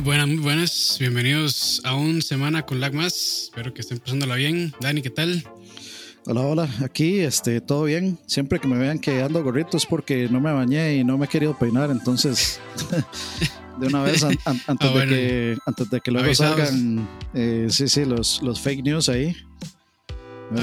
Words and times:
Muy 0.00 0.06
buenas, 0.06 0.28
muy 0.28 0.36
buenas. 0.38 0.96
Bienvenidos 0.98 1.82
a 1.84 1.94
un 1.94 2.22
semana 2.22 2.64
con 2.64 2.80
Lag 2.80 2.94
más. 2.94 3.42
Espero 3.44 3.74
que 3.74 3.82
estén 3.82 3.98
pasándola 3.98 4.34
bien. 4.34 4.72
Dani, 4.80 5.02
¿qué 5.02 5.10
tal? 5.10 5.44
Hola, 6.24 6.40
hola. 6.40 6.70
Aquí, 6.82 7.18
este, 7.20 7.60
todo 7.60 7.84
bien. 7.84 8.18
Siempre 8.26 8.58
que 8.60 8.66
me 8.66 8.78
vean 8.78 8.98
que 8.98 9.20
ando 9.22 9.42
gorrito 9.44 9.76
es 9.76 9.84
porque 9.84 10.26
no 10.30 10.40
me 10.40 10.52
bañé 10.54 10.96
y 10.96 11.04
no 11.04 11.18
me 11.18 11.26
he 11.26 11.28
querido 11.28 11.54
peinar. 11.58 11.90
Entonces, 11.90 12.60
de 13.78 13.86
una 13.88 14.02
vez, 14.02 14.24
an- 14.24 14.38
an- 14.46 14.60
antes, 14.68 14.88
Ah, 14.88 14.90
de 14.90 14.94
bueno. 14.94 15.12
que, 15.12 15.58
antes 15.66 15.90
de 15.90 16.00
que 16.00 16.10
luego 16.10 16.26
Avisados. 16.26 16.56
salgan, 16.56 17.08
eh, 17.34 17.66
sí, 17.68 17.86
sí, 17.86 18.06
los, 18.06 18.40
los 18.40 18.58
fake 18.58 18.82
news 18.82 19.10
ahí. 19.10 19.36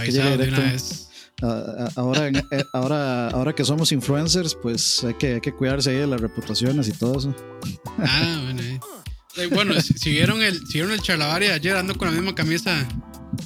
Que 0.04 0.12
de 0.12 0.38
directo. 0.48 0.62
ahora, 1.96 2.28
eh, 2.30 2.64
ahora, 2.74 3.28
ahora 3.30 3.54
que 3.54 3.64
somos 3.64 3.92
influencers, 3.92 4.56
pues 4.56 5.04
hay 5.04 5.14
que, 5.14 5.36
hay 5.36 5.42
que 5.42 5.54
cuidarse 5.54 5.92
ahí 5.92 5.98
de 5.98 6.08
las 6.08 6.20
reputaciones 6.22 6.88
y 6.88 6.92
todo 6.94 7.20
eso. 7.20 7.36
Ah, 8.00 8.42
bueno. 8.46 8.64
eh. 8.64 8.80
Eh, 9.38 9.48
Bueno, 9.54 9.74
si, 9.82 10.10
vieron 10.12 10.42
el, 10.42 10.66
si 10.68 10.74
vieron 10.74 10.92
el 10.92 11.02
charlavaria 11.02 11.54
ayer, 11.54 11.76
ando 11.76 11.96
con 11.96 12.08
la 12.10 12.14
misma 12.14 12.34
camisa 12.36 12.88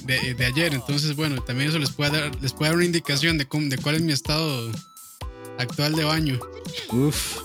de, 0.04 0.34
de 0.34 0.44
ayer. 0.46 0.74
Entonces, 0.74 1.14
bueno, 1.16 1.42
también 1.42 1.68
eso 1.70 1.78
les 1.78 1.90
puede 1.90 2.10
dar, 2.20 2.42
les 2.42 2.52
puede 2.52 2.70
dar 2.70 2.76
una 2.76 2.84
indicación 2.86 3.38
de, 3.38 3.46
cómo- 3.46 3.68
de 3.68 3.78
cuál 3.78 3.96
es 3.96 4.02
mi 4.02 4.12
estado 4.12 4.70
actual 5.58 5.94
de 5.94 6.04
baño. 6.04 6.40
Uf. 6.90 7.38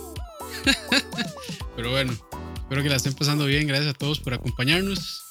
Pero 1.75 1.91
bueno, 1.91 2.13
espero 2.57 2.83
que 2.83 2.89
la 2.89 2.95
estén 2.95 3.13
pasando 3.13 3.45
bien. 3.45 3.67
Gracias 3.67 3.89
a 3.93 3.97
todos 3.97 4.19
por 4.19 4.33
acompañarnos. 4.33 5.23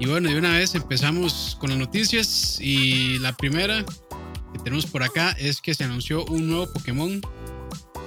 Y 0.00 0.06
bueno, 0.06 0.30
de 0.30 0.36
una 0.38 0.56
vez 0.56 0.74
empezamos 0.74 1.56
con 1.60 1.70
las 1.70 1.78
noticias. 1.78 2.58
Y 2.60 3.18
la 3.18 3.36
primera 3.36 3.84
que 3.84 4.58
tenemos 4.62 4.86
por 4.86 5.02
acá 5.02 5.32
es 5.38 5.60
que 5.60 5.74
se 5.74 5.84
anunció 5.84 6.24
un 6.26 6.48
nuevo 6.48 6.72
Pokémon. 6.72 7.20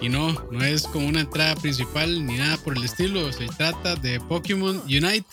Y 0.02 0.10
no, 0.10 0.32
no 0.52 0.64
es 0.64 0.84
como 0.88 1.08
una 1.08 1.22
entrada 1.22 1.56
principal 1.56 2.26
ni 2.26 2.36
nada 2.38 2.58
por 2.58 2.76
el 2.76 2.84
estilo. 2.84 3.32
Se 3.32 3.46
trata 3.48 3.96
de 3.96 4.20
Pokémon 4.20 4.78
Unite, 4.86 5.26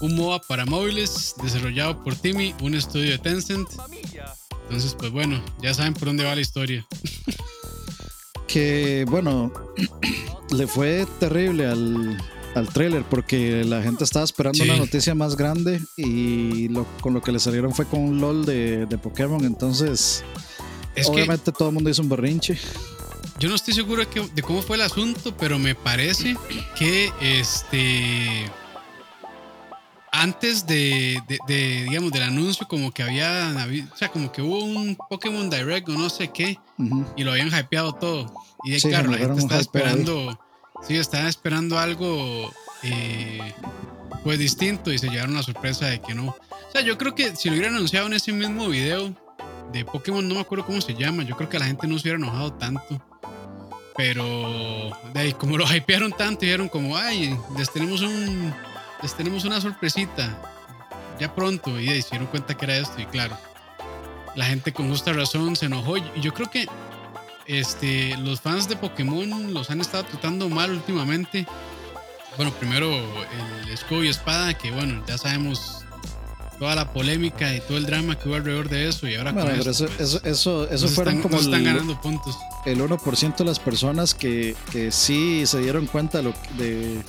un 0.00 0.16
MOBA 0.16 0.40
para 0.40 0.64
móviles 0.64 1.34
desarrollado 1.42 2.02
por 2.02 2.14
Timmy, 2.14 2.54
un 2.62 2.74
estudio 2.74 3.10
de 3.10 3.18
Tencent. 3.18 3.68
Entonces, 4.64 4.96
pues 4.98 5.12
bueno, 5.12 5.42
ya 5.60 5.74
saben 5.74 5.92
por 5.92 6.04
dónde 6.06 6.24
va 6.24 6.34
la 6.34 6.40
historia. 6.40 6.86
que 8.46 9.04
bueno, 9.08 9.52
le 10.50 10.66
fue 10.66 11.06
terrible 11.20 11.66
al, 11.66 12.16
al 12.54 12.68
trailer 12.68 13.02
porque 13.04 13.64
la 13.64 13.82
gente 13.82 14.04
estaba 14.04 14.24
esperando 14.24 14.62
Sí. 14.64 14.68
una 14.70 14.78
noticia 14.78 15.14
más 15.14 15.36
grande 15.36 15.80
y 15.96 16.68
lo, 16.68 16.86
con 17.00 17.14
lo 17.14 17.20
que 17.22 17.32
le 17.32 17.38
salieron 17.38 17.74
fue 17.74 17.84
con 17.86 18.00
un 18.00 18.20
LOL 18.20 18.44
de, 18.46 18.86
de 18.86 18.98
Pokémon. 18.98 19.44
Entonces, 19.44 20.22
Es 20.94 21.06
que 21.06 21.12
obviamente 21.12 21.52
todo 21.52 21.68
el 21.68 21.74
mundo 21.74 21.90
hizo 21.90 22.02
un 22.02 22.08
berrinche. 22.08 22.58
Yo 23.44 23.50
no 23.50 23.56
estoy 23.56 23.74
seguro 23.74 24.02
de, 24.06 24.40
cómo 24.42 24.62
fue 24.62 24.76
el 24.76 24.82
asunto, 24.82 25.36
pero 25.36 25.58
me 25.58 25.74
parece 25.74 26.34
que 26.78 27.12
este 27.20 28.50
antes 30.10 30.66
de, 30.66 31.20
de- 31.28 31.38
de, 31.46 31.84
digamos 31.84 32.10
del 32.10 32.22
anuncio 32.22 32.66
como 32.66 32.90
que 32.90 33.02
había 33.02 33.54
o 33.92 33.96
sea 33.98 34.08
como 34.08 34.32
que 34.32 34.40
hubo 34.40 34.64
un 34.64 34.96
Pokémon 35.10 35.50
Direct 35.50 35.86
o 35.90 35.92
no 35.92 36.08
sé 36.08 36.28
qué 36.28 36.58
y 37.16 37.22
lo 37.22 37.32
habían 37.32 37.48
hypeado 37.48 37.92
todo. 37.92 38.32
Y 38.64 38.70
de 38.70 38.80
Sí, 38.80 38.88
claro 38.88 39.10
la 39.10 39.18
gente 39.18 39.38
estaba 39.40 39.56
ahí. 39.56 39.60
esperando 39.60 40.40
sí 40.88 40.96
estaban 40.96 41.26
esperando 41.26 41.78
algo 41.78 42.50
eh, 42.82 43.52
pues 44.22 44.38
distinto 44.38 44.90
y 44.90 44.96
se 44.96 45.10
llevaron 45.10 45.34
la 45.34 45.42
sorpresa 45.42 45.84
de 45.84 46.00
que 46.00 46.14
no. 46.14 46.28
O 46.28 46.72
sea 46.72 46.80
yo 46.80 46.96
creo 46.96 47.14
que 47.14 47.36
si 47.36 47.50
lo 47.50 47.56
hubieran 47.56 47.74
anunciado 47.74 48.06
en 48.06 48.14
ese 48.14 48.32
mismo 48.32 48.68
video 48.68 49.14
de 49.70 49.84
Pokémon 49.84 50.26
no 50.26 50.36
me 50.36 50.40
acuerdo 50.40 50.64
cómo 50.64 50.80
se 50.80 50.94
llama 50.94 51.24
yo 51.24 51.36
creo 51.36 51.50
que 51.50 51.58
la 51.58 51.66
gente 51.66 51.86
no 51.86 51.98
se 51.98 52.04
hubiera 52.08 52.16
enojado 52.16 52.50
tanto 52.54 53.02
pero 53.96 54.90
de 55.12 55.20
ahí, 55.20 55.32
como 55.32 55.56
lo 55.56 55.64
hypearon 55.72 56.12
tanto, 56.12 56.40
dijeron 56.40 56.68
como, 56.68 56.96
ay, 56.96 57.38
les 57.56 57.70
tenemos 57.70 58.00
un, 58.02 58.52
les 59.02 59.14
tenemos 59.14 59.44
una 59.44 59.60
sorpresita 59.60 60.36
ya 61.18 61.34
pronto. 61.34 61.78
Y 61.80 61.88
ahí 61.88 62.02
se 62.02 62.10
dieron 62.10 62.26
cuenta 62.28 62.56
que 62.56 62.64
era 62.64 62.76
esto. 62.76 63.00
Y 63.00 63.06
claro, 63.06 63.36
la 64.34 64.46
gente 64.46 64.72
con 64.72 64.88
justa 64.88 65.12
razón 65.12 65.56
se 65.56 65.66
enojó. 65.66 65.96
Y 65.96 66.04
yo 66.20 66.32
creo 66.32 66.50
que 66.50 66.66
este, 67.46 68.16
los 68.18 68.40
fans 68.40 68.68
de 68.68 68.76
Pokémon 68.76 69.52
los 69.52 69.70
han 69.70 69.80
estado 69.80 70.04
tratando 70.04 70.48
mal 70.48 70.70
últimamente. 70.70 71.46
Bueno, 72.36 72.52
primero 72.52 72.90
el 73.62 73.68
escudo 73.70 74.02
y 74.02 74.08
espada, 74.08 74.54
que 74.54 74.70
bueno, 74.72 75.04
ya 75.06 75.18
sabemos 75.18 75.83
toda 76.58 76.74
la 76.74 76.92
polémica 76.92 77.54
y 77.54 77.60
todo 77.60 77.76
el 77.76 77.86
drama 77.86 78.18
que 78.18 78.28
hubo 78.28 78.36
alrededor 78.36 78.68
de 78.68 78.88
eso. 78.88 79.08
Y 79.08 79.14
ahora 79.14 79.32
Bueno, 79.32 79.50
con 79.50 79.58
pero 79.58 79.70
eso, 79.70 79.86
pues, 79.96 80.20
eso, 80.24 80.68
eso, 80.68 80.88
fueron 80.88 81.16
están, 81.16 81.30
como 81.30 81.40
están 81.40 81.60
el, 81.60 81.66
ganando 81.66 82.00
puntos. 82.00 82.36
el 82.66 82.80
1% 82.80 83.36
de 83.36 83.44
las 83.44 83.58
personas 83.58 84.14
que, 84.14 84.56
que 84.72 84.90
sí 84.90 85.46
se 85.46 85.60
dieron 85.60 85.86
cuenta 85.86 86.18
de, 86.18 86.24
lo, 86.24 86.34
de, 86.56 87.02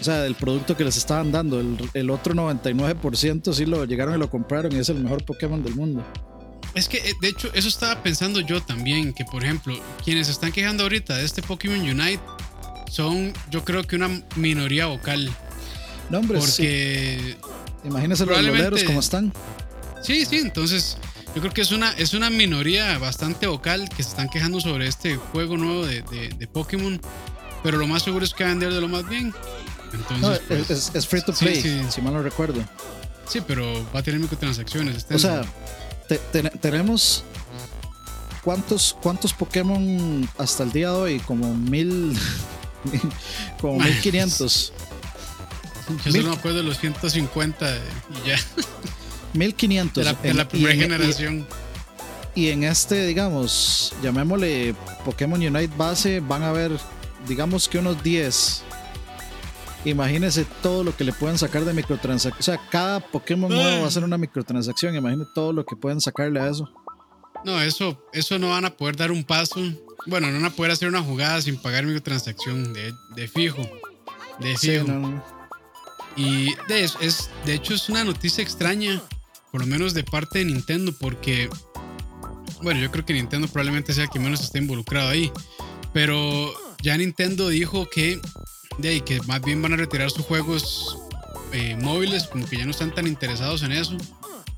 o 0.00 0.04
sea, 0.04 0.20
del 0.22 0.34
producto 0.34 0.76
que 0.76 0.84
les 0.84 0.96
estaban 0.96 1.32
dando. 1.32 1.60
El, 1.60 1.78
el 1.94 2.10
otro 2.10 2.34
99% 2.34 3.52
sí 3.52 3.66
lo 3.66 3.84
llegaron 3.84 4.14
y 4.14 4.18
lo 4.18 4.28
compraron 4.28 4.72
y 4.72 4.76
es 4.76 4.88
el 4.88 5.00
mejor 5.00 5.24
Pokémon 5.24 5.62
del 5.62 5.74
mundo. 5.74 6.04
Es 6.74 6.88
que, 6.88 6.98
eh, 6.98 7.14
de 7.20 7.28
hecho, 7.28 7.50
eso 7.54 7.68
estaba 7.68 8.02
pensando 8.02 8.40
yo 8.40 8.60
también, 8.60 9.12
que 9.12 9.24
por 9.24 9.44
ejemplo, 9.44 9.78
quienes 10.04 10.28
están 10.28 10.50
quejando 10.50 10.82
ahorita 10.82 11.16
de 11.16 11.24
este 11.24 11.40
Pokémon 11.40 11.80
Unite 11.80 12.20
son, 12.90 13.32
yo 13.50 13.64
creo 13.64 13.84
que 13.84 13.96
una 13.96 14.22
minoría 14.36 14.86
vocal. 14.86 15.30
No, 16.10 16.18
hombre, 16.18 16.40
sí. 16.42 17.36
Imagínense 17.84 18.24
los 18.26 18.36
boleros 18.46 18.82
cómo 18.84 19.00
están. 19.00 19.32
sí, 20.02 20.24
sí, 20.24 20.38
entonces 20.38 20.96
yo 21.34 21.40
creo 21.40 21.52
que 21.52 21.60
es 21.62 21.72
una, 21.72 21.92
es 21.92 22.14
una 22.14 22.30
minoría 22.30 22.96
bastante 22.98 23.46
vocal 23.46 23.88
que 23.88 24.02
se 24.02 24.10
están 24.10 24.28
quejando 24.28 24.60
sobre 24.60 24.86
este 24.88 25.16
juego 25.16 25.56
nuevo 25.56 25.84
de, 25.86 26.02
de- 26.02 26.28
de 26.28 26.46
Pokémon. 26.46 27.00
Pero 27.62 27.78
lo 27.78 27.86
más 27.86 28.02
seguro 28.02 28.24
es 28.24 28.34
que 28.34 28.44
va 28.44 28.50
a 28.50 28.52
vender 28.52 28.72
de 28.72 28.80
lo 28.80 28.88
más 28.88 29.08
bien. 29.08 29.34
Entonces, 29.92 30.20
No, 30.20 30.36
pues, 30.48 30.70
es, 30.70 30.90
es 30.94 31.06
free 31.06 31.22
to 31.22 31.32
play, 31.32 31.60
sí. 31.62 31.80
si 31.90 32.00
mal 32.02 32.12
no 32.14 32.22
recuerdo. 32.22 32.62
sí, 33.28 33.40
pero 33.46 33.64
va 33.94 34.00
a 34.00 34.02
tener 34.02 34.20
microtransacciones. 34.20 34.96
este 34.96 35.14
O 35.14 35.18
sea, 35.18 35.42
te- 36.08 36.18
te- 36.18 36.42
tenemos 36.50 37.24
cuántos 38.42 38.96
cuántos 39.00 39.32
Pokémon 39.32 40.28
hasta 40.38 40.62
el 40.64 40.72
día 40.72 40.90
de 40.90 40.94
hoy, 40.96 41.20
como 41.20 41.54
mil, 41.54 42.16
como 43.60 43.78
Mae, 43.78 43.90
1500. 43.92 44.72
Yo 45.88 45.94
mil- 46.12 46.22
solo 46.22 46.28
me 46.30 46.36
acuerdo 46.36 46.58
de 46.58 46.64
los 46.64 46.78
150 46.78 47.76
y 48.24 48.28
ya, 48.28 48.36
1500. 49.32 50.04
de 50.04 50.12
la, 50.12 50.18
de 50.20 50.28
En- 50.30 50.36
la 50.36 50.42
y 50.42 50.46
primera 50.46 50.72
en- 50.72 50.78
y- 50.78 50.82
generación. 50.82 51.46
Y 52.36 52.48
en 52.48 52.64
este, 52.64 53.06
digamos, 53.06 53.94
llamémosle 54.02 54.74
Pokémon 55.04 55.40
Unite 55.40 55.72
base, 55.76 56.18
van 56.20 56.42
a 56.42 56.48
haber, 56.48 56.72
digamos 57.28 57.68
que 57.68 57.78
unos 57.78 58.02
10. 58.02 58.62
Imagínense 59.84 60.46
todo 60.62 60.82
lo 60.82 60.96
que 60.96 61.04
le 61.04 61.12
pueden 61.12 61.36
sacar 61.38 61.64
de 61.64 61.72
microtransacción. 61.74 62.40
O 62.40 62.42
sea, 62.42 62.58
cada 62.70 63.00
Pokémon 63.00 63.50
nuevo 63.50 63.82
va 63.82 63.86
a 63.86 63.90
ser 63.90 64.02
una 64.02 64.16
microtransacción. 64.16 64.94
Imagínense 64.96 65.30
todo 65.34 65.52
lo 65.52 65.64
que 65.66 65.76
pueden 65.76 66.00
sacarle 66.00 66.40
a 66.40 66.48
eso. 66.48 66.68
No, 67.44 67.60
eso, 67.60 68.02
eso 68.14 68.38
no 68.38 68.48
van 68.50 68.64
a 68.64 68.70
poder 68.70 68.96
dar 68.96 69.12
un 69.12 69.22
paso. 69.22 69.60
Bueno, 70.06 70.28
no 70.28 70.34
van 70.34 70.46
a 70.46 70.50
poder 70.50 70.72
hacer 70.72 70.88
una 70.88 71.02
jugada 71.02 71.40
sin 71.42 71.56
pagar 71.60 71.84
microtransacción 71.84 72.72
de, 72.72 72.94
de 73.14 73.28
fijo. 73.28 73.62
De 74.40 74.56
Sí, 74.56 74.70
fijo. 74.70 74.84
no, 74.88 74.98
no. 75.00 75.24
Y 76.16 76.54
de, 76.68 76.84
es, 76.84 76.96
es- 77.00 77.30
de 77.44 77.54
hecho 77.54 77.74
es 77.74 77.88
una 77.88 78.04
noticia 78.04 78.42
extraña, 78.42 79.02
por 79.50 79.60
lo 79.62 79.66
menos 79.66 79.94
de 79.94 80.04
parte 80.04 80.38
de 80.40 80.44
Nintendo, 80.46 80.92
porque, 80.98 81.48
bueno, 82.62 82.80
yo 82.80 82.90
creo 82.90 83.04
que 83.04 83.12
Nintendo 83.14 83.48
probablemente 83.48 83.92
sea 83.94 84.04
el 84.04 84.10
que 84.10 84.18
menos 84.20 84.40
está 84.42 84.58
involucrado 84.58 85.10
ahí. 85.10 85.30
Pero 85.92 86.52
ya 86.82 86.96
Nintendo 86.96 87.48
dijo 87.48 87.88
que, 87.88 88.20
de 88.78 88.88
ahí, 88.88 89.00
que 89.00 89.20
más 89.22 89.40
bien 89.42 89.62
van 89.62 89.72
a 89.72 89.76
retirar 89.76 90.10
sus 90.10 90.24
juegos 90.24 90.98
eh, 91.52 91.76
móviles, 91.80 92.24
como 92.24 92.46
que 92.46 92.56
ya 92.56 92.64
no 92.64 92.72
están 92.72 92.94
tan 92.94 93.06
interesados 93.06 93.62
en 93.62 93.72
eso. 93.72 93.96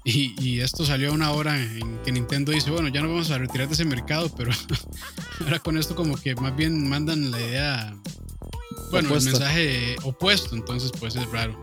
Y, 0.05 0.35
y 0.41 0.61
esto 0.61 0.87
salió 0.87 1.11
a 1.11 1.13
una 1.13 1.33
hora 1.33 1.61
en 1.61 1.99
que 2.05 2.13
Nintendo 2.13 2.53
dice, 2.53 2.71
bueno, 2.71 2.89
ya 2.89 3.03
no 3.03 3.09
vamos 3.09 3.31
a 3.33 3.39
retirar 3.39 3.67
de 3.67 3.75
ese 3.75 3.85
mercado, 3.85 4.33
pero 4.37 4.53
ahora 5.41 5.59
con 5.59 5.77
esto 5.77 5.97
como 5.97 6.17
que 6.17 6.35
más 6.37 6.55
bien 6.55 6.89
mandan 6.89 7.31
la 7.33 7.41
idea, 7.41 7.97
bueno, 8.91 9.09
el 9.09 9.15
mensaje 9.33 9.97
opuesto, 10.03 10.55
entonces 10.57 10.91
pues 10.99 11.17
es 11.17 11.31
raro. 11.31 11.61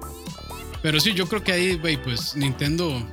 Pero 0.82 1.00
sí, 1.00 1.14
yo 1.14 1.28
creo 1.28 1.44
que 1.44 1.52
ahí, 1.54 1.76
güey, 1.78 2.02
pues 2.02 2.36
Nintendo 2.36 3.06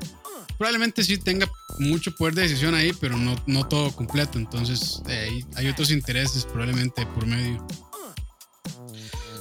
probablemente 0.58 1.02
sí 1.04 1.16
tenga 1.18 1.48
mucho 1.78 2.14
poder 2.14 2.34
de 2.34 2.42
decisión 2.42 2.74
ahí, 2.74 2.92
pero 3.00 3.16
no, 3.16 3.34
no 3.46 3.66
todo 3.66 3.92
completo, 3.92 4.38
entonces 4.38 5.00
eh, 5.08 5.42
hay 5.56 5.68
otros 5.68 5.90
intereses 5.90 6.44
probablemente 6.44 7.06
por 7.06 7.26
medio. 7.26 7.64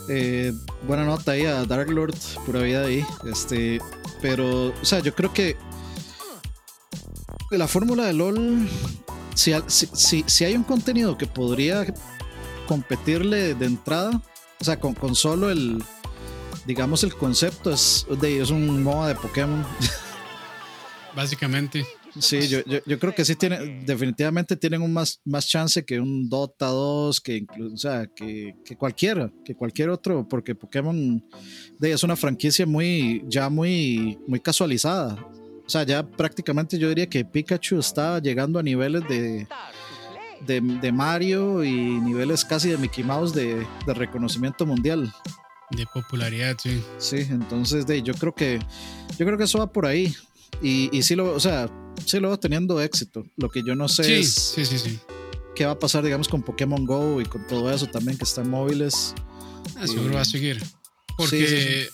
Eh, 0.07 0.53
buena 0.87 1.05
nota 1.05 1.33
ahí 1.33 1.45
a 1.45 1.65
Dark 1.65 1.89
Lord, 1.89 2.15
pura 2.45 2.61
vida 2.61 2.83
ahí. 2.85 3.05
Este, 3.31 3.79
pero, 4.21 4.67
o 4.69 4.85
sea, 4.85 4.99
yo 4.99 5.13
creo 5.13 5.31
que 5.33 5.55
la 7.51 7.67
fórmula 7.67 8.05
de 8.05 8.13
LOL, 8.13 8.67
si, 9.35 9.53
si- 9.67 10.23
si 10.25 10.45
hay 10.45 10.55
un 10.55 10.63
contenido 10.63 11.17
que 11.17 11.27
podría 11.27 11.85
competirle 12.67 13.55
de 13.55 13.65
entrada, 13.65 14.21
o 14.59 14.63
sea, 14.63 14.79
con, 14.79 14.93
con 14.93 15.15
solo 15.15 15.49
el, 15.49 15.83
digamos, 16.65 17.03
el 17.03 17.15
concepto 17.15 17.71
es, 17.71 18.05
de, 18.19 18.41
es 18.41 18.51
un 18.51 18.83
MOBA 18.83 19.09
de 19.09 19.15
Pokémon. 19.15 19.65
básicamente. 21.15 21.85
Sí, 22.19 22.47
yo, 22.47 22.63
yo, 22.65 22.79
yo, 22.85 22.99
creo 22.99 23.13
que 23.13 23.23
sí 23.23 23.35
tiene, 23.35 23.83
definitivamente 23.85 24.55
tienen 24.55 24.81
un 24.81 24.91
más, 24.91 25.21
más 25.25 25.47
chance 25.47 25.85
que 25.85 25.99
un 25.99 26.27
Dota 26.27 26.67
2, 26.67 27.21
que 27.21 27.37
incluso, 27.37 27.73
o 27.73 27.77
sea, 27.77 28.07
que, 28.07 28.55
que 28.65 28.75
cualquiera, 28.75 29.31
que 29.45 29.55
cualquier 29.55 29.89
otro, 29.89 30.27
porque 30.27 30.55
Pokémon 30.55 31.23
de, 31.77 31.91
es 31.91 32.03
una 32.03 32.15
franquicia 32.15 32.65
muy, 32.65 33.23
ya 33.27 33.49
muy, 33.49 34.17
muy 34.27 34.39
casualizada. 34.39 35.23
O 35.65 35.69
sea, 35.69 35.83
ya 35.83 36.01
prácticamente 36.01 36.79
yo 36.79 36.89
diría 36.89 37.07
que 37.07 37.23
Pikachu 37.23 37.77
está 37.77 38.19
llegando 38.19 38.57
a 38.57 38.63
niveles 38.63 39.07
de, 39.07 39.47
de, 40.45 40.61
de 40.61 40.91
Mario 40.91 41.63
y 41.63 41.71
niveles 41.71 42.45
casi 42.45 42.69
de 42.69 42.77
Mickey 42.77 43.03
Mouse 43.03 43.33
de, 43.33 43.65
de 43.85 43.93
reconocimiento 43.93 44.65
mundial. 44.65 45.13
De 45.71 45.85
popularidad, 45.93 46.57
sí. 46.61 46.83
Sí, 46.97 47.17
entonces 47.29 47.85
de, 47.85 48.01
yo 48.01 48.13
creo 48.15 48.33
que 48.33 48.59
yo 49.17 49.25
creo 49.25 49.37
que 49.37 49.43
eso 49.43 49.59
va 49.59 49.71
por 49.71 49.85
ahí. 49.85 50.13
Y, 50.61 50.89
y 50.97 51.03
sí 51.03 51.15
lo, 51.15 51.33
o 51.33 51.39
sea, 51.39 51.69
sí 52.05 52.19
lo 52.19 52.29
va 52.29 52.37
teniendo 52.37 52.81
éxito. 52.81 53.23
Lo 53.37 53.49
que 53.49 53.61
yo 53.63 53.75
no 53.75 53.87
sé 53.87 54.03
Sí, 54.03 54.13
es 54.13 54.33
sí, 54.33 54.65
sí, 54.65 54.79
sí. 54.79 54.99
qué 55.55 55.65
va 55.65 55.73
a 55.73 55.79
pasar, 55.79 56.03
digamos, 56.03 56.27
con 56.27 56.41
Pokémon 56.41 56.83
Go 56.85 57.21
y 57.21 57.25
con 57.25 57.45
todo 57.47 57.71
eso 57.71 57.85
también 57.87 58.17
que 58.17 58.23
está 58.23 58.41
en 58.41 58.49
móviles. 58.49 59.13
Ah, 59.77 59.85
seguro 59.87 60.15
va 60.15 60.21
a 60.21 60.25
seguir. 60.25 60.61
Porque 61.15 61.37
Sí, 61.37 61.47
sí, 61.47 61.61
sí. 61.61 61.67
eh, 61.69 61.89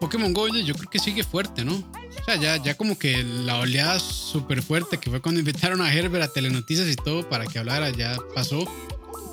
Pokémon 0.00 0.32
Go 0.32 0.46
yo 0.48 0.74
creo 0.74 0.88
que 0.90 0.98
sigue 0.98 1.24
fuerte, 1.24 1.64
¿no? 1.64 1.82
O 2.20 2.24
sea, 2.24 2.36
ya, 2.36 2.56
ya 2.56 2.74
como 2.76 2.98
que 2.98 3.22
la 3.22 3.58
oleada 3.58 3.98
súper 3.98 4.62
fuerte 4.62 4.98
que 4.98 5.10
fue 5.10 5.20
cuando 5.20 5.40
invitaron 5.40 5.80
a 5.82 5.92
Herbert 5.92 6.24
a 6.24 6.32
Telenoticias 6.32 6.88
y 6.88 6.96
todo 6.96 7.28
para 7.28 7.46
que 7.46 7.58
hablara 7.58 7.90
ya 7.90 8.16
pasó. 8.34 8.64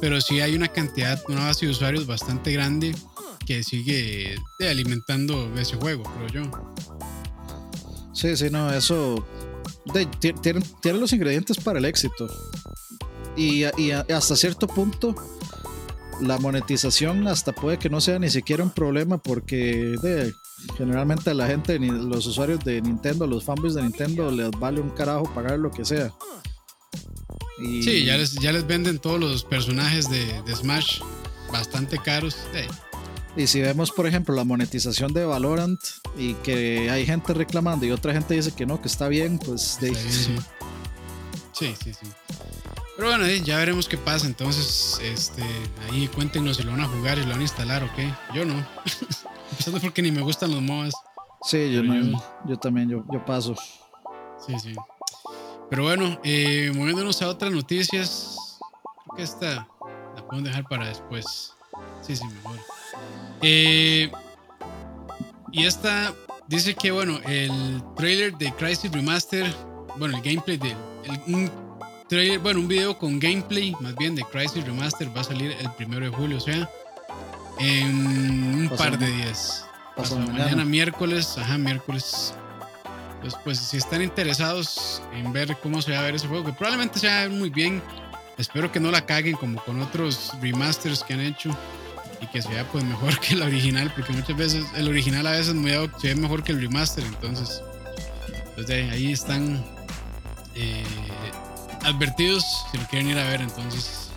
Pero 0.02 0.20
sí 0.20 0.42
hay 0.42 0.56
una 0.56 0.68
cantidad, 0.68 1.22
una 1.28 1.46
base 1.46 1.66
de 1.66 1.72
usuarios 1.72 2.08
bastante 2.08 2.52
grande 2.52 2.96
que 3.46 3.64
sigue 3.64 4.36
eh, 4.60 4.70
alimentando 4.70 5.54
ese 5.58 5.76
juego, 5.76 6.04
creo 6.04 6.44
yo. 6.44 6.52
Sí, 8.14 8.36
sí, 8.36 8.50
no, 8.50 8.74
eso 8.74 9.26
tiene, 10.20 10.62
tiene 10.82 11.00
los 11.00 11.14
ingredientes 11.14 11.58
para 11.58 11.80
el 11.80 11.86
éxito. 11.86 12.28
Y, 13.36 13.64
hasta 13.64 14.36
cierto 14.36 14.68
punto, 14.68 15.16
la 16.22 16.38
monetización 16.38 17.28
hasta 17.28 17.54
puede 17.54 17.80
que 17.80 17.90
no 17.90 18.02
sea 18.02 18.20
ni 18.20 18.30
siquiera 18.30 18.64
un 18.64 18.72
problema 18.72 19.18
porque 19.18 19.96
generalmente 20.78 21.30
a 21.30 21.34
la 21.34 21.48
gente, 21.48 21.78
los 21.80 22.26
usuarios 22.26 22.60
de 22.64 22.82
Nintendo, 22.82 23.28
los 23.28 23.44
fanboys 23.44 23.74
de 23.74 23.84
Nintendo, 23.84 24.32
les 24.32 24.52
vale 24.52 24.82
un 24.82 24.90
carajo 24.90 25.24
pagar 25.34 25.60
lo 25.60 25.72
que 25.72 25.86
sea. 25.86 26.12
Y, 27.60 27.84
Sí, 27.84 28.06
ya 28.06 28.18
les, 28.18 28.34
ya 28.36 28.52
les 28.52 28.66
venden 28.66 29.00
todos 29.00 29.20
los 29.20 29.44
personajes 29.44 30.10
de, 30.10 30.42
de 30.44 30.56
Smash 30.56 31.00
bastante 31.52 31.98
caros. 31.98 32.36
Eh, 32.54 32.68
Y 33.38 33.48
si 33.48 33.62
vemos, 33.62 33.92
por 33.92 34.08
ejemplo, 34.08 34.36
la 34.36 34.44
monetización 34.44 35.14
de 35.14 35.26
Valorant 35.26 35.80
y 36.18 36.34
que 36.36 36.90
hay 36.90 37.06
gente 37.06 37.34
reclamando 37.34 37.86
y 37.86 37.92
otra 37.92 38.14
gente 38.14 38.34
dice 38.34 38.52
que 38.54 38.66
no, 38.66 38.82
que 38.82 38.88
está 38.88 39.08
bien, 39.08 39.38
pues 39.40 39.78
de, 39.80 39.94
sí. 39.96 40.36
Sí, 41.54 41.76
sí, 41.84 41.94
sí. 41.94 42.08
Pero 42.98 43.10
bueno, 43.10 43.26
eh, 43.26 43.42
ya 43.42 43.58
veremos 43.58 43.88
qué 43.88 43.98
pasa. 43.98 44.26
Entonces, 44.26 45.00
este, 45.04 45.44
ahí 45.90 46.08
cuéntenos 46.08 46.58
si 46.58 46.64
lo 46.64 46.72
van 46.72 46.82
a 46.82 46.88
jugar 46.88 47.18
y 47.18 47.22
lo 47.22 47.30
van 47.30 47.40
a 47.40 47.44
instalar 47.44 47.84
o 47.84 47.90
qué. 47.96 48.12
Yo 48.34 48.44
no. 48.46 48.56
Empezando 49.52 49.80
porque 49.80 50.02
ni 50.02 50.12
me 50.12 50.22
gustan 50.22 50.52
los 50.52 50.62
MOBAs. 50.62 50.94
sí, 51.44 51.72
yo, 51.74 51.82
Pero 51.82 51.94
no- 51.94 52.12
yo- 52.12 52.24
yo 52.48 52.58
también, 52.58 52.90
yo, 52.90 53.04
yo 53.12 53.24
paso. 53.26 53.56
Sí, 54.46 54.54
sí. 54.60 54.74
Pero 55.70 55.84
bueno, 55.84 56.20
eh, 56.24 56.72
moviéndonos 56.76 57.22
a 57.22 57.30
otras 57.30 57.52
noticias. 57.52 58.60
Creo 59.06 59.16
que 59.18 59.24
esta 59.24 59.68
la 60.16 60.26
podemos 60.28 60.44
dejar 60.50 60.64
para 60.68 60.88
después. 60.88 61.54
Sí, 62.02 62.16
sí, 62.16 62.26
mejor. 62.26 62.58
Eh, 63.42 64.12
y 65.52 65.66
esta 65.66 66.14
dice 66.48 66.74
que, 66.76 66.92
bueno, 66.92 67.20
el 67.26 67.82
trailer 67.96 68.38
de 68.38 68.52
Crisis 68.54 68.92
Remaster, 68.92 69.54
bueno, 69.98 70.18
el 70.18 70.22
gameplay 70.24 70.58
de. 70.58 70.72
el- 70.72 71.34
un 71.36 71.52
trailer, 72.10 72.40
bueno, 72.40 72.60
un 72.60 72.68
video 72.68 72.98
con 72.98 73.20
gameplay, 73.20 73.74
más 73.80 73.96
bien, 73.96 74.16
de 74.16 74.24
Crisis 74.26 74.66
Remaster 74.66 75.16
va 75.16 75.22
a 75.22 75.26
salir 75.26 75.56
el 75.60 75.72
primero 75.74 76.06
de 76.06 76.12
julio, 76.16 76.38
o 76.38 76.42
sea, 76.42 76.70
en 77.62 78.56
un 78.56 78.70
Pasado 78.70 78.92
par 78.92 79.00
de 79.00 79.12
días. 79.12 79.66
pasado 79.96 79.96
Pasado 79.96 80.20
mañana. 80.20 80.44
mañana, 80.44 80.66
miércoles, 80.66 81.38
ajá, 81.38 81.58
miércoles. 81.58 82.34
Pues, 83.22 83.36
pues 83.44 83.60
si 83.60 83.78
están 83.78 84.02
interesados 84.02 85.02
en 85.14 85.32
ver 85.32 85.56
cómo 85.62 85.82
se 85.82 85.92
va 85.92 86.00
a 86.00 86.02
ver 86.02 86.16
ese 86.16 86.28
juego, 86.28 86.46
que 86.46 86.54
probablemente 86.54 87.00
se 87.00 87.08
va 87.08 87.20
a 87.20 87.22
ver 87.22 87.30
muy 87.30 87.50
bien. 87.50 87.82
Espero 88.38 88.72
que 88.72 88.80
no 88.80 88.90
la 88.90 89.06
caguen 89.06 89.36
como 89.36 89.64
con 89.64 89.80
otros 89.82 90.32
remasters 90.42 91.04
que 91.04 91.14
han 91.14 91.22
hecho 91.22 91.56
y 92.22 92.28
que 92.28 92.42
sea 92.42 92.64
pues 92.72 92.84
mejor 92.84 93.20
que 93.22 93.34
el 93.36 93.44
original, 93.44 93.92
porque 93.96 94.14
muchas 94.14 94.36
veces 94.36 94.66
el 94.76 94.88
original 94.88 95.28
a 95.28 95.32
veces 95.32 95.54
muy, 95.54 95.72
se 96.00 96.08
ve 96.08 96.16
mejor 96.16 96.44
que 96.44 96.52
el 96.52 96.62
remaster, 96.62 97.04
entonces 97.04 97.62
pues 98.56 98.68
de 98.68 98.76
ahí, 98.76 98.90
ahí 98.90 99.12
están 99.12 99.64
eh, 100.56 100.84
advertidos 101.84 102.46
si 102.72 102.78
lo 102.78 102.88
quieren 102.88 103.10
ir 103.10 103.20
a 103.20 103.24
ver, 103.30 103.42
entonces 103.42 104.11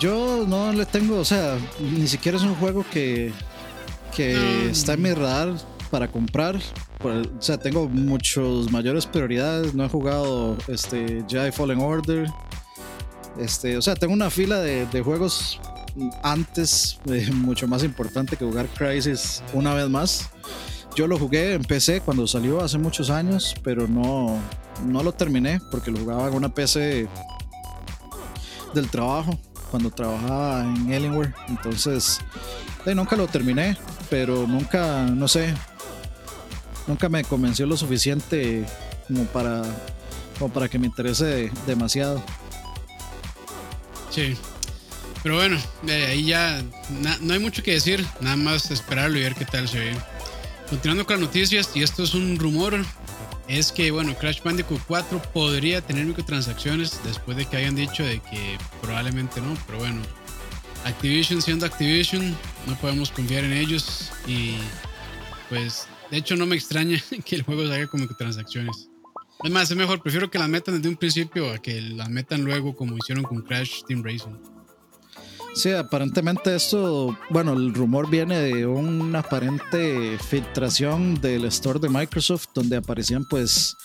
Yo 0.00 0.46
no 0.48 0.72
le 0.72 0.86
tengo, 0.86 1.18
o 1.18 1.24
sea, 1.26 1.58
ni 1.78 2.08
siquiera 2.08 2.38
es 2.38 2.42
un 2.42 2.54
juego 2.54 2.86
que, 2.90 3.32
que 4.16 4.70
está 4.70 4.94
en 4.94 5.02
mi 5.02 5.12
radar 5.12 5.52
para 5.90 6.08
comprar. 6.08 6.56
O 7.02 7.42
sea, 7.42 7.58
tengo 7.58 7.86
muchos 7.86 8.72
mayores 8.72 9.04
prioridades. 9.04 9.74
No 9.74 9.84
he 9.84 9.88
jugado 9.90 10.56
este 10.68 11.22
Jedi 11.28 11.52
Fallen 11.52 11.80
Order. 11.80 12.30
Este, 13.38 13.76
o 13.76 13.82
sea, 13.82 13.94
tengo 13.94 14.14
una 14.14 14.30
fila 14.30 14.60
de, 14.60 14.86
de 14.86 15.02
juegos 15.02 15.60
antes 16.22 16.98
eh, 17.04 17.30
mucho 17.34 17.68
más 17.68 17.84
importante 17.84 18.38
que 18.38 18.44
jugar 18.46 18.68
Crisis 18.68 19.42
una 19.52 19.74
vez 19.74 19.90
más. 19.90 20.30
Yo 20.96 21.06
lo 21.06 21.18
jugué 21.18 21.52
en 21.52 21.62
PC 21.62 22.00
cuando 22.00 22.26
salió 22.26 22.62
hace 22.62 22.78
muchos 22.78 23.10
años, 23.10 23.54
pero 23.62 23.86
no, 23.86 24.38
no 24.86 25.02
lo 25.02 25.12
terminé 25.12 25.60
porque 25.70 25.90
lo 25.90 25.98
jugaba 25.98 26.28
en 26.28 26.34
una 26.34 26.48
PC 26.48 27.06
del 28.74 28.88
trabajo 28.88 29.38
cuando 29.70 29.90
trabajaba 29.90 30.62
en 30.62 30.92
Alienware. 30.92 31.34
Entonces, 31.48 32.20
eh, 32.86 32.94
nunca 32.94 33.16
lo 33.16 33.26
terminé, 33.26 33.76
pero 34.08 34.46
nunca, 34.46 35.04
no 35.04 35.28
sé, 35.28 35.54
nunca 36.86 37.08
me 37.08 37.24
convenció 37.24 37.66
lo 37.66 37.76
suficiente 37.76 38.64
como 39.06 39.24
para, 39.26 39.62
como 40.38 40.52
para 40.52 40.68
que 40.68 40.78
me 40.78 40.86
interese 40.86 41.50
demasiado. 41.66 42.22
sí. 44.10 44.36
Pero 45.22 45.34
bueno, 45.34 45.58
ahí 45.86 46.24
ya 46.24 46.62
no 47.20 47.34
hay 47.34 47.38
mucho 47.38 47.62
que 47.62 47.72
decir, 47.72 48.06
nada 48.20 48.36
más 48.36 48.70
esperarlo 48.70 49.18
y 49.18 49.22
ver 49.22 49.34
qué 49.34 49.44
tal 49.44 49.68
se 49.68 49.78
ve. 49.78 49.92
Continuando 50.70 51.04
con 51.04 51.16
las 51.16 51.26
noticias, 51.26 51.70
y 51.74 51.82
esto 51.82 52.04
es 52.04 52.14
un 52.14 52.38
rumor, 52.38 52.82
es 53.50 53.72
que 53.72 53.90
bueno, 53.90 54.14
Crash 54.16 54.42
Bandicoot 54.42 54.80
4 54.86 55.20
podría 55.34 55.80
tener 55.80 56.06
microtransacciones 56.06 57.00
después 57.02 57.36
de 57.36 57.46
que 57.46 57.56
hayan 57.56 57.74
dicho 57.74 58.04
de 58.04 58.20
que 58.20 58.56
probablemente 58.80 59.40
no, 59.40 59.56
pero 59.66 59.80
bueno, 59.80 60.00
Activision 60.84 61.42
siendo 61.42 61.66
Activision, 61.66 62.36
no 62.68 62.76
podemos 62.76 63.10
confiar 63.10 63.42
en 63.42 63.52
ellos 63.52 64.12
y 64.26 64.54
pues 65.48 65.88
de 66.12 66.18
hecho 66.18 66.36
no 66.36 66.46
me 66.46 66.54
extraña 66.54 67.02
que 67.24 67.36
el 67.36 67.42
juego 67.42 67.66
salga 67.66 67.88
con 67.88 68.00
microtransacciones. 68.00 68.88
Es 69.42 69.50
más, 69.50 69.70
es 69.70 69.76
mejor, 69.76 70.00
prefiero 70.00 70.30
que 70.30 70.38
las 70.38 70.48
metan 70.48 70.76
desde 70.76 70.88
un 70.88 70.96
principio 70.96 71.50
a 71.50 71.58
que 71.58 71.80
las 71.80 72.08
metan 72.08 72.44
luego 72.44 72.76
como 72.76 72.96
hicieron 72.96 73.24
con 73.24 73.42
Crash 73.42 73.82
Team 73.88 74.04
Racing. 74.04 74.36
Sí, 75.54 75.72
aparentemente 75.72 76.54
esto, 76.54 77.16
bueno, 77.30 77.52
el 77.52 77.74
rumor 77.74 78.08
viene 78.08 78.38
de 78.38 78.66
una 78.66 79.18
aparente 79.18 80.16
filtración 80.18 81.20
del 81.20 81.44
store 81.46 81.80
de 81.80 81.88
Microsoft 81.88 82.46
donde 82.54 82.76
aparecían 82.76 83.24
pues 83.24 83.76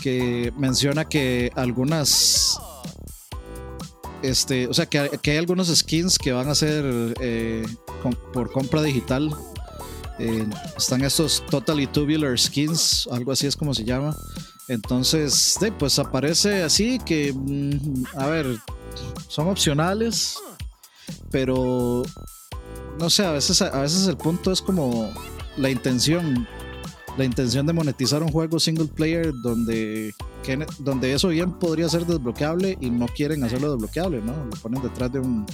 que 0.00 0.52
menciona 0.56 1.04
que 1.04 1.50
algunas 1.56 2.58
este, 4.22 4.66
o 4.68 4.72
sea, 4.72 4.86
que, 4.86 4.98
hay 4.98 5.36
algunos 5.36 5.68
skins 5.68 6.16
que 6.16 6.32
van 6.32 6.48
a 6.48 6.54
ser 6.54 6.84
eh, 7.20 7.66
por 8.32 8.50
compra 8.52 8.80
digital. 8.80 9.34
Eh, 10.18 10.46
están 10.78 11.02
estos 11.02 11.44
Totally 11.50 11.86
Tubular 11.88 12.38
Skins, 12.38 13.06
algo 13.12 13.32
así 13.32 13.46
es 13.46 13.56
como 13.56 13.74
se 13.74 13.84
llama. 13.84 14.16
Entonces, 14.68 15.56
sí, 15.60 15.70
pues 15.78 15.98
aparece 15.98 16.62
así 16.62 16.98
que, 17.04 17.34
mm, 17.34 18.04
a 18.16 18.26
ver, 18.26 18.46
son 19.28 19.48
opcionales, 19.48 20.38
pero 21.34 22.04
no 23.00 23.10
sé, 23.10 23.26
a 23.26 23.32
veces, 23.32 23.60
a 23.60 23.80
veces 23.80 24.06
el 24.06 24.16
punto 24.16 24.52
es 24.52 24.62
como 24.62 25.12
la 25.56 25.68
intención, 25.68 26.46
la 27.18 27.24
intención 27.24 27.66
de 27.66 27.72
monetizar 27.72 28.22
un 28.22 28.28
juego 28.30 28.60
single 28.60 28.86
player 28.86 29.32
donde, 29.42 30.14
que 30.44 30.64
donde 30.78 31.12
eso 31.12 31.26
bien 31.28 31.52
podría 31.58 31.88
ser 31.88 32.06
desbloqueable 32.06 32.78
y 32.80 32.88
no 32.90 33.06
quieren 33.08 33.42
hacerlo 33.42 33.72
desbloqueable, 33.72 34.20
¿no? 34.22 34.32
Lo 34.44 34.50
ponen 34.62 34.80
detrás 34.80 35.12
de 35.12 35.18
un, 35.18 35.44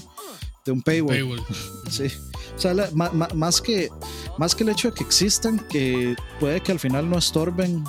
de 0.67 0.73
un 0.73 0.83
paywall. 0.83 1.17
Paywall. 1.17 1.41
Sí. 1.91 2.09
O 2.55 2.59
sea, 2.61 2.75
la- 2.75 2.91
ma- 2.93 3.11
ma- 3.15 3.29
más, 3.35 3.63
que, 3.63 3.89
más 4.37 4.55
que 4.55 4.65
el 4.65 4.69
hecho 4.69 4.89
de 4.89 4.95
que 4.95 5.03
existan, 5.05 5.59
que 5.71 6.15
puede 6.41 6.61
que 6.61 6.73
al 6.73 6.79
final 6.79 7.09
no 7.09 7.17
estorben, 7.17 7.85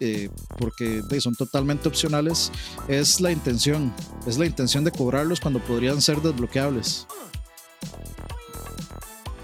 eh, 0.00 0.28
porque 0.58 1.02
son 1.20 1.34
totalmente 1.34 1.88
opcionales, 1.88 2.52
es 2.88 3.20
la 3.20 3.32
intención. 3.32 3.94
Es 4.26 4.38
la 4.38 4.46
intención 4.46 4.84
de 4.84 4.90
cobrarlos 4.90 5.40
cuando 5.40 5.60
podrían 5.60 6.02
ser 6.02 6.20
desbloqueables. 6.20 7.06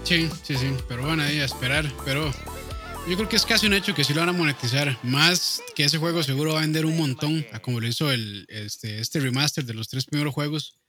Sí, 0.03 0.29
sí, 0.43 0.55
sí, 0.55 0.73
pero 0.87 1.05
bueno, 1.05 1.23
ahí 1.23 1.39
a 1.39 1.45
esperar. 1.45 1.89
Pero 2.05 2.31
yo 3.07 3.15
creo 3.15 3.29
que 3.29 3.35
es 3.35 3.45
casi 3.45 3.67
un 3.67 3.73
hecho 3.73 3.95
que 3.95 4.03
sí 4.03 4.13
lo 4.13 4.19
van 4.19 4.29
a 4.29 4.33
monetizar. 4.33 4.97
Más 5.03 5.61
que 5.75 5.85
ese 5.85 5.97
juego 5.97 6.23
seguro 6.23 6.53
va 6.53 6.59
a 6.59 6.61
vender 6.61 6.85
un 6.85 6.97
montón, 6.97 7.45
a 7.51 7.59
como 7.59 7.79
lo 7.79 7.87
hizo 7.87 8.11
el, 8.11 8.45
este, 8.49 8.99
este 8.99 9.19
remaster 9.19 9.65
de 9.65 9.73
los 9.73 9.87
tres 9.87 10.05
primeros 10.05 10.33
juegos. 10.33 10.79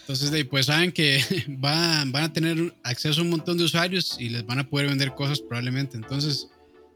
Entonces, 0.00 0.30
de, 0.30 0.44
pues 0.44 0.66
saben 0.66 0.92
que 0.92 1.22
van, 1.48 2.12
van 2.12 2.24
a 2.24 2.32
tener 2.32 2.74
acceso 2.82 3.20
a 3.20 3.24
un 3.24 3.30
montón 3.30 3.58
de 3.58 3.64
usuarios 3.64 4.16
y 4.18 4.28
les 4.28 4.46
van 4.46 4.58
a 4.60 4.68
poder 4.68 4.88
vender 4.88 5.14
cosas 5.14 5.40
probablemente. 5.40 5.96
Entonces, 5.96 6.48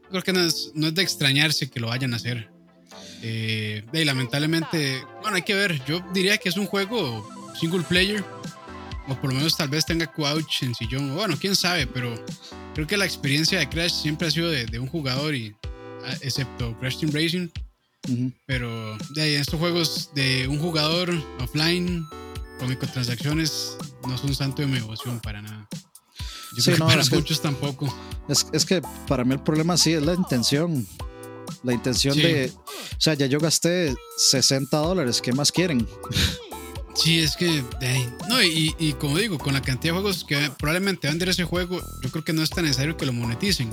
creo 0.09 0.21
que 0.21 0.33
no 0.33 0.41
es, 0.41 0.71
no 0.73 0.87
es 0.87 0.95
de 0.95 1.01
extrañarse 1.01 1.69
que 1.69 1.79
lo 1.79 1.87
vayan 1.87 2.13
a 2.13 2.17
hacer. 2.17 2.49
Eh, 3.21 3.83
y 3.91 4.05
lamentablemente, 4.05 5.03
bueno, 5.21 5.37
hay 5.37 5.41
que 5.41 5.55
ver. 5.55 5.83
Yo 5.85 5.99
diría 6.13 6.37
que 6.37 6.49
es 6.49 6.57
un 6.57 6.67
juego 6.67 7.27
single 7.59 7.83
player, 7.83 8.23
o 9.07 9.15
por 9.15 9.31
lo 9.31 9.37
menos 9.37 9.57
tal 9.57 9.69
vez 9.69 9.85
tenga 9.85 10.07
couch 10.07 10.63
en 10.63 10.75
sillón. 10.75 11.15
Bueno, 11.15 11.35
quién 11.39 11.55
sabe, 11.55 11.87
pero 11.87 12.23
creo 12.73 12.87
que 12.87 12.97
la 12.97 13.05
experiencia 13.05 13.59
de 13.59 13.69
Crash 13.69 13.93
siempre 13.93 14.27
ha 14.27 14.31
sido 14.31 14.49
de, 14.49 14.79
un 14.79 14.87
jugador, 14.87 15.33
y 15.35 15.55
excepto 16.21 16.77
Crash 16.79 16.99
Team 16.99 17.11
Racing. 17.11 17.47
Pero 18.45 18.97
de 19.15 19.21
ahí, 19.21 19.33
estos 19.33 19.59
juegos 19.59 20.11
de 20.13 20.47
un 20.47 20.59
jugador 20.59 21.11
offline 21.39 22.05
con 22.59 22.69
microtransacciones 22.69 23.75
no 24.07 24.17
son 24.17 24.35
santo 24.35 24.61
de 24.61 24.67
mi 24.67 24.75
devoción 24.75 25.19
para 25.19 25.41
nada. 25.41 25.67
Yo 26.55 26.63
creo 26.63 26.77
que 26.77 26.83
para 26.83 27.03
muchos 27.03 27.41
tampoco. 27.41 27.93
Es, 28.27 28.47
es, 28.53 28.65
que 28.65 28.81
para 29.07 29.23
mí 29.23 29.33
el 29.33 29.41
problema 29.41 29.77
sí 29.77 29.93
es 29.93 30.03
la 30.03 30.13
intención. 30.13 30.87
La 31.63 31.73
intención 31.73 32.17
de. 32.17 32.51
O 32.55 33.01
sea, 33.01 33.13
ya 33.13 33.25
yo 33.25 33.39
gasté 33.39 33.95
60 34.17 34.77
dólares. 34.77 35.21
¿Qué 35.21 35.33
más 35.33 35.51
quieren? 35.51 35.87
Sí, 36.95 37.19
es 37.19 37.35
que. 37.35 37.63
No, 38.29 38.41
y, 38.41 38.73
y, 38.79 38.93
como 38.93 39.17
digo, 39.17 39.37
con 39.37 39.53
la 39.53 39.61
cantidad 39.61 39.93
de 39.93 39.99
juegos 39.99 40.23
que 40.23 40.49
probablemente 40.57 41.07
vender 41.07 41.29
ese 41.29 41.43
juego, 41.43 41.81
yo 42.01 42.09
creo 42.09 42.23
que 42.23 42.33
no 42.33 42.41
es 42.41 42.49
tan 42.49 42.63
necesario 42.63 42.95
que 42.95 43.05
lo 43.05 43.13
moneticen. 43.13 43.71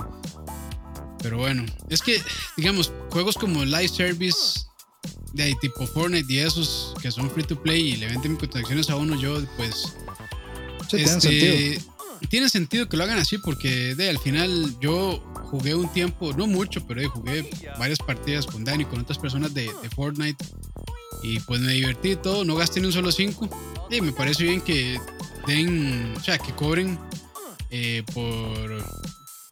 Pero 1.21 1.37
bueno, 1.37 1.65
es 1.89 2.01
que, 2.01 2.21
digamos, 2.57 2.91
juegos 3.09 3.35
como 3.35 3.63
Live 3.63 3.87
Service, 3.87 4.65
de 5.31 5.43
ahí, 5.43 5.53
tipo 5.61 5.87
Fortnite 5.87 6.31
y 6.31 6.39
esos 6.39 6.93
que 7.01 7.11
son 7.11 7.31
free 7.31 7.43
to 7.43 7.59
play 7.59 7.93
y 7.93 7.95
le 7.95 8.07
venden 8.07 8.33
microtransacciones 8.33 8.89
a 8.89 8.97
uno, 8.97 9.19
yo, 9.19 9.41
pues. 9.55 9.95
Sí, 10.89 10.97
tiene 10.97 11.75
este, 11.75 11.81
Tiene 12.29 12.49
sentido 12.49 12.89
que 12.89 12.97
lo 12.97 13.03
hagan 13.03 13.19
así 13.19 13.37
porque 13.37 13.95
de 13.95 14.09
al 14.09 14.17
final 14.17 14.75
yo 14.79 15.19
jugué 15.53 15.75
un 15.75 15.91
tiempo, 15.91 16.33
no 16.33 16.47
mucho, 16.47 16.85
pero 16.87 17.07
jugué 17.09 17.49
varias 17.77 17.99
partidas 17.99 18.45
con 18.45 18.63
Dani, 18.63 18.85
con 18.85 19.01
otras 19.01 19.19
personas 19.19 19.53
de, 19.53 19.69
Fortnite. 19.95 20.43
Y 21.21 21.39
pues 21.41 21.61
me 21.61 21.73
divertí 21.73 22.15
todo, 22.15 22.43
no 22.43 22.55
gasté 22.55 22.79
ni 22.79 22.87
un 22.87 22.93
solo 22.93 23.11
5. 23.11 23.49
Y 23.91 24.01
me 24.01 24.11
parece 24.11 24.43
bien 24.43 24.61
que 24.61 24.99
den, 25.47 26.13
o 26.17 26.23
sea, 26.23 26.37
que 26.37 26.53
cobren 26.53 26.97
eh, 27.69 28.03
por 28.13 28.83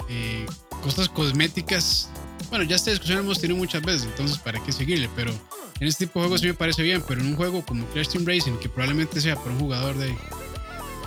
eh, 0.10 0.46
cosas 0.82 1.08
cosméticas. 1.10 2.10
Bueno, 2.50 2.66
ya 2.66 2.76
esta 2.76 2.92
discusión 2.92 3.20
hemos 3.20 3.40
tenido 3.40 3.58
muchas 3.58 3.82
veces, 3.82 4.04
entonces 4.04 4.38
para 4.40 4.62
qué 4.64 4.72
seguirle, 4.72 5.10
pero 5.16 5.32
en 5.80 5.88
este 5.88 6.06
tipo 6.06 6.20
de 6.20 6.26
juegos 6.26 6.42
sí 6.42 6.48
me 6.48 6.54
parece 6.54 6.84
bien, 6.84 7.04
pero 7.08 7.22
en 7.22 7.28
un 7.28 7.36
juego 7.36 7.64
como 7.66 7.86
Crash 7.88 8.10
Team 8.10 8.26
Racing, 8.26 8.58
que 8.60 8.70
probablemente 8.70 9.22
sea 9.22 9.36
para 9.36 9.52
un 9.52 9.60
jugador 9.60 9.98
de... 9.98 10.16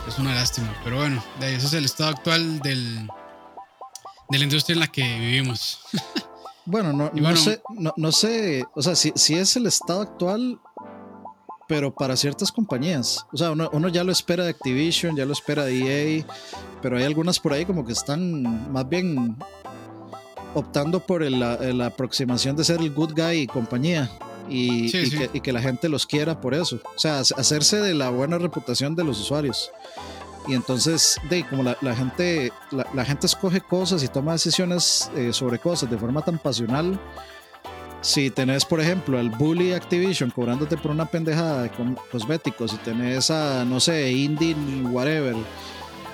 Es 0.07 0.19
una 0.19 0.35
lástima, 0.35 0.75
pero 0.85 0.97
bueno, 0.99 1.23
de 1.41 1.55
ese 1.57 1.67
es 1.67 1.73
el 1.73 1.87
estado 1.87 2.11
actual 2.11 2.61
del, 2.61 3.09
de 4.29 4.39
la 4.39 4.45
industria 4.45 4.75
en 4.75 4.81
la 4.81 4.89
que 4.89 5.03
vivimos. 5.03 5.81
Bueno, 6.67 6.95
no, 6.95 7.11
no 7.13 7.37
sé, 7.37 7.61
no, 7.95 8.11
sé, 8.11 8.65
o 8.75 8.81
sea, 8.81 8.97
si, 8.97 9.13
si, 9.17 9.35
es 9.35 9.55
el 9.55 9.67
estado 9.67 10.01
actual, 10.01 10.59
pero 11.69 11.95
para 11.95 12.17
ciertas 12.17 12.51
compañías. 12.51 13.27
O 13.35 13.37
sea, 13.37 13.51
uno, 13.51 13.69
uno, 13.75 13.89
ya 13.89 14.03
lo 14.03 14.11
espera 14.11 14.45
de 14.45 14.51
Activision, 14.53 15.15
ya 15.15 15.27
lo 15.27 15.35
espera 15.35 15.67
de 15.67 16.19
EA, 16.19 16.25
pero 16.81 16.97
hay 16.97 17.05
algunas 17.05 17.39
por 17.39 17.53
ahí 17.53 17.67
como 17.67 17.85
que 17.85 17.93
están 17.93 18.73
más 18.73 18.89
bien 18.89 19.37
optando 20.55 21.01
por 21.01 21.21
la 21.21 21.85
aproximación 21.85 22.57
de 22.57 22.65
ser 22.65 22.81
el 22.81 22.95
good 22.95 23.13
guy 23.13 23.41
y 23.41 23.47
compañía. 23.47 24.11
Y, 24.49 24.91
Que, 24.91 25.31
y, 25.33 25.41
Que, 25.41 25.53
la 25.53 25.61
gente 25.61 25.89
los 25.89 26.07
quiera 26.07 26.41
por 26.41 26.55
eso. 26.55 26.81
O 26.97 26.99
sea, 26.99 27.21
hacerse 27.21 27.81
de 27.81 27.95
la 27.95 28.11
buena 28.11 28.39
reputación 28.39 28.95
de 28.95 29.05
los 29.05 29.21
usuarios. 29.21 29.71
Y 30.47 30.55
entonces, 30.55 31.19
de, 31.31 31.47
como 31.47 31.63
la, 31.63 31.77
la 31.81 31.97
gente, 31.97 32.53
la, 32.71 33.05
gente 33.05 33.27
escoge 33.27 33.61
cosas 33.61 34.03
y 34.03 34.09
toma 34.09 34.33
decisiones 34.33 35.11
eh, 35.17 35.33
sobre 35.33 35.59
cosas 35.59 35.91
de 35.91 35.97
forma 35.97 36.23
tan 36.23 36.39
pasional. 36.39 37.01
Si 38.03 38.29
tenés, 38.31 38.67
por 38.67 38.81
ejemplo, 38.81 39.19
al 39.19 39.31
Bully 39.31 39.73
Activision 39.73 40.31
cobrándote 40.31 40.77
por 40.77 40.91
una 40.91 41.07
pendejada 41.07 41.63
de 41.63 41.71
cosméticos, 42.13 42.73
si 42.73 42.77
tenés 42.79 43.31
a, 43.31 43.65
no 43.65 43.81
sé, 43.81 44.13
Indie, 44.13 44.55
whatever, 44.91 45.35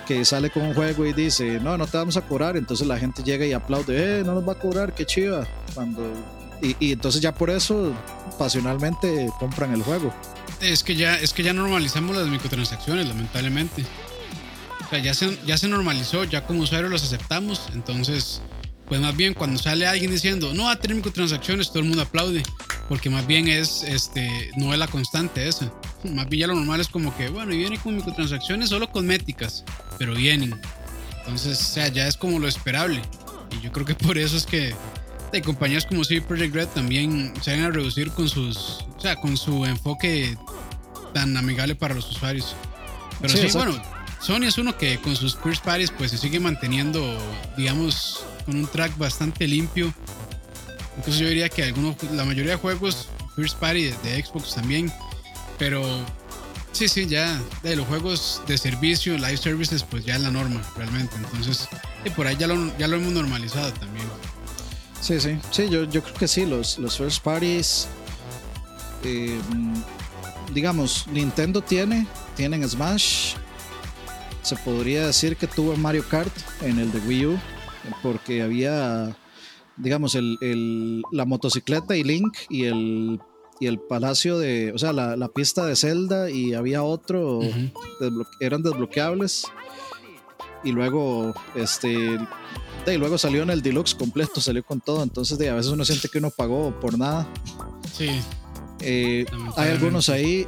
que 0.07 0.23
sale 0.23 0.49
con 0.49 0.63
un 0.63 0.73
juego 0.73 1.05
y 1.05 1.11
dice, 1.11 1.59
no, 1.59 1.77
no 1.77 1.85
te 1.87 1.97
vamos 1.97 2.15
a 2.15 2.21
cobrar, 2.21 2.55
entonces 2.55 2.87
la 2.87 2.97
gente 2.97 3.23
llega 3.23 3.45
y 3.45 3.51
aplaude, 3.51 4.19
eh, 4.19 4.23
no 4.23 4.35
nos 4.35 4.47
va 4.47 4.53
a 4.53 4.59
cobrar, 4.59 4.95
qué 4.95 5.05
chiva. 5.05 5.45
Cuando, 5.75 6.01
y, 6.61 6.75
y 6.79 6.91
entonces 6.93 7.21
ya 7.21 7.33
por 7.33 7.49
eso, 7.49 7.93
pasionalmente 8.37 9.29
compran 9.39 9.73
el 9.73 9.83
juego. 9.83 10.13
Es 10.59 10.83
que 10.83 10.95
ya, 10.95 11.15
es 11.15 11.33
que 11.33 11.43
ya 11.43 11.53
normalizamos 11.53 12.15
las 12.15 12.27
microtransacciones, 12.27 13.07
lamentablemente 13.07 13.83
ya 14.99 15.13
se, 15.13 15.37
ya 15.45 15.57
se 15.57 15.67
normalizó, 15.67 16.23
ya 16.25 16.45
como 16.45 16.61
usuarios 16.61 16.91
los 16.91 17.03
aceptamos. 17.03 17.69
Entonces, 17.73 18.41
pues 18.87 18.99
más 18.99 19.15
bien 19.15 19.33
cuando 19.33 19.57
sale 19.61 19.87
alguien 19.87 20.11
diciendo 20.11 20.53
no 20.53 20.65
va 20.65 20.71
a 20.71 20.79
tener 20.79 20.95
microtransacciones, 20.97 21.69
todo 21.69 21.79
el 21.79 21.85
mundo 21.85 22.01
aplaude. 22.01 22.43
Porque 22.89 23.09
más 23.09 23.25
bien 23.25 23.47
es, 23.47 23.83
este, 23.83 24.51
no 24.57 24.73
es 24.73 24.79
la 24.79 24.87
constante 24.87 25.47
esa. 25.47 25.71
Más 26.03 26.27
bien 26.27 26.41
ya 26.41 26.47
lo 26.47 26.55
normal 26.55 26.81
es 26.81 26.89
como 26.89 27.15
que, 27.15 27.29
bueno, 27.29 27.53
y 27.53 27.57
viene 27.57 27.77
con 27.77 27.95
microtransacciones 27.95 28.67
solo 28.67 28.91
cosméticas, 28.91 29.63
pero 29.97 30.13
vienen. 30.13 30.59
Entonces, 31.19 31.61
o 31.61 31.73
sea, 31.73 31.87
ya 31.87 32.07
es 32.07 32.17
como 32.17 32.37
lo 32.39 32.49
esperable. 32.49 33.01
Y 33.51 33.61
yo 33.61 33.71
creo 33.71 33.85
que 33.85 33.95
por 33.95 34.17
eso 34.17 34.35
es 34.35 34.45
que 34.45 34.73
de 35.31 35.41
compañías 35.41 35.85
como 35.85 36.03
CD 36.03 36.21
Projekt 36.21 36.53
Red 36.53 36.67
también 36.69 37.33
se 37.41 37.51
van 37.51 37.65
a 37.65 37.69
reducir 37.69 38.11
con 38.11 38.27
sus, 38.27 38.85
o 38.97 38.99
sea, 38.99 39.15
con 39.15 39.37
su 39.37 39.65
enfoque 39.65 40.37
tan 41.13 41.35
amigable 41.37 41.75
para 41.75 41.93
los 41.93 42.09
usuarios. 42.09 42.55
Pero 43.21 43.35
sí 43.35 43.47
bueno, 43.53 43.81
Sony 44.19 44.43
es 44.43 44.57
uno 44.57 44.77
que 44.77 44.97
con 44.99 45.15
sus 45.15 45.35
first 45.35 45.63
parties 45.63 45.91
pues 45.91 46.11
se 46.11 46.17
sigue 46.17 46.39
manteniendo, 46.39 47.17
digamos, 47.57 48.23
con 48.45 48.55
un 48.55 48.67
track 48.67 48.97
bastante 48.97 49.47
limpio. 49.47 49.93
Entonces 50.97 51.19
yo 51.19 51.27
diría 51.27 51.49
que 51.49 51.63
algunos, 51.63 51.95
la 52.11 52.25
mayoría 52.25 52.51
de 52.51 52.57
juegos 52.57 53.09
first 53.35 53.57
party 53.57 53.93
de, 54.03 54.23
Xbox 54.23 54.55
también, 54.55 54.91
pero 55.57 55.83
sí, 56.71 56.87
sí, 56.87 57.07
ya 57.07 57.41
de 57.63 57.75
los 57.75 57.87
juegos 57.87 58.41
de 58.47 58.57
servicio, 58.57 59.17
live 59.17 59.37
services, 59.37 59.83
pues 59.83 60.05
ya 60.05 60.15
es 60.15 60.21
la 60.21 60.31
norma 60.31 60.61
realmente. 60.77 61.15
Entonces, 61.15 61.67
y 62.03 62.09
por 62.09 62.27
ahí 62.27 62.35
ya 62.37 62.47
lo, 62.47 62.77
ya 62.77 62.87
lo 62.87 62.97
hemos 62.97 63.13
normalizado 63.13 63.71
también. 63.73 64.05
Sí, 65.01 65.19
sí, 65.19 65.39
sí, 65.49 65.67
yo, 65.67 65.83
yo 65.85 66.03
creo 66.03 66.15
que 66.15 66.27
sí, 66.27 66.45
los, 66.45 66.77
los 66.77 66.95
first 66.95 67.23
parties, 67.23 67.87
eh, 69.03 69.39
digamos, 70.53 71.07
Nintendo 71.07 71.59
tiene, 71.61 72.05
tienen 72.35 72.67
Smash, 72.69 73.33
se 74.43 74.55
podría 74.57 75.07
decir 75.07 75.37
que 75.37 75.47
tuvo 75.47 75.75
Mario 75.75 76.03
Kart 76.07 76.31
en 76.61 76.77
el 76.77 76.91
de 76.91 76.99
Wii 76.99 77.25
U, 77.25 77.39
porque 78.03 78.43
había, 78.43 79.15
digamos, 79.75 80.13
el, 80.13 81.01
la 81.11 81.25
motocicleta 81.25 81.95
y 81.95 82.03
Link 82.03 82.37
y 82.47 82.65
el, 82.65 83.19
y 83.59 83.67
el 83.67 83.79
palacio 83.79 84.37
de, 84.37 84.71
o 84.71 84.77
sea, 84.77 84.93
la, 84.93 85.27
pista 85.29 85.65
de 85.65 85.75
Zelda 85.75 86.29
y 86.29 86.53
había 86.53 86.83
otro, 86.83 87.39
eran 88.39 88.61
desbloqueables. 88.61 89.45
Y 90.63 90.73
luego, 90.73 91.33
este, 91.55 92.19
y 92.87 92.97
luego 92.97 93.17
salió 93.17 93.43
en 93.43 93.49
el 93.49 93.61
deluxe 93.61 93.95
completo, 93.95 94.41
salió 94.41 94.63
con 94.63 94.81
todo. 94.81 95.03
Entonces, 95.03 95.37
de, 95.37 95.49
a 95.49 95.55
veces 95.55 95.71
uno 95.71 95.85
siente 95.85 96.09
que 96.09 96.17
uno 96.17 96.31
pagó 96.31 96.77
por 96.79 96.97
nada. 96.97 97.27
Sí. 97.93 98.21
Eh, 98.79 99.25
hay 99.55 99.69
algunos 99.69 100.09
ahí 100.09 100.45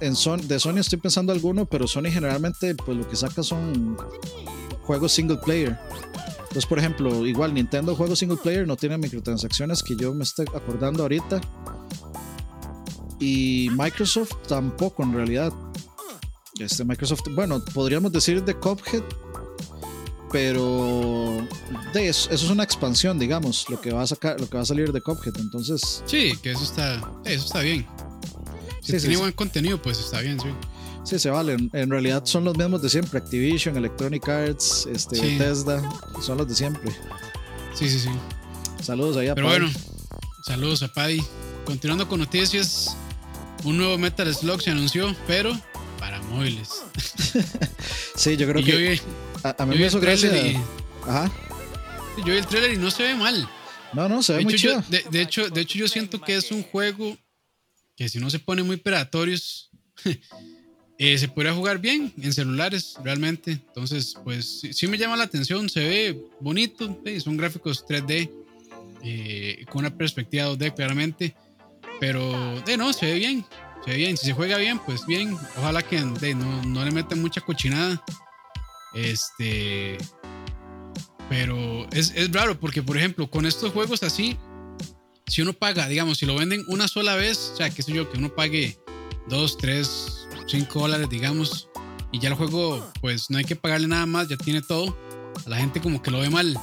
en 0.00 0.16
Son 0.16 0.46
de 0.48 0.58
Sony 0.58 0.78
estoy 0.78 0.98
pensando 0.98 1.32
alguno, 1.32 1.66
pero 1.66 1.86
Sony 1.86 2.10
generalmente 2.10 2.74
pues 2.74 2.96
lo 2.96 3.08
que 3.08 3.16
saca 3.16 3.42
son 3.42 3.96
juegos 4.82 5.12
single 5.12 5.38
player. 5.38 5.78
Entonces, 6.38 6.66
por 6.66 6.78
ejemplo, 6.78 7.26
igual 7.26 7.54
Nintendo 7.54 7.94
juegos 7.96 8.18
single 8.18 8.38
player 8.38 8.66
no 8.66 8.76
tiene 8.76 8.98
microtransacciones 8.98 9.82
que 9.82 9.96
yo 9.96 10.12
me 10.14 10.24
esté 10.24 10.42
acordando 10.42 11.02
ahorita. 11.02 11.40
Y 13.18 13.70
Microsoft 13.72 14.32
tampoco 14.48 15.02
en 15.02 15.14
realidad. 15.14 15.52
Este 16.58 16.84
Microsoft, 16.84 17.22
bueno, 17.34 17.62
podríamos 17.72 18.12
decir 18.12 18.44
de 18.44 18.54
Cuphead, 18.54 19.02
pero 20.32 21.46
de 21.92 22.08
eso, 22.08 22.30
eso, 22.30 22.46
es 22.46 22.50
una 22.50 22.64
expansión, 22.64 23.18
digamos, 23.18 23.68
lo 23.68 23.80
que 23.80 23.92
va 23.92 24.02
a 24.02 24.06
sacar, 24.06 24.40
lo 24.40 24.48
que 24.48 24.56
va 24.56 24.62
a 24.62 24.66
salir 24.66 24.90
de 24.90 25.00
Cuphead, 25.00 25.36
entonces. 25.38 26.02
Sí, 26.06 26.32
que 26.42 26.52
eso 26.52 26.64
está, 26.64 26.96
eso 27.24 27.44
está 27.44 27.60
bien. 27.60 27.86
Si 28.80 28.96
tiene 28.98 29.16
buen 29.18 29.32
contenido, 29.32 29.80
pues 29.80 29.98
está 30.00 30.20
bien, 30.20 30.40
sí. 30.40 30.48
Sí, 31.04 31.18
se 31.18 31.30
vale. 31.30 31.56
En 31.72 31.90
realidad 31.90 32.24
son 32.24 32.44
los 32.44 32.56
mismos 32.56 32.80
de 32.80 32.88
siempre. 32.88 33.18
Activision, 33.18 33.76
Electronic 33.76 34.28
Arts, 34.28 34.88
este, 34.92 35.20
Bethesda. 35.20 35.82
Son 36.20 36.38
los 36.38 36.48
de 36.48 36.54
siempre. 36.54 36.90
Sí, 37.74 37.88
sí, 37.88 37.98
sí. 37.98 38.08
Saludos 38.82 39.16
ahí 39.16 39.28
a 39.28 39.34
Pero 39.34 39.48
bueno, 39.48 39.70
saludos 40.42 40.82
a 40.82 40.88
Paddy. 40.88 41.22
Continuando 41.64 42.08
con 42.08 42.20
noticias, 42.20 42.96
un 43.64 43.78
nuevo 43.78 43.98
Metal 43.98 44.32
Slug 44.32 44.60
se 44.62 44.70
anunció, 44.70 45.14
pero 45.26 45.56
para 45.98 46.20
móviles. 46.22 46.82
sí, 48.16 48.36
yo 48.36 48.48
creo 48.48 48.64
que 48.64 49.00
a, 49.42 49.66
mí 49.66 49.76
me 49.76 49.86
hizo 49.86 50.00
gracia. 50.00 50.30
Ajá. 51.06 51.30
Yo 52.18 52.24
vi 52.24 52.38
el 52.38 52.46
trailer 52.46 52.74
y 52.74 52.76
no 52.76 52.90
se 52.90 53.02
ve 53.02 53.14
mal. 53.14 53.48
No, 53.92 54.08
no, 54.08 54.22
se 54.22 54.32
ve 54.32 54.38
De 54.38 54.44
muy 54.44 54.54
hecho, 54.54 54.68
chido. 54.68 54.82
yo, 54.82 54.88
de, 54.88 55.04
de 55.10 55.22
hecho, 55.22 55.48
de 55.48 55.60
hecho, 55.60 55.78
yo 55.78 55.88
siento 55.88 56.20
que 56.20 56.36
es 56.36 56.50
un 56.50 56.62
juego 56.62 57.16
que 57.96 58.08
si 58.08 58.18
no 58.18 58.30
se 58.30 58.38
pone 58.38 58.62
muy 58.62 58.76
predatorios, 58.76 59.70
eh, 60.98 61.18
se 61.18 61.28
podría 61.28 61.54
jugar 61.54 61.78
bien 61.78 62.12
en 62.20 62.32
celulares, 62.32 62.96
realmente. 63.02 63.52
Entonces, 63.52 64.14
pues 64.24 64.60
sí, 64.60 64.72
sí 64.72 64.86
me 64.86 64.98
llama 64.98 65.16
la 65.16 65.24
atención, 65.24 65.68
se 65.68 65.80
ve 65.80 66.24
bonito, 66.40 67.00
eh, 67.04 67.20
son 67.20 67.36
gráficos 67.36 67.84
3D, 67.86 68.30
eh, 69.04 69.64
con 69.68 69.80
una 69.80 69.94
perspectiva 69.94 70.48
2D 70.50 70.74
claramente, 70.74 71.34
pero 72.00 72.60
de 72.62 72.76
no, 72.76 72.92
se 72.92 73.06
ve 73.06 73.18
bien, 73.18 73.44
se 73.84 73.90
ve 73.90 73.96
bien. 73.96 74.16
Si 74.16 74.26
se 74.26 74.32
juega 74.32 74.56
bien, 74.58 74.78
pues 74.84 75.06
bien. 75.06 75.36
Ojalá 75.56 75.82
que 75.82 76.00
no, 76.00 76.62
no 76.62 76.84
le 76.84 76.90
metan 76.90 77.20
mucha 77.20 77.40
cochinada. 77.40 78.02
Este. 78.94 79.98
Pero 81.28 81.86
es, 81.92 82.12
es 82.14 82.30
raro 82.30 82.58
porque, 82.58 82.82
por 82.82 82.96
ejemplo, 82.98 83.30
con 83.30 83.46
estos 83.46 83.72
juegos 83.72 84.02
así, 84.02 84.36
si 85.26 85.40
uno 85.40 85.54
paga, 85.54 85.88
digamos, 85.88 86.18
si 86.18 86.26
lo 86.26 86.36
venden 86.36 86.62
una 86.68 86.88
sola 86.88 87.14
vez, 87.16 87.52
o 87.54 87.56
sea, 87.56 87.70
qué 87.70 87.82
sé 87.82 87.92
yo, 87.92 88.10
que 88.10 88.18
uno 88.18 88.34
pague 88.34 88.78
2, 89.28 89.56
3, 89.56 90.28
5 90.46 90.78
dólares, 90.78 91.08
digamos, 91.08 91.70
y 92.12 92.18
ya 92.18 92.28
el 92.28 92.34
juego, 92.34 92.92
pues 93.00 93.30
no 93.30 93.38
hay 93.38 93.44
que 93.44 93.56
pagarle 93.56 93.88
nada 93.88 94.04
más, 94.04 94.28
ya 94.28 94.36
tiene 94.36 94.60
todo, 94.60 94.94
a 95.46 95.48
la 95.48 95.56
gente 95.56 95.80
como 95.80 96.02
que 96.02 96.10
lo 96.10 96.20
ve 96.20 96.28
mal. 96.28 96.54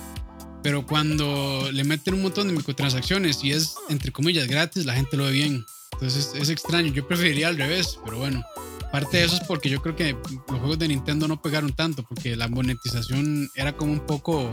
Pero 0.62 0.86
cuando 0.86 1.70
le 1.72 1.84
meten 1.84 2.14
un 2.14 2.22
montón 2.22 2.48
de 2.48 2.54
microtransacciones 2.54 3.44
y 3.44 3.54
es, 3.54 3.76
entre 3.90 4.12
comillas, 4.12 4.48
gratis, 4.48 4.86
la 4.86 4.94
gente 4.94 5.18
lo 5.18 5.24
ve 5.24 5.32
bien. 5.32 5.66
Entonces 5.94 6.34
es, 6.36 6.42
es 6.42 6.50
extraño, 6.50 6.94
yo 6.94 7.08
preferiría 7.08 7.48
al 7.48 7.58
revés, 7.58 7.98
pero 8.06 8.20
bueno. 8.20 8.44
Parte 8.92 9.18
de 9.18 9.26
eso 9.26 9.36
es 9.36 9.42
porque 9.48 9.70
yo 9.70 9.82
creo 9.82 9.96
que 9.96 10.14
los 10.14 10.60
juegos 10.60 10.80
de 10.80 10.88
Nintendo 10.88 11.28
no 11.28 11.42
pegaron 11.42 11.74
tanto, 11.74 12.04
porque 12.04 12.36
la 12.36 12.48
monetización 12.48 13.50
era 13.56 13.76
como 13.78 13.92
un 13.94 14.00
poco 14.00 14.52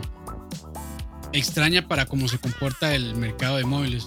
extraña 1.33 1.87
para 1.89 2.07
cómo 2.07 2.29
se 2.29 2.39
comporta 2.39 2.95
el 2.95 3.15
mercado 3.17 3.57
de 3.57 3.65
móviles. 3.65 4.07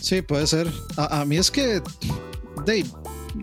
Sí, 0.00 0.22
puede 0.22 0.46
ser. 0.46 0.72
A, 0.96 1.20
a 1.20 1.24
mí 1.24 1.36
es 1.36 1.50
que, 1.50 1.82
Dave, 2.66 2.86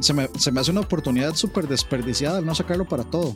se 0.02 0.14
me, 0.14 0.30
se 0.38 0.52
me 0.52 0.60
hace 0.62 0.72
una 0.72 0.82
oportunidad 0.82 1.36
súper 1.36 1.68
desperdiciada 1.68 2.42
no 2.42 2.54
sacarlo 2.56 2.88
para 2.88 3.04
todo. 3.04 3.36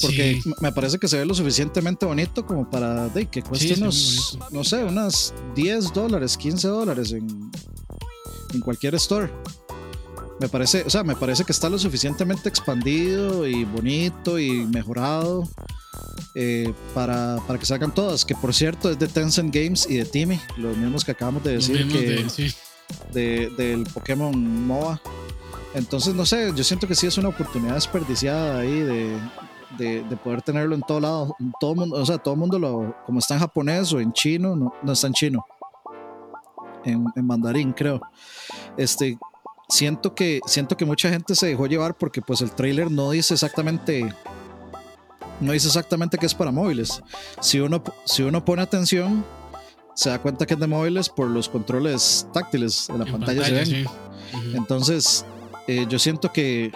Porque 0.00 0.40
Sí. 0.42 0.52
me 0.60 0.70
parece 0.72 0.98
que 0.98 1.08
se 1.08 1.18
ve 1.18 1.24
lo 1.26 1.34
suficientemente 1.34 2.06
bonito 2.06 2.46
como 2.46 2.68
para 2.70 3.08
Dave, 3.08 3.26
que 3.26 3.42
cueste 3.42 3.74
Sí, 3.74 3.80
unos, 3.80 4.38
no 4.52 4.62
sé, 4.64 4.84
unas 4.84 5.34
10 5.56 5.92
dólares, 5.92 6.36
15 6.36 6.68
dólares 6.68 7.10
en, 7.12 7.50
en 8.54 8.60
cualquier 8.60 8.94
store. 8.96 9.32
Me 10.42 10.48
parece, 10.48 10.82
o 10.84 10.90
sea, 10.90 11.04
me 11.04 11.14
parece 11.14 11.44
que 11.44 11.52
está 11.52 11.68
lo 11.70 11.78
suficientemente 11.78 12.48
expandido 12.48 13.46
y 13.46 13.64
bonito 13.64 14.38
y 14.40 14.66
mejorado 14.66 15.44
eh, 16.34 16.72
para, 16.94 17.36
para 17.46 17.58
que 17.60 17.64
salgan 17.64 17.94
todas. 17.94 18.24
Que 18.24 18.34
por 18.34 18.52
cierto 18.52 18.90
es 18.90 18.98
de 18.98 19.06
Tencent 19.06 19.54
Games 19.54 19.86
y 19.88 19.96
de 19.98 20.04
Timmy, 20.04 20.40
los 20.56 20.76
mismos 20.76 21.04
que 21.04 21.12
acabamos 21.12 21.44
de 21.44 21.52
decir 21.54 21.86
que, 21.88 22.00
de- 22.00 22.28
sí. 22.28 22.52
de- 23.12 23.50
del 23.56 23.84
Pokémon 23.84 24.32
MOA. 24.66 25.00
Entonces, 25.74 26.12
no 26.14 26.26
sé, 26.26 26.52
yo 26.54 26.64
siento 26.64 26.86
que 26.88 26.94
sí 26.96 27.06
es 27.06 27.16
una 27.18 27.28
oportunidad 27.28 27.74
desperdiciada 27.74 28.58
ahí 28.58 28.80
de, 28.80 29.16
de, 29.78 30.02
de 30.02 30.16
poder 30.16 30.42
tenerlo 30.42 30.74
en 30.74 30.82
todo 30.82 30.98
lado. 31.00 31.36
En 31.38 31.52
todo 31.60 31.74
mundo, 31.76 31.96
o 31.96 32.04
sea, 32.04 32.18
todo 32.18 32.34
el 32.34 32.40
mundo 32.40 32.58
lo, 32.58 32.96
como 33.06 33.20
está 33.20 33.34
en 33.34 33.40
japonés 33.40 33.92
o 33.92 34.00
en 34.00 34.12
chino, 34.12 34.56
no, 34.56 34.74
no 34.82 34.92
está 34.92 35.06
en 35.06 35.12
chino. 35.14 35.46
En, 36.84 37.06
en 37.14 37.26
mandarín, 37.26 37.72
creo. 37.72 38.00
Este, 38.76 39.16
siento 39.72 40.14
que, 40.14 40.40
siento 40.46 40.76
que 40.76 40.84
mucha 40.84 41.08
gente 41.08 41.34
se 41.34 41.46
dejó 41.46 41.66
llevar 41.66 41.94
porque 41.96 42.20
pues 42.20 42.42
el 42.42 42.50
trailer 42.52 42.90
no 42.90 43.10
dice 43.10 43.32
exactamente 43.32 44.12
no 45.40 45.52
dice 45.52 45.66
exactamente 45.68 46.18
que 46.18 46.26
es 46.26 46.34
para 46.34 46.52
móviles. 46.52 47.02
Si 47.40 47.58
uno, 47.58 47.82
si 48.04 48.22
uno 48.22 48.44
pone 48.44 48.62
atención, 48.62 49.24
se 49.94 50.10
da 50.10 50.20
cuenta 50.20 50.46
que 50.46 50.54
es 50.54 50.60
de 50.60 50.66
móviles 50.66 51.08
por 51.08 51.26
los 51.28 51.48
controles 51.48 52.28
táctiles 52.32 52.88
en 52.90 52.98
la 52.98 53.06
En 53.06 53.12
pantalla, 53.12 53.44
se 53.44 53.52
ven. 53.52 53.66
sí. 53.66 53.84
Ujú. 53.84 54.56
Entonces, 54.56 55.24
eh, 55.66 55.86
yo 55.88 55.98
siento 55.98 56.32
que 56.32 56.70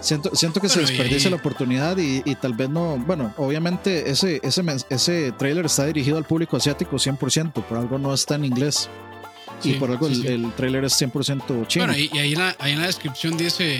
siento, 0.00 0.34
siento 0.34 0.60
que 0.60 0.68
se 0.68 0.76
Bueno, 0.80 0.88
desperdicia 0.88 1.28
la 1.28 1.36
oportunidad 1.36 1.98
y, 1.98 2.22
y 2.24 2.34
tal 2.36 2.54
vez 2.54 2.70
no. 2.70 2.96
Bueno, 2.98 3.34
obviamente 3.36 4.10
ese, 4.10 4.40
ese, 4.42 4.62
ese 4.88 5.32
trailer 5.32 5.66
está 5.66 5.84
dirigido 5.86 6.16
al 6.18 6.24
público 6.24 6.56
asiático 6.56 6.96
100%, 6.96 7.52
por 7.64 7.76
algo 7.78 7.98
no 7.98 8.14
está 8.14 8.36
en 8.36 8.44
inglés. 8.46 8.88
Y 9.64 9.74
por 9.74 9.90
algo 9.90 10.08
sí, 10.08 10.22
el, 10.26 10.44
el 10.44 10.52
trailer 10.52 10.84
es 10.84 11.00
100% 11.00 11.66
chino. 11.66 11.86
Bueno, 11.86 11.98
y, 11.98 12.10
y 12.12 12.18
ahí, 12.18 12.32
en 12.32 12.38
la, 12.38 12.56
ahí 12.58 12.72
en 12.72 12.80
la 12.80 12.86
descripción 12.86 13.36
dice 13.36 13.76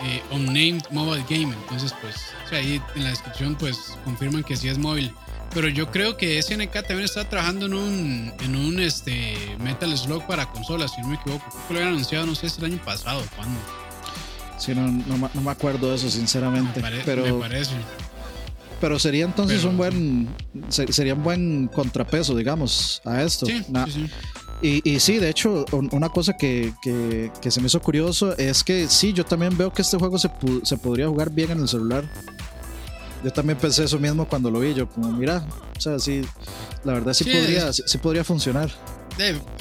eh, 0.00 0.22
Unnamed 0.30 0.82
Mobile 0.90 1.24
Game. 1.28 1.54
Entonces, 1.62 1.94
pues, 2.00 2.16
o 2.44 2.48
sea, 2.48 2.58
ahí 2.58 2.80
en 2.94 3.04
la 3.04 3.10
descripción, 3.10 3.54
pues, 3.56 3.96
confirman 4.04 4.42
que 4.42 4.56
sí 4.56 4.68
es 4.68 4.78
móvil. 4.78 5.12
Pero 5.54 5.68
yo 5.68 5.90
creo 5.90 6.16
que 6.16 6.40
SNK 6.42 6.72
también 6.72 7.00
está 7.04 7.28
trabajando 7.28 7.66
en 7.66 7.74
un, 7.74 8.32
en 8.40 8.56
un 8.56 8.80
este, 8.80 9.36
Metal 9.62 9.96
Slug 9.98 10.26
para 10.26 10.50
consolas, 10.50 10.92
si 10.94 11.02
no 11.02 11.08
me 11.08 11.16
equivoco. 11.16 11.44
Creo 11.50 11.68
que 11.68 11.74
lo 11.74 11.78
habían 11.80 11.92
anunciado, 11.94 12.24
no 12.26 12.34
sé 12.34 12.48
si 12.48 12.58
el 12.60 12.72
año 12.72 12.80
pasado, 12.84 13.22
¿cuándo? 13.36 13.60
Sí, 14.58 14.74
no, 14.74 14.86
no, 14.90 15.40
me 15.40 15.50
acuerdo 15.50 15.90
de 15.90 15.96
eso, 15.96 16.06
Me, 16.06 16.10
sinceramente. 16.12 16.80
pare- 16.80 17.02
pero, 17.04 17.24
me 17.24 17.32
parece. 17.32 17.72
pero 18.80 18.98
sería 18.98 19.24
entonces 19.24 19.58
Pero- 19.58 19.70
un 19.70 19.76
buen 19.76 20.28
se- 20.68 20.90
sería 20.92 21.14
un 21.14 21.22
buen 21.22 21.66
contrapeso, 21.68 22.34
digamos, 22.36 23.02
a 23.04 23.22
esto. 23.22 23.44
Sí, 23.46 23.62
Na- 23.68 23.84
sí, 23.86 23.92
sí. 23.92 24.10
Y, 24.62 24.88
y 24.88 25.00
sí, 25.00 25.18
de 25.18 25.28
hecho, 25.28 25.64
un- 25.72 25.88
una 25.92 26.08
cosa 26.08 26.34
que, 26.36 26.72
que- 26.80 27.32
que 27.42 27.50
se 27.50 27.60
me 27.60 27.66
hizo 27.66 27.80
curioso 27.80 28.36
es 28.38 28.62
que 28.62 28.86
sí, 28.88 29.12
yo 29.12 29.24
también 29.24 29.56
veo 29.58 29.72
que 29.72 29.82
este 29.82 29.96
juego 29.98 30.18
se, 30.18 30.30
se 30.62 30.76
podría 30.76 31.08
jugar 31.08 31.30
bien 31.30 31.50
en 31.50 31.60
el 31.62 31.68
celular. 31.68 32.04
Yo 33.24 33.32
también 33.32 33.58
pensé 33.58 33.84
eso 33.84 33.98
mismo 33.98 34.26
cuando 34.28 34.50
lo 34.50 34.60
vi, 34.60 34.72
yo 34.74 34.88
como, 34.88 35.08
mira, 35.12 35.44
o 35.76 35.80
sea, 35.80 35.98
sí, 35.98 36.22
la 36.84 36.92
verdad 36.94 37.12
sí, 37.12 37.24
Sí, 37.24 37.30
podría, 37.30 37.68
es- 37.68 37.82
sí, 37.86 37.98
podría 37.98 38.24
funcionar. 38.24 38.70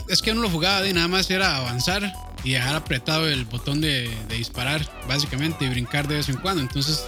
Es 0.08 0.22
que 0.22 0.32
uno 0.32 0.42
lo 0.44 0.50
jugaba 0.50 0.88
y 0.88 0.94
nada 0.94 1.08
más 1.08 1.30
era 1.32 1.58
avanzar 1.58 2.14
y 2.44 2.52
dejar 2.52 2.76
apretado 2.76 3.28
el 3.28 3.46
botón 3.46 3.82
de, 3.82 4.10
de 4.30 4.36
disparar, 4.36 4.88
básicamente, 5.08 5.66
y 5.66 5.70
brincar 5.70 6.08
de 6.08 6.16
vez 6.16 6.30
en 6.30 6.38
cuando. 6.38 6.62
Entonces, 6.62 7.04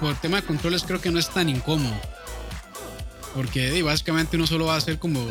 por 0.00 0.14
tema 0.16 0.36
de 0.40 0.42
controles, 0.46 0.82
creo 0.82 1.00
que 1.00 1.10
no 1.10 1.18
es 1.18 1.28
tan 1.30 1.48
incómodo. 1.48 1.94
Porque 3.34 3.82
básicamente 3.82 4.36
uno 4.36 4.46
solo 4.46 4.66
va 4.66 4.74
a 4.74 4.78
hacer 4.78 4.98
como 4.98 5.24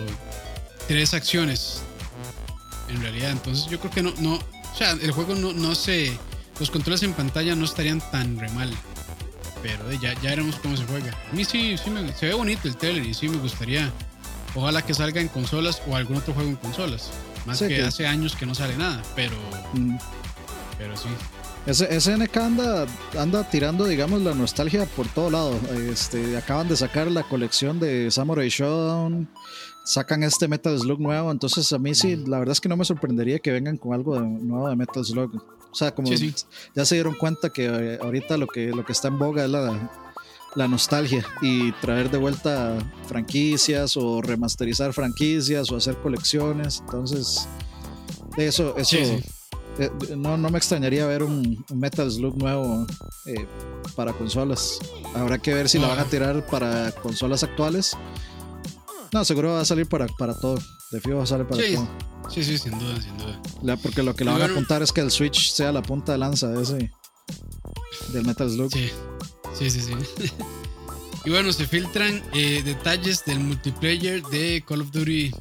tres 0.87 1.13
acciones 1.13 1.81
en 2.89 3.01
realidad. 3.01 3.31
Entonces, 3.31 3.65
yo 3.67 3.79
creo 3.79 3.91
que 3.91 4.03
no, 4.03 4.13
no 4.19 4.35
o 4.35 4.77
sea, 4.77 4.91
el 4.91 5.11
juego 5.11 5.35
no, 5.35 5.53
no 5.53 5.73
se. 5.75 6.17
Los 6.59 6.69
controles 6.71 7.03
en 7.03 7.13
pantalla 7.13 7.55
no 7.55 7.65
estarían 7.65 7.99
tan 8.11 8.37
re 8.39 8.49
mal. 8.49 8.71
Pero 9.61 9.89
eh, 9.91 9.97
ya, 10.01 10.13
ya 10.21 10.29
veremos 10.31 10.55
cómo 10.57 10.77
se 10.77 10.85
juega. 10.85 11.11
A 11.31 11.35
mí 11.35 11.43
sí, 11.45 11.75
sí 11.83 11.89
me- 11.89 12.13
se 12.13 12.27
ve 12.27 12.33
bonito 12.33 12.67
el 12.67 12.77
trailer 12.77 13.05
y 13.05 13.13
sí 13.13 13.27
me 13.27 13.37
gustaría. 13.37 13.91
Ojalá 14.53 14.81
que 14.81 14.93
salga 14.93 15.19
en 15.21 15.27
consolas 15.27 15.81
o 15.87 15.95
algún 15.95 16.17
otro 16.17 16.33
juego 16.33 16.49
en 16.49 16.55
consolas. 16.55 17.09
Más 17.45 17.59
Sí, 17.59 17.67
que 17.67 17.75
que- 17.77 17.83
hace 17.83 18.07
años 18.07 18.35
que 18.35 18.45
no 18.45 18.55
sale 18.55 18.77
nada, 18.77 19.01
pero, 19.15 19.35
Mm. 19.73 19.97
pero 20.77 20.95
sí. 20.95 21.09
Ese, 21.65 21.99
SNK 21.99 22.37
anda, 22.37 22.85
anda 23.19 23.49
tirando, 23.49 23.85
digamos, 23.85 24.21
la 24.21 24.33
nostalgia 24.35 24.85
por 24.85 25.07
todo 25.07 25.29
lado. 25.31 25.59
Este, 25.91 26.37
acaban 26.37 26.67
de 26.69 26.77
sacar 26.77 27.09
la 27.11 27.23
colección 27.23 27.79
de 27.79 28.11
Samurai 28.11 28.49
Shodown, 28.49 29.27
sacan 29.85 30.23
este 30.23 30.47
Metal 30.47 30.77
Slug 30.77 30.99
nuevo, 30.99 31.31
entonces 31.31 31.71
a 31.71 31.77
mí 31.79 31.93
sí, 31.95 32.15
la 32.15 32.39
verdad 32.39 32.53
es 32.53 32.59
que 32.61 32.67
no 32.69 32.75
me 32.75 32.83
sorprendería 32.85 33.39
que 33.39 33.51
vengan 33.51 33.77
con 33.77 33.93
algo 33.93 34.15
de- 34.19 34.27
nuevo 34.27 34.67
de 34.67 34.75
Metal 34.75 35.05
Slug. 35.05 35.35
O 35.71 35.75
sea, 35.77 35.93
como 35.93 36.07
Sí, 36.09 36.17
sí. 36.17 36.35
ya 36.75 36.85
se 36.85 36.95
dieron 36.95 37.13
cuenta 37.15 37.49
que 37.49 37.65
eh, 37.67 37.99
ahorita 38.01 38.37
lo 38.37 38.47
que, 38.47 38.67
lo 38.67 38.83
que 38.85 38.91
está 38.93 39.09
en 39.09 39.19
boga 39.19 39.43
es 39.45 39.49
la, 39.51 39.91
la 40.55 40.67
nostalgia 40.67 41.25
y 41.41 41.71
traer 41.73 42.09
de 42.09 42.17
vuelta 42.17 42.77
franquicias 43.07 43.95
o 43.97 44.21
remasterizar 44.21 44.93
franquicias 44.93 45.69
o 45.71 45.75
hacer 45.77 45.95
colecciones. 45.97 46.79
Entonces, 46.85 47.47
eso, 48.37 48.75
eso 48.77 48.95
Sí, 48.95 49.23
eh, 49.79 49.91
no, 50.15 50.37
no 50.37 50.49
me 50.49 50.57
extrañaría 50.57 51.05
ver 51.05 51.23
un, 51.23 51.65
un 51.69 51.79
Metal 51.79 52.09
Slug 52.09 52.37
nuevo 52.37 52.87
eh, 53.25 53.45
para 53.95 54.13
consolas. 54.13 54.79
Habrá 55.13 55.37
que 55.39 55.53
ver 55.53 55.67
si 55.69 55.77
la 55.79 55.87
van 55.89 55.99
a 55.99 56.05
tirar 56.05 56.45
para 56.47 56.91
consolas 56.93 57.43
actuales. 57.43 57.95
No, 59.13 59.23
seguro 59.25 59.53
va 59.53 59.61
a 59.61 59.65
salir 59.65 59.87
para, 59.87 60.07
para 60.07 60.33
todo. 60.33 60.57
De 60.91 60.99
fijo 61.01 61.17
va 61.17 61.23
a 61.23 61.27
salir 61.27 61.47
para 61.47 61.61
Sí. 61.63 61.75
todo. 61.75 61.87
Sí, 62.29 62.43
sí, 62.43 62.57
sin 62.57 62.77
duda, 62.79 63.01
sin 63.01 63.17
duda. 63.17 63.39
La- 63.61 63.77
porque 63.77 64.01
lo 64.03 64.15
que 64.15 64.25
le 64.25 64.31
van 64.31 64.41
a 64.41 64.45
apuntar 64.45 64.81
es 64.81 64.91
que 64.91 65.01
el 65.01 65.11
Switch 65.11 65.51
sea 65.51 65.71
la 65.71 65.81
punta 65.81 66.11
de 66.13 66.17
lanza 66.17 66.47
de 66.47 66.61
ese 66.63 66.91
del 68.13 68.25
Metal 68.25 68.49
Slug. 68.49 68.71
Sí, 68.73 68.89
sí, 69.57 69.69
sí. 69.69 69.81
sí. 69.81 70.31
y 71.25 71.29
bueno, 71.29 71.51
se 71.53 71.67
filtran 71.67 72.21
eh, 72.33 72.61
detalles 72.63 73.23
del 73.25 73.39
multiplayer 73.39 74.21
de 74.23 74.63
Call 74.67 74.81
of 74.81 74.91
Duty 74.91 75.31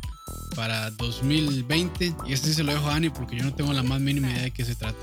para 0.55 0.91
2020. 0.93 2.15
Y 2.27 2.33
este 2.33 2.49
sí 2.49 2.55
se 2.55 2.63
lo 2.65 2.73
dejo 2.73 2.87
a 2.89 2.95
Ani 2.97 3.11
porque 3.11 3.37
yo 3.37 3.45
no 3.45 3.55
tengo 3.55 3.73
la 3.73 3.83
más 3.83 4.01
mínima 4.01 4.31
idea 4.31 4.43
de 4.43 4.51
qué 4.51 4.65
se 4.65 4.75
trata. 4.75 4.99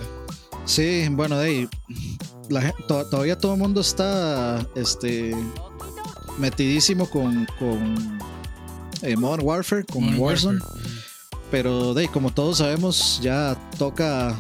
Sí, 0.66 1.08
bueno, 1.10 1.38
de 1.40 1.46
ahí, 1.48 1.70
la 2.50 2.62
gen- 2.62 2.74
to- 2.88 3.06
todavía 3.10 3.38
todo 3.38 3.54
el 3.56 3.60
mundo 3.60 3.82
está 3.82 4.66
este, 4.76 5.36
metidísimo 6.38 7.10
con, 7.10 7.48
con 7.58 8.20
eh, 9.02 9.16
Modern 9.18 9.46
Warfare, 9.46 9.84
con 9.86 10.04
Modern 10.04 10.20
Warzone. 10.20 10.60
Warfare. 10.60 10.82
Pero 11.50 11.94
de 11.94 12.08
como 12.08 12.34
todos 12.34 12.60
sabemos, 12.60 13.20
ya 13.22 13.58
toca, 13.78 14.38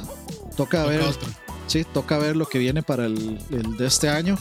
toca 0.55 0.83
Toca 0.83 0.85
ver, 0.85 1.01
otro. 1.01 1.27
sí, 1.67 1.83
toca 1.93 2.17
ver 2.17 2.35
lo 2.37 2.45
que 2.45 2.57
viene 2.59 2.83
para 2.83 3.05
el, 3.05 3.37
el 3.49 3.77
de 3.77 3.87
este 3.87 4.07
año. 4.09 4.37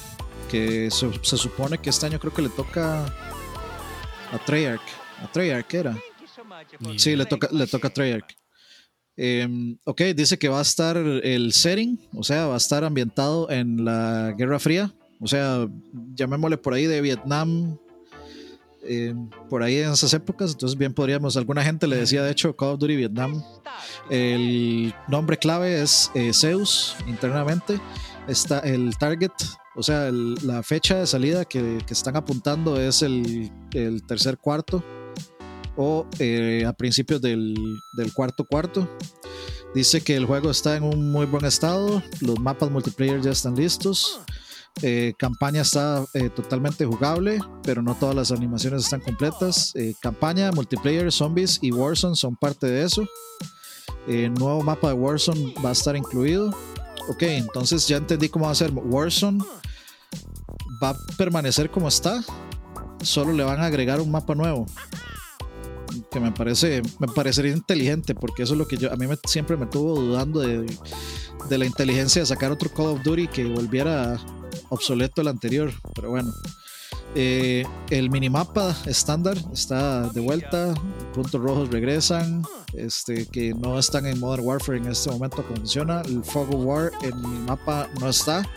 Que 0.48 0.90
se, 0.90 1.08
se 1.22 1.36
supone 1.36 1.78
que 1.78 1.90
este 1.90 2.06
año 2.06 2.18
creo 2.18 2.32
que 2.34 2.42
le 2.42 2.48
toca 2.48 3.04
a 3.04 4.38
Treyarch. 4.46 4.82
A 5.22 5.30
Treyarch 5.30 5.74
era. 5.74 5.96
Sí, 6.96 7.14
le 7.16 7.26
toca, 7.26 7.48
le 7.52 7.66
toca 7.66 7.88
a 7.88 7.92
Treyarch. 7.92 8.36
Em, 9.16 9.76
ok, 9.84 10.00
dice 10.16 10.38
que 10.38 10.48
va 10.48 10.60
a 10.60 10.62
estar 10.62 10.96
el 10.96 11.52
setting, 11.52 12.00
o 12.14 12.22
sea, 12.22 12.46
va 12.46 12.54
a 12.54 12.56
estar 12.56 12.84
ambientado 12.84 13.50
en 13.50 13.84
la 13.84 14.32
Guerra 14.36 14.58
Fría, 14.58 14.94
o 15.20 15.26
sea, 15.26 15.68
llamémosle 16.14 16.56
por 16.56 16.72
ahí 16.72 16.86
de 16.86 17.00
Vietnam, 17.02 17.76
em, 18.82 19.28
por 19.48 19.62
ahí 19.62 19.78
en 19.78 19.92
esas 19.92 20.12
épocas, 20.14 20.52
entonces 20.52 20.78
bien 20.78 20.92
podríamos, 20.92 21.36
alguna 21.36 21.62
gente 21.62 21.86
le 21.86 21.96
decía 21.96 22.22
de 22.22 22.30
hecho 22.30 22.56
Call 22.56 22.70
of 22.70 22.78
Duty 22.78 22.96
Vietnam, 22.96 23.42
el 24.10 24.94
nombre 25.08 25.36
clave 25.36 25.82
es 25.82 26.10
eh, 26.14 26.32
Zeus 26.32 26.96
internamente, 27.06 27.80
está 28.28 28.60
el 28.60 28.96
target, 28.98 29.32
o 29.76 29.82
sea, 29.82 30.10
la 30.10 30.62
fecha 30.62 30.96
de 30.96 31.06
salida 31.06 31.44
que, 31.44 31.78
están 31.88 32.16
apuntando 32.16 32.80
es 32.80 33.02
el, 33.02 33.50
tercer 34.06 34.38
cuarto 34.38 34.82
o 35.76 36.06
eh, 36.18 36.64
a 36.66 36.72
principios 36.72 37.22
del, 37.22 37.82
cuarto 38.14 38.44
cuarto. 38.44 38.88
Dice 39.74 40.00
que 40.00 40.16
el 40.16 40.26
juego 40.26 40.50
está 40.50 40.76
en 40.76 40.82
un 40.82 41.12
muy 41.12 41.26
buen 41.26 41.44
estado, 41.44 42.02
los 42.20 42.40
mapas 42.40 42.70
multiplayer 42.70 43.20
ya 43.20 43.30
están 43.30 43.54
listos, 43.54 44.20
eh, 44.82 45.14
campaña 45.18 45.62
está 45.62 46.04
eh, 46.14 46.30
totalmente 46.30 46.86
jugable, 46.86 47.40
pero 47.62 47.82
no 47.82 47.94
todas 47.94 48.14
las 48.14 48.32
animaciones 48.32 48.84
están 48.84 49.00
completas. 49.00 49.74
campaña, 50.00 50.50
multiplayer, 50.52 51.10
zombies 51.12 51.58
y 51.60 51.72
Warzone 51.72 52.16
son 52.16 52.36
parte 52.36 52.66
de 52.66 52.84
eso. 52.84 53.04
nuevo 54.06 54.62
mapa 54.62 54.88
de 54.88 54.94
Warzone 54.94 55.54
va 55.64 55.70
a 55.70 55.72
estar 55.72 55.96
incluido. 55.96 56.50
Ok, 57.08 57.22
entonces 57.22 57.86
ya 57.88 57.96
entendí 57.96 58.28
cómo 58.28 58.46
va 58.46 58.52
a 58.52 58.54
ser. 58.54 58.72
Warzone 58.72 59.42
va 60.82 60.90
a 60.90 60.96
permanecer 61.16 61.70
como 61.70 61.88
está, 61.88 62.22
solo 63.02 63.32
le 63.32 63.44
van 63.44 63.60
a 63.60 63.66
agregar 63.66 64.00
un 64.00 64.10
mapa 64.10 64.34
nuevo 64.34 64.66
que 66.10 66.20
me 66.20 66.32
parece 66.32 66.82
me 66.98 67.08
parecería 67.08 67.52
inteligente 67.52 68.14
porque 68.14 68.42
eso 68.42 68.54
es 68.54 68.58
lo 68.58 68.66
que 68.66 68.76
yo 68.76 68.92
a 68.92 68.96
mí 68.96 69.06
siempre 69.26 69.56
me 69.56 69.66
tuvo 69.66 70.00
dudando 70.00 70.40
de, 70.40 70.66
de, 71.48 71.58
la 71.58 71.66
inteligencia 71.66 72.22
de 72.22 72.26
sacar 72.26 72.50
otro 72.50 72.70
Call 72.70 72.86
of 72.86 73.02
Duty 73.02 73.28
que 73.28 73.44
volviera 73.44 74.18
obsoleto 74.70 75.20
el 75.20 75.28
anterior 75.28 75.72
pero 75.94 76.10
bueno 76.10 76.32
eh, 77.14 77.64
el 77.90 78.08
minimapa 78.08 78.74
estándar 78.86 79.36
está 79.52 80.08
de 80.08 80.20
vuelta 80.20 80.74
puntos 81.12 81.40
rojos 81.40 81.68
regresan 81.70 82.44
este 82.72 83.26
que 83.26 83.52
no 83.52 83.78
están 83.78 84.06
en 84.06 84.18
Modern 84.20 84.46
Warfare 84.46 84.78
en 84.78 84.86
este 84.86 85.10
momento 85.10 85.44
como 85.44 85.56
funciona 85.56 86.02
el 86.02 86.24
Fog 86.24 86.54
of 86.54 86.64
War 86.64 86.90
el 87.02 87.14
minimapa 87.16 87.88
no 88.00 88.08
está 88.08 88.48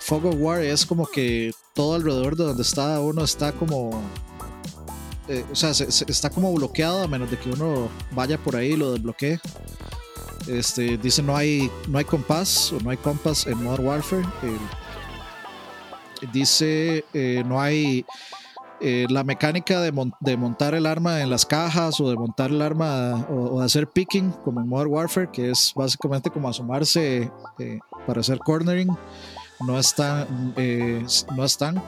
Fog 0.00 0.26
of 0.26 0.34
War 0.38 0.62
es 0.62 0.84
como 0.84 1.06
que 1.06 1.52
todo 1.74 1.94
alrededor 1.94 2.36
de 2.36 2.44
donde 2.44 2.62
está 2.62 3.00
uno 3.00 3.24
está 3.24 3.52
como 3.52 4.02
eh, 5.28 5.44
o 5.50 5.54
sea, 5.54 5.70
está 5.70 6.30
como 6.30 6.52
bloqueado 6.52 7.02
a 7.02 7.08
menos 7.08 7.30
de 7.30 7.38
que 7.38 7.50
uno 7.50 7.88
vaya 8.10 8.38
por 8.38 8.56
ahí 8.56 8.72
y 8.72 8.76
lo 8.76 8.92
desbloquee. 8.92 9.38
Este, 10.48 10.98
dice 10.98 11.22
no 11.22 11.36
hay, 11.36 11.70
no 11.88 11.98
hay 11.98 12.04
compás 12.04 12.72
o 12.72 12.80
no 12.80 12.90
hay 12.90 12.96
compás 12.96 13.46
en 13.46 13.62
Modern 13.62 13.86
Warfare. 13.86 14.24
Dice 16.32 17.04
eh, 17.12 17.42
no 17.46 17.60
hay 17.60 18.04
eh, 18.80 19.06
la 19.08 19.22
mecánica 19.22 19.80
de, 19.80 19.92
montar 20.36 20.74
el 20.74 20.86
arma 20.86 21.20
en 21.20 21.30
las 21.30 21.46
cajas 21.46 22.00
o 22.00 22.10
de 22.10 22.16
montar 22.16 22.50
el 22.50 22.60
arma 22.60 23.26
o, 23.30 23.60
de 23.60 23.64
hacer 23.64 23.86
picking 23.86 24.32
como 24.44 24.60
en 24.60 24.68
Modern 24.68 24.90
Warfare, 24.90 25.30
que 25.32 25.50
es 25.50 25.72
básicamente 25.74 26.30
como 26.30 26.48
asomarse 26.48 27.30
para 28.06 28.20
hacer 28.20 28.38
cornering. 28.40 28.90
No 29.66 29.78
están, 29.78 30.52
no 31.36 31.44
están. 31.44 31.80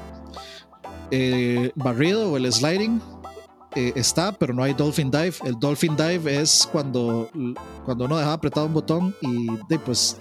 barrido 1.74 2.30
o 2.30 2.36
el 2.36 2.52
sliding 2.52 3.00
eh, 3.76 3.92
está, 3.96 4.30
pero 4.30 4.54
no 4.54 4.62
hay 4.62 4.72
Dolphin 4.72 5.10
Dive. 5.10 5.34
El 5.44 5.58
Dolphin 5.58 5.96
Dive 5.96 6.40
es 6.40 6.68
cuando, 6.70 7.28
cuando 7.84 8.04
uno 8.04 8.16
dejaba 8.16 8.34
apretado 8.34 8.66
un 8.66 8.74
botón 8.74 9.14
y 9.20 9.48
pues 9.84 10.16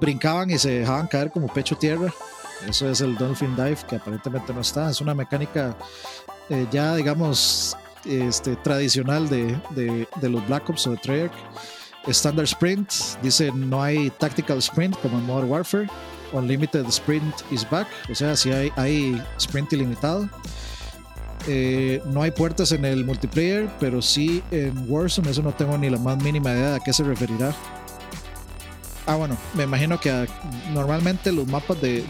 brincaban 0.00 0.50
y 0.50 0.58
se 0.58 0.70
dejaban 0.80 1.08
caer 1.08 1.30
como 1.32 1.48
pecho 1.48 1.76
tierra. 1.76 2.12
Eso 2.68 2.88
es 2.88 3.00
el 3.00 3.16
Dolphin 3.16 3.54
Dive, 3.54 3.78
que 3.88 3.96
aparentemente 3.96 4.52
no 4.52 4.60
está. 4.60 4.90
Es 4.90 5.00
una 5.00 5.14
mecánica 5.14 5.76
eh, 6.48 6.66
ya, 6.70 6.94
digamos, 6.94 7.76
este, 8.04 8.56
tradicional 8.56 9.28
de, 9.28 10.06
los 10.22 10.46
Black 10.46 10.68
Ops 10.70 10.86
o 10.86 10.90
de 10.92 10.96
Treyarch. 10.98 11.34
Standard 12.06 12.44
Sprint, 12.44 12.92
dice 13.20 13.50
no 13.52 13.82
hay 13.82 14.10
Tactical 14.10 14.58
Sprint 14.58 14.96
como 15.00 15.18
en 15.18 15.26
Modern 15.26 15.50
Warfare. 15.50 15.88
Unlimited 16.32 16.86
Sprint 16.86 17.34
is 17.50 17.68
back, 17.68 17.88
o 18.10 18.14
sea, 18.14 18.36
si 18.36 18.52
hay, 18.52 18.70
hay 18.76 19.22
sprint 19.38 19.72
ilimitado. 19.72 20.28
Eh, 21.48 22.02
no 22.06 22.22
hay 22.22 22.32
puertas 22.32 22.72
en 22.72 22.84
el 22.84 23.04
multiplayer, 23.04 23.68
pero 23.78 24.02
sí 24.02 24.42
en 24.50 24.90
Warzone. 24.90 25.30
Eso 25.30 25.42
no 25.42 25.52
tengo 25.52 25.78
ni 25.78 25.88
la 25.88 25.98
más 25.98 26.20
mínima 26.22 26.50
idea 26.50 26.70
de 26.70 26.76
a 26.76 26.80
qué 26.80 26.92
se 26.92 27.04
referirá. 27.04 27.54
Ah, 29.06 29.14
bueno, 29.14 29.36
me 29.54 29.62
imagino 29.62 30.00
que 30.00 30.26
normalmente 30.72 31.30
los 31.30 31.46
mapas 31.46 31.80
de, 31.80 32.04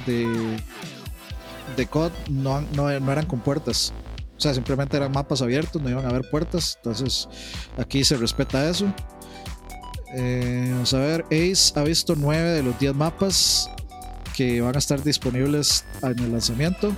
de, 1.76 1.86
COD 1.86 2.10
no, 2.30 2.62
no, 2.74 2.90
eran 2.90 3.26
con 3.26 3.40
puertas. 3.40 3.92
O 4.36 4.40
sea, 4.40 4.54
simplemente 4.54 4.96
eran 4.96 5.12
mapas 5.12 5.42
abiertos, 5.42 5.80
no 5.82 5.90
iban 5.90 6.06
a 6.06 6.08
haber 6.08 6.28
puertas. 6.30 6.76
Entonces, 6.76 7.28
aquí 7.78 8.02
se 8.02 8.16
respeta 8.16 8.68
eso. 8.68 8.92
Eh, 10.14 10.68
vamos 10.72 10.94
a 10.94 10.98
ver, 10.98 11.24
Ace 11.26 11.72
ha 11.78 11.82
visto 11.82 12.14
9 12.16 12.50
de 12.50 12.62
los 12.62 12.78
10 12.78 12.94
mapas 12.94 13.68
que 14.34 14.60
van 14.62 14.76
a 14.76 14.78
estar 14.78 15.02
disponibles 15.02 15.84
en 16.02 16.18
el 16.18 16.32
lanzamiento. 16.32 16.94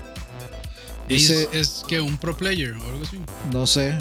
Ace 1.06 1.48
es 1.52 1.84
que 1.88 2.00
un 2.00 2.16
pro 2.18 2.36
player 2.36 2.72
o 2.72 2.84
algo 2.84 3.02
así. 3.02 3.18
No 3.52 3.66
sé. 3.66 3.98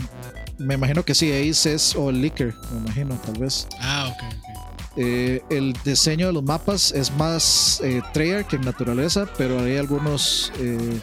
Me 0.60 0.73
imagino 0.73 1.03
que 1.03 1.15
sí, 1.15 1.31
Ace 1.31 1.73
es 1.73 1.95
o 1.95 2.12
Licker, 2.12 2.53
me 2.71 2.79
imagino, 2.79 3.15
tal 3.25 3.39
vez. 3.39 3.67
Ah, 3.79 4.12
ok, 4.12 4.57
eh, 4.97 5.41
el 5.49 5.73
diseño 5.86 6.27
de 6.27 6.33
los 6.33 6.43
mapas 6.43 6.91
es 6.91 7.12
más 7.12 7.79
eh, 7.83 8.01
que 8.13 8.55
en 8.55 8.62
naturaleza, 8.63 9.27
pero 9.38 9.60
hay 9.60 9.77
algunos 9.77 10.51
eh, 10.60 10.99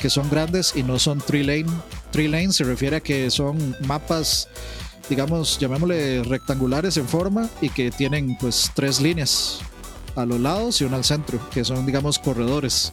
que 0.00 0.10
son 0.10 0.28
grandes 0.28 0.74
y 0.74 0.82
no 0.82 0.98
son 0.98 1.20
tree 1.20 1.44
lane. 1.44 1.72
Tree 2.10 2.28
lane 2.28 2.52
se 2.52 2.64
refiere 2.64 2.96
a 2.96 3.00
que 3.00 3.30
son 3.30 3.76
mapas, 3.86 4.48
digamos, 5.08 5.58
llamémosle 5.58 6.24
rectangulares 6.24 6.96
en 6.96 7.06
forma 7.06 7.48
y 7.60 7.68
que 7.70 7.90
tienen 7.90 8.36
pues 8.38 8.72
tres 8.74 9.00
líneas 9.00 9.60
a 10.16 10.24
los 10.26 10.40
lados 10.40 10.80
y 10.80 10.84
una 10.84 10.96
al 10.96 11.04
centro, 11.04 11.38
que 11.50 11.64
son 11.64 11.86
digamos 11.86 12.18
corredores. 12.18 12.92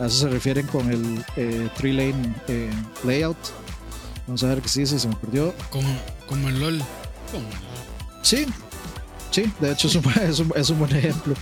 A 0.00 0.06
eso 0.06 0.18
se 0.18 0.28
refieren 0.28 0.66
con 0.66 0.90
el 0.90 1.24
eh, 1.36 1.68
three 1.76 1.92
lane 1.92 2.34
eh, 2.48 2.70
layout. 3.04 3.36
Vamos 4.26 4.42
a 4.42 4.48
ver 4.48 4.60
qué 4.60 4.68
sí 4.68 4.84
se 4.84 5.06
me 5.06 5.14
perdió. 5.16 5.54
Como, 5.70 5.88
como 6.26 6.48
el 6.48 6.60
LOL. 6.60 6.82
Sí, 8.22 8.46
sí, 9.36 9.52
de 9.60 9.72
hecho 9.72 9.88
es 9.88 9.94
un, 10.40 10.52
es 10.54 10.70
un, 10.70 10.78
buen 10.78 10.96
ejemplo. 10.96 11.34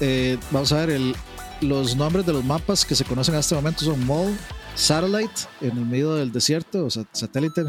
Eh, 0.00 0.36
vamos 0.50 0.72
a 0.72 0.84
ver, 0.84 0.90
el, 0.90 1.14
los 1.60 1.94
nombres 1.94 2.26
de 2.26 2.32
los 2.32 2.44
mapas 2.44 2.84
que 2.84 2.96
se 2.96 3.04
conocen 3.04 3.34
en 3.34 3.40
este 3.40 3.54
momento 3.54 3.84
son 3.84 4.04
Mall, 4.06 4.36
Satellite 4.74 5.42
en 5.60 5.78
el 5.78 5.86
medio 5.86 6.14
del 6.14 6.32
desierto, 6.32 6.86
o 6.86 6.90
sea, 6.90 7.04
satélite 7.12 7.60
en 7.60 7.68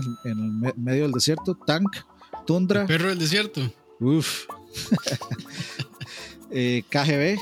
el, 0.66 0.74
medio 0.76 1.04
del 1.04 1.12
desierto, 1.12 1.56
Tank, 1.68 1.98
Tundra. 2.48 2.88
perro 2.88 3.10
del 3.10 3.20
desierto. 3.20 3.62
Uf. 4.00 4.46
KGB, 6.90 7.38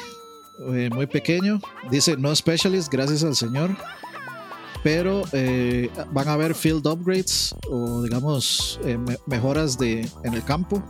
eh, 0.74 0.89
muy 0.91 1.08
pequeño. 1.08 1.62
Dice 1.89 2.17
no 2.17 2.36
specialist, 2.36 2.91
gracias 2.91 3.24
al 3.24 3.36
Señor. 3.36 3.76
Pero 4.84 5.24
eh, 5.32 5.91
van 6.12 6.28
a 6.28 6.34
haber 6.34 6.56
field 6.56 6.88
upgrades 6.88 7.54
o 7.69 8.02
digamos 8.02 8.80
eh, 8.84 8.97
mejoras 9.28 9.78
de, 9.78 10.10
en 10.24 10.34
el 10.34 10.43
campo. 10.43 10.84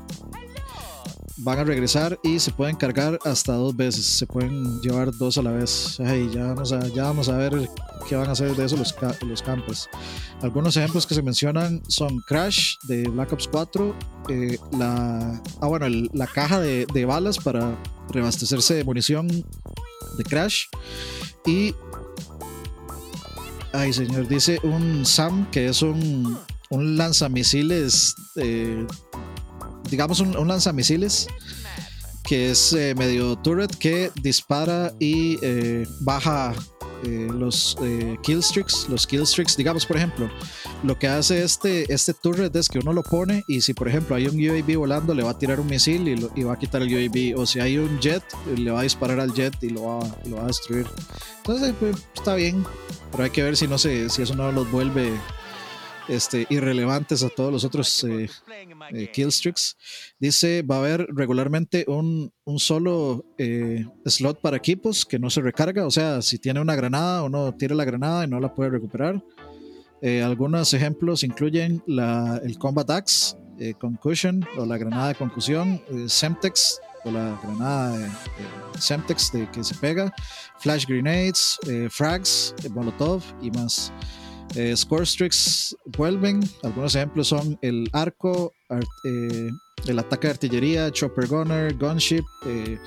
Van 1.43 1.58
a 1.58 1.63
regresar 1.63 2.19
y 2.23 2.39
se 2.39 2.51
pueden 2.51 2.75
cargar 2.75 3.17
hasta 3.25 3.54
dos 3.54 3.75
veces. 3.75 4.06
Se 4.06 4.27
pueden 4.27 4.80
llevar 4.82 5.12
dos 5.12 5.38
a 5.38 5.41
la 5.41 5.51
vez. 5.51 5.97
ya, 5.97 6.43
vamos 6.43 6.71
a, 6.71 6.88
ya 6.89 7.04
vamos 7.04 7.30
a 7.30 7.38
ver 7.38 7.69
qué 8.08 8.15
van 8.15 8.30
a 8.30 8.34
hacer 8.34 8.56
de 8.56 8.65
eso 8.65 8.77
los, 8.77 8.95
los 9.21 9.41
campos. 9.41 9.89
Algunos 10.41 10.77
ejemplos 10.77 11.08
que 11.08 11.15
se 11.15 11.23
mencionan 11.23 11.82
son 11.88 12.19
Crash 12.27 12.75
de 12.84 13.10
Black 13.10 13.34
Ops 13.34 13.47
4. 13.47 13.95
la, 14.77 15.41
ah, 15.62 15.67
bueno, 15.67 15.88
la 16.13 16.27
caja 16.27 16.60
de, 16.60 16.86
de 16.93 17.06
balas 17.06 17.39
para 17.39 17.75
reabastecerse 18.10 18.75
de 18.75 18.84
munición 18.84 19.27
de 19.27 20.23
Crash. 20.23 20.65
Y. 21.45 21.73
Ay, 23.73 23.93
señor, 23.93 24.27
dice 24.27 24.60
un 24.63 25.06
SAM 25.06 25.49
que 25.49 25.67
es 25.67 25.82
un, 25.82 26.38
un 26.69 26.97
lanzamisiles. 26.97 28.15
Eh, 28.36 28.86
digamos, 29.91 30.21
un, 30.21 30.47
lanzamisiles 30.47 31.27
que 32.23 32.51
es 32.51 32.73
eh, 32.73 32.95
medio 32.95 33.36
turret 33.36 33.75
que 33.75 34.12
dispara 34.21 34.93
y 34.99 35.38
eh, 35.41 35.86
baja 35.99 36.54
eh, 37.04 37.27
los 37.34 37.75
killstreaks, 38.21 38.88
los 38.88 39.08
killstreaks, 39.08 39.58
digamos 39.58 39.86
por 39.86 39.97
ejemplo, 39.97 40.30
lo 40.84 40.97
que 40.97 41.08
hace 41.08 41.43
este, 41.43 41.91
este 41.91 42.13
turret 42.13 42.56
es 42.56 42.69
que 42.69 42.80
uno 42.80 42.93
lo 42.93 43.04
pone 43.04 43.43
y 43.47 43.62
si 43.62 43.73
por 43.73 43.88
ejemplo 43.88 44.15
hay 44.15 44.27
un 44.27 44.36
UAV 44.36 44.77
volando 44.77 45.13
le 45.13 45.23
va 45.23 45.32
a 45.32 45.38
tirar 45.38 45.60
un 45.60 45.67
misil 45.67 46.08
y, 46.36 46.43
va 46.43 46.54
a 46.54 46.60
quitar 46.60 46.84
el 46.84 46.93
UAV 46.93 47.39
o 47.39 47.45
si 47.45 47.60
hay 47.60 47.77
un 47.77 47.99
jet 47.99 48.23
le 48.56 48.71
va 48.71 48.82
a 48.82 48.84
disparar 48.84 49.19
al 49.19 49.34
jet 49.34 49.56
y 49.62 49.69
lo 49.69 49.84
va, 49.84 49.99
lo 50.25 50.38
va 50.38 50.43
a 50.43 50.47
destruir. 50.47 50.88
Entonces 51.38 51.73
pues, 51.80 51.97
está 52.15 52.36
bien, 52.36 52.63
pero 53.12 53.23
hay 53.23 53.32
que 53.32 53.43
ver 53.43 53.58
si 53.58 53.67
no 53.67 53.77
se, 53.77 54.10
si 54.10 54.21
eso 54.21 54.36
no 54.36 54.51
los 54.51 54.71
vuelve 54.71 55.12
este, 56.12 56.45
irrelevantes 56.50 57.24
a 57.24 57.30
todos 57.30 57.54
los 57.54 57.63
otros 57.63 58.04
eh, 58.04 58.30
eh, 58.91 59.12
killstreaks. 59.12 59.78
Dice, 60.19 60.62
va 60.62 60.76
a 60.76 60.80
haber 60.80 61.08
regularmente 61.10 61.86
un, 61.88 62.34
un 62.43 62.60
solo 62.60 63.26
eh, 63.38 63.86
slot 64.06 64.41
para 64.41 64.58
equipos 64.58 65.06
que 65.06 65.19
no 65.19 65.30
se 65.30 65.41
recarga, 65.41 65.86
o 65.86 65.91
sea, 65.91 66.21
si 66.21 66.38
tiene 66.38 66.60
una 66.60 66.76
granada, 66.76 67.24
uno 67.24 67.54
tira 67.54 67.76
la 67.76 67.86
granada 67.86 68.26
y 68.26 68.28
no 68.28 68.39
la 68.41 68.54
puede 68.54 68.71
recuperar. 68.71 69.24
algunos 70.24 70.74
ejemplos 70.74 71.24
incluyen 71.24 71.82
la, 71.88 72.41
el 72.43 72.58
Combat 72.58 72.89
Axe, 72.89 73.38
Concussion 73.80 74.45
o 74.58 74.65
la 74.65 74.78
granada 74.78 75.10
de 75.10 75.15
concusión, 75.15 75.82
Semtex 76.08 76.82
o 77.06 77.12
la 77.12 77.39
granada 77.41 77.97
de, 77.97 78.10
Semtex 78.80 79.32
de 79.32 79.50
que 79.52 79.63
se 79.63 79.76
pega, 79.76 80.12
Flash 80.60 80.86
Grenades, 80.88 81.58
Frags, 81.89 82.54
Molotov 82.74 83.24
y 83.41 83.52
más. 83.52 83.93
Eh, 84.55 84.75
score 84.75 85.03
streaks 85.03 85.75
vuelven. 85.97 86.41
Algunos 86.63 86.95
ejemplos 86.95 87.27
son 87.27 87.57
el 87.61 87.89
arco, 87.93 88.53
eh, 89.05 89.49
el 89.87 89.99
ataque 89.99 90.27
de 90.27 90.31
artillería, 90.31 90.91
chopper 90.91 91.27
gunner, 91.27 91.73
gunship, 91.77 92.25
eh, 92.45 92.77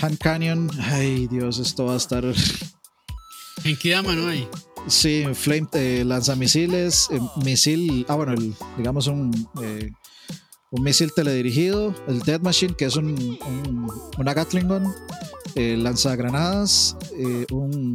hand 0.00 0.18
canyon. 0.18 0.70
Ay, 0.80 1.26
Dios, 1.26 1.58
esto 1.58 1.86
va 1.86 1.94
a 1.94 1.96
estar. 1.96 2.24
¿En 3.64 3.76
qué 3.76 3.90
llama 3.90 4.14
no 4.14 4.28
hay? 4.28 4.48
Sí, 4.86 5.24
flame, 5.34 6.04
lanzamisiles, 6.04 7.08
misil. 7.44 8.06
Ah, 8.08 8.14
bueno, 8.14 8.34
digamos 8.78 9.06
un, 9.08 9.30
un 10.70 10.82
misil 10.82 11.12
teledirigido, 11.14 11.94
el 12.08 12.20
Dead 12.20 12.40
Machine, 12.40 12.74
que 12.74 12.86
es 12.86 12.96
un, 12.96 13.38
una 14.16 14.32
Gatling 14.32 14.68
gun, 14.68 14.94
lanzagranadas, 15.54 16.96
un 17.50 17.94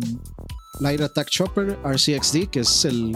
Light 0.80 1.02
Attack 1.02 1.30
Chopper, 1.30 1.78
RCXD, 1.84 2.48
que 2.50 2.62
es 2.62 2.86
el, 2.86 3.16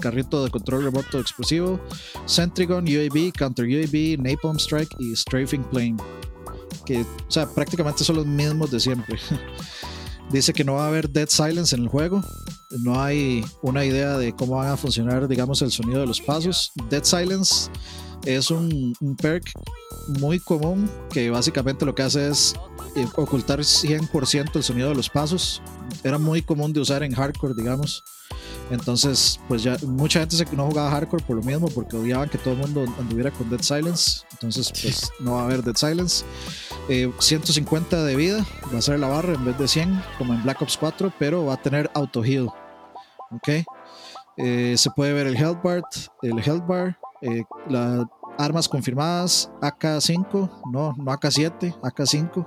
carrito 0.00 0.44
de 0.44 0.50
control 0.50 0.84
remoto 0.84 1.18
explosivo, 1.18 1.80
Centrigon, 2.26 2.84
UAV, 2.84 3.32
Counter 3.32 3.66
UAV, 3.66 4.18
Napalm 4.22 4.58
Strike 4.58 4.94
y 4.98 5.14
Strafing 5.14 5.64
Plane. 5.64 5.96
Que, 6.84 7.02
o 7.02 7.30
sea, 7.30 7.46
prácticamente 7.46 8.04
son 8.04 8.16
los 8.16 8.26
mismos 8.26 8.70
de 8.70 8.80
siempre. 8.80 9.18
Dice 10.30 10.52
que 10.52 10.64
no 10.64 10.74
va 10.74 10.84
a 10.84 10.88
haber 10.88 11.08
Dead 11.08 11.28
Silence 11.28 11.74
en 11.74 11.82
el 11.82 11.88
juego. 11.88 12.22
No 12.80 13.00
hay 13.02 13.44
una 13.62 13.84
idea 13.84 14.18
de 14.18 14.34
cómo 14.34 14.56
van 14.56 14.68
a 14.68 14.76
funcionar, 14.76 15.26
digamos, 15.26 15.62
el 15.62 15.70
sonido 15.70 16.00
de 16.00 16.06
los 16.06 16.20
pasos. 16.20 16.70
Dead 16.90 17.02
Silence 17.02 17.70
es 18.24 18.50
un, 18.50 18.94
un 19.00 19.16
perk 19.16 19.52
muy 20.20 20.40
común 20.40 20.90
que 21.10 21.30
básicamente 21.30 21.84
lo 21.84 21.94
que 21.94 22.02
hace 22.02 22.28
es 22.28 22.54
eh, 22.96 23.06
ocultar 23.16 23.60
100% 23.60 24.56
el 24.56 24.62
sonido 24.62 24.88
de 24.88 24.94
los 24.94 25.08
pasos. 25.08 25.62
Era 26.02 26.18
muy 26.18 26.42
común 26.42 26.72
de 26.72 26.80
usar 26.80 27.02
en 27.02 27.12
hardcore, 27.12 27.54
digamos. 27.54 28.04
Entonces, 28.70 29.40
pues 29.48 29.62
ya 29.62 29.76
mucha 29.86 30.20
gente 30.20 30.36
no 30.54 30.66
jugaba 30.66 30.90
hardcore 30.90 31.24
por 31.24 31.36
lo 31.36 31.42
mismo, 31.42 31.68
porque 31.68 31.96
odiaban 31.96 32.28
que 32.28 32.38
todo 32.38 32.54
el 32.54 32.60
mundo 32.60 32.84
anduviera 32.98 33.30
con 33.30 33.48
Dead 33.48 33.62
Silence. 33.62 34.22
Entonces, 34.32 34.70
pues 34.82 35.10
no 35.20 35.34
va 35.34 35.42
a 35.42 35.44
haber 35.44 35.62
Dead 35.62 35.76
Silence. 35.76 36.24
150 37.18 37.96
eh, 37.96 38.04
de 38.04 38.16
vida 38.16 38.46
va 38.72 38.78
a 38.78 38.82
ser 38.82 38.98
la 38.98 39.08
barra 39.08 39.34
en 39.34 39.44
vez 39.44 39.58
de 39.58 39.68
100, 39.68 40.02
como 40.18 40.34
en 40.34 40.42
Black 40.42 40.60
Ops 40.62 40.76
4, 40.76 41.12
pero 41.18 41.46
va 41.46 41.54
a 41.54 41.62
tener 41.62 41.90
auto 41.94 42.24
heal. 42.24 42.48
Ok. 43.30 43.64
Eh, 44.36 44.74
se 44.76 44.90
puede 44.90 45.12
ver 45.12 45.26
el 45.26 45.36
health 45.36 45.62
bar, 45.62 45.82
el 46.22 46.38
health 46.38 46.66
bar, 46.66 46.98
la 47.68 48.08
armas 48.38 48.68
confirmadas, 48.68 49.50
AK-5, 49.60 50.48
no, 50.72 50.94
no 50.96 51.12
AK-7, 51.12 51.74
AK-5. 51.82 52.46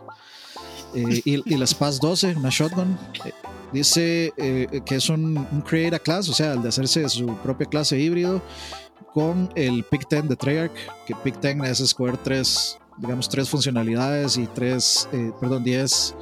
y, 0.93 1.57
la 1.57 1.67
SPAS 1.67 1.99
12, 1.99 2.35
una 2.37 2.49
shotgun. 2.49 2.97
Eh, 3.25 3.33
dice 3.71 4.33
eh, 4.37 4.81
que 4.85 4.95
es 4.95 5.09
un, 5.09 5.37
un, 5.51 5.61
create 5.61 5.95
a 5.95 5.99
class, 5.99 6.29
o 6.29 6.33
sea, 6.33 6.53
el 6.53 6.61
de 6.61 6.69
hacerse 6.69 7.07
su 7.09 7.27
propia 7.37 7.67
clase 7.67 7.99
híbrido 7.99 8.41
con 9.13 9.49
el 9.55 9.83
Pick 9.83 10.07
10 10.09 10.29
de 10.29 10.35
Treyarch, 10.35 10.73
que 11.05 11.13
Pick 11.15 11.39
10 11.41 11.69
es 11.69 11.79
escoger 11.81 12.17
tres, 12.17 12.79
digamos, 12.97 13.27
tres 13.27 13.49
funcionalidades 13.49 14.37
y 14.37 14.47
tres, 14.47 15.07
eh, 15.11 15.31
perdón, 15.39 15.63
10 15.63 16.15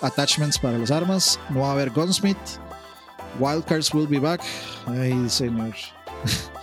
attachments 0.00 0.58
para 0.58 0.78
las 0.78 0.90
armas. 0.90 1.38
No 1.50 1.60
va 1.60 1.70
a 1.70 1.72
haber 1.72 1.90
Gunsmith. 1.90 2.38
Wildcards 3.38 3.92
will 3.92 4.06
be 4.06 4.18
back. 4.18 4.40
Ay, 4.86 5.28
señor. 5.28 5.74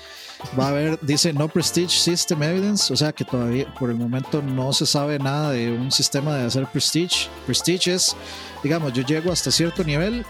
Va 0.57 0.65
a 0.65 0.69
haber, 0.69 0.99
dice 1.01 1.33
no 1.33 1.47
Prestige 1.47 1.89
System 1.89 2.43
Evidence, 2.43 2.91
o 2.91 2.95
sea 2.95 3.11
que 3.11 3.25
todavía 3.25 3.73
por 3.79 3.89
el 3.89 3.95
momento 3.95 4.41
no 4.41 4.71
se 4.73 4.85
sabe 4.85 5.17
nada 5.17 5.51
de 5.51 5.71
un 5.71 5.91
sistema 5.91 6.35
de 6.35 6.45
hacer 6.45 6.65
Prestige. 6.67 7.29
Prestige 7.45 7.93
es, 7.93 8.15
digamos, 8.63 8.93
yo 8.93 9.03
llego 9.03 9.31
hasta 9.31 9.51
cierto 9.51 9.83
nivel 9.83 10.25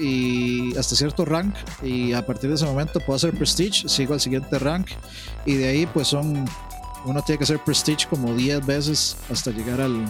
y 0.00 0.76
hasta 0.76 0.94
cierto 0.94 1.24
rank 1.24 1.54
y 1.82 2.12
a 2.12 2.24
partir 2.24 2.50
de 2.50 2.56
ese 2.56 2.66
momento 2.66 3.00
puedo 3.00 3.16
hacer 3.16 3.32
Prestige, 3.32 3.88
sigo 3.88 4.14
al 4.14 4.20
siguiente 4.20 4.58
rank 4.58 4.88
y 5.46 5.54
de 5.54 5.68
ahí 5.68 5.86
pues 5.86 6.08
son, 6.08 6.44
uno 7.04 7.22
tiene 7.22 7.38
que 7.38 7.44
hacer 7.44 7.58
Prestige 7.64 8.06
como 8.08 8.34
10 8.34 8.66
veces 8.66 9.16
hasta 9.30 9.50
llegar 9.50 9.80
al, 9.80 10.04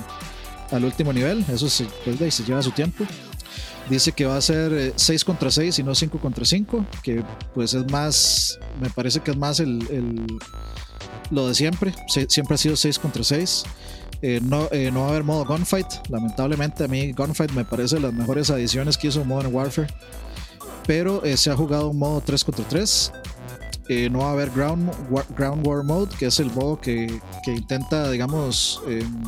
al 0.71 0.85
último 0.85 1.13
nivel, 1.13 1.45
eso 1.53 1.69
se, 1.69 1.85
pues, 2.05 2.35
se 2.35 2.45
lleva 2.45 2.63
su 2.63 2.71
tiempo. 2.71 3.05
Dice 3.89 4.13
que 4.13 4.27
va 4.27 4.37
a 4.37 4.41
ser 4.41 4.93
6 4.97 5.23
eh, 5.23 5.25
contra 5.25 5.51
6 5.51 5.79
y 5.79 5.83
no 5.83 5.95
5 5.95 6.19
contra 6.19 6.45
5, 6.45 6.85
que 7.03 7.25
pues 7.55 7.75
es 7.75 7.91
más, 7.91 8.59
me 8.81 8.91
parece 8.91 9.21
que 9.21 9.31
es 9.31 9.37
más 9.37 9.61
el, 9.61 10.27
lo 11.31 11.49
de 11.49 11.55
siempre, 11.55 11.95
siempre 12.29 12.55
ha 12.55 12.59
sido 12.59 12.77
6 12.77 12.99
contra 12.99 13.25
6. 13.25 13.65
Eh, 14.21 14.41
no, 14.43 14.69
eh, 14.73 14.91
no 14.91 15.03
va 15.03 15.07
a 15.07 15.11
haber 15.11 15.23
modo 15.23 15.45
gunfight, 15.45 15.87
lamentablemente 16.09 16.85
a 16.85 16.89
mí 16.89 17.13
gunfight 17.13 17.53
me 17.53 17.65
parece 17.65 17.97
de 17.97 18.03
las 18.03 18.13
mejores 18.13 18.51
adiciones 18.51 18.99
que 18.99 19.07
hizo 19.07 19.25
Modern 19.25 19.55
Warfare, 19.55 19.87
pero 20.87 21.23
se 21.37 21.51
ha 21.51 21.57
jugado 21.57 21.89
un 21.89 21.99
modo 21.99 22.21
3 22.21 22.45
contra 22.45 22.67
3. 22.67 23.13
No 24.11 24.21
va 24.21 24.29
a 24.29 24.33
haber 24.33 24.51
ground, 24.51 24.91
ground 25.37 25.67
War 25.67 25.83
Mode, 25.83 26.15
que 26.19 26.27
es 26.27 26.39
el 26.41 26.53
modo 26.53 26.81
que, 26.81 27.21
que 27.45 27.53
intenta, 27.53 28.11
digamos, 28.11 28.83
em, 28.87 29.23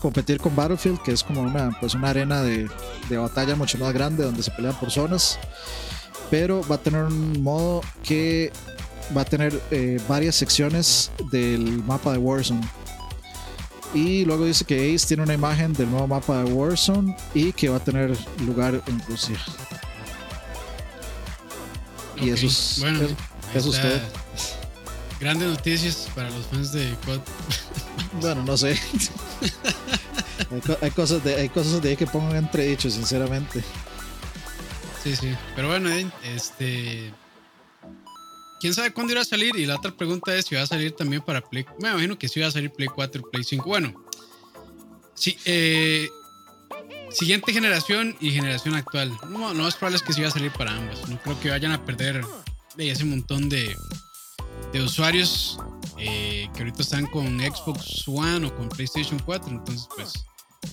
competir 0.00 0.38
con 0.38 0.54
Battlefield, 0.54 1.02
que 1.02 1.12
es 1.12 1.24
como 1.24 1.42
una, 1.42 1.76
pues 1.80 1.94
una 1.94 2.10
arena 2.10 2.42
de, 2.42 2.68
de 3.08 3.16
batalla 3.16 3.56
mucho 3.56 3.78
más 3.78 3.92
grande 3.92 4.24
donde 4.24 4.42
se 4.42 4.50
pelean 4.52 4.78
por 4.78 4.90
zonas. 4.90 5.38
Pero 6.30 6.62
va 6.68 6.76
a 6.76 6.78
tener 6.78 7.04
un 7.04 7.42
modo 7.42 7.82
que 8.02 8.52
va 9.16 9.22
a 9.22 9.24
tener 9.24 9.60
eh, 9.70 10.00
varias 10.08 10.36
secciones 10.36 11.10
del 11.30 11.82
mapa 11.84 12.12
de 12.12 12.18
Warzone. 12.18 12.66
Y 13.94 14.24
luego 14.24 14.44
dice 14.44 14.64
que 14.64 14.94
Ace 14.94 15.06
tiene 15.06 15.22
una 15.22 15.34
imagen 15.34 15.72
del 15.72 15.90
nuevo 15.90 16.06
mapa 16.06 16.42
de 16.42 16.52
Warzone 16.52 17.16
y 17.34 17.52
que 17.52 17.68
va 17.68 17.76
a 17.76 17.84
tener 17.84 18.16
lugar 18.44 18.82
en 18.86 19.00
Rusia. 19.08 19.38
Y 22.20 22.30
eso 22.30 22.46
es, 22.46 22.78
bueno, 22.80 23.02
eso, 23.02 23.14
es 23.58 23.64
todo. 23.64 24.26
Grandes 25.20 25.48
noticias 25.48 26.08
para 26.14 26.28
los 26.30 26.46
fans 26.46 26.72
de 26.72 26.94
COD. 27.04 27.20
Bueno, 28.20 28.42
no 28.44 28.56
sé. 28.56 28.80
hay, 30.80 30.90
cosas 30.90 31.22
de, 31.22 31.34
hay 31.34 31.48
cosas 31.50 31.82
de 31.82 31.90
ahí 31.90 31.96
que 31.96 32.06
pongo 32.06 32.34
entredicho, 32.34 32.88
sinceramente. 32.88 33.62
Sí, 35.02 35.14
sí. 35.16 35.34
Pero 35.54 35.68
bueno, 35.68 35.90
este. 36.24 37.12
¿Quién 38.60 38.74
sabe 38.74 38.92
cuándo 38.92 39.12
irá 39.12 39.20
a 39.20 39.24
salir? 39.24 39.54
Y 39.56 39.66
la 39.66 39.76
otra 39.76 39.92
pregunta 39.92 40.34
es 40.34 40.46
si 40.46 40.54
va 40.54 40.62
a 40.62 40.66
salir 40.66 40.92
también 40.92 41.20
para 41.20 41.42
Play. 41.42 41.66
Me 41.78 41.90
imagino 41.90 42.18
que 42.18 42.28
sí 42.28 42.40
va 42.40 42.46
a 42.46 42.50
salir 42.50 42.70
Play 42.70 42.88
4 42.88 43.20
y 43.20 43.30
Play 43.30 43.44
5. 43.44 43.68
Bueno, 43.68 44.04
sí, 45.14 45.36
eh, 45.44 46.08
siguiente 47.10 47.52
generación 47.52 48.16
y 48.20 48.30
generación 48.30 48.74
actual. 48.74 49.12
No, 49.28 49.52
no 49.52 49.68
es 49.68 49.74
probable 49.74 50.00
que 50.06 50.12
sí 50.12 50.22
va 50.22 50.28
a 50.28 50.32
salir 50.32 50.52
para 50.52 50.74
ambas. 50.74 51.06
No 51.08 51.20
creo 51.22 51.40
que 51.40 51.50
vayan 51.50 51.72
a 51.72 51.84
perder 51.84 52.24
ese 52.78 53.04
montón 53.04 53.48
de, 53.48 53.76
de 54.72 54.82
usuarios 54.82 55.58
eh, 55.98 56.48
que 56.54 56.60
ahorita 56.60 56.82
están 56.82 57.06
con 57.06 57.40
Xbox 57.40 58.06
One 58.06 58.46
o 58.46 58.54
con 58.54 58.68
PlayStation 58.68 59.18
4. 59.24 59.50
Entonces, 59.50 59.88
pues 59.94 60.26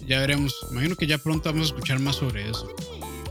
ya 0.06 0.20
veremos. 0.20 0.54
Imagino 0.72 0.96
que 0.96 1.08
ya 1.08 1.18
pronto 1.18 1.50
vamos 1.52 1.72
a 1.72 1.76
escuchar 1.76 2.00
más 2.00 2.18
sobre 2.18 2.50
eso. 2.50 2.68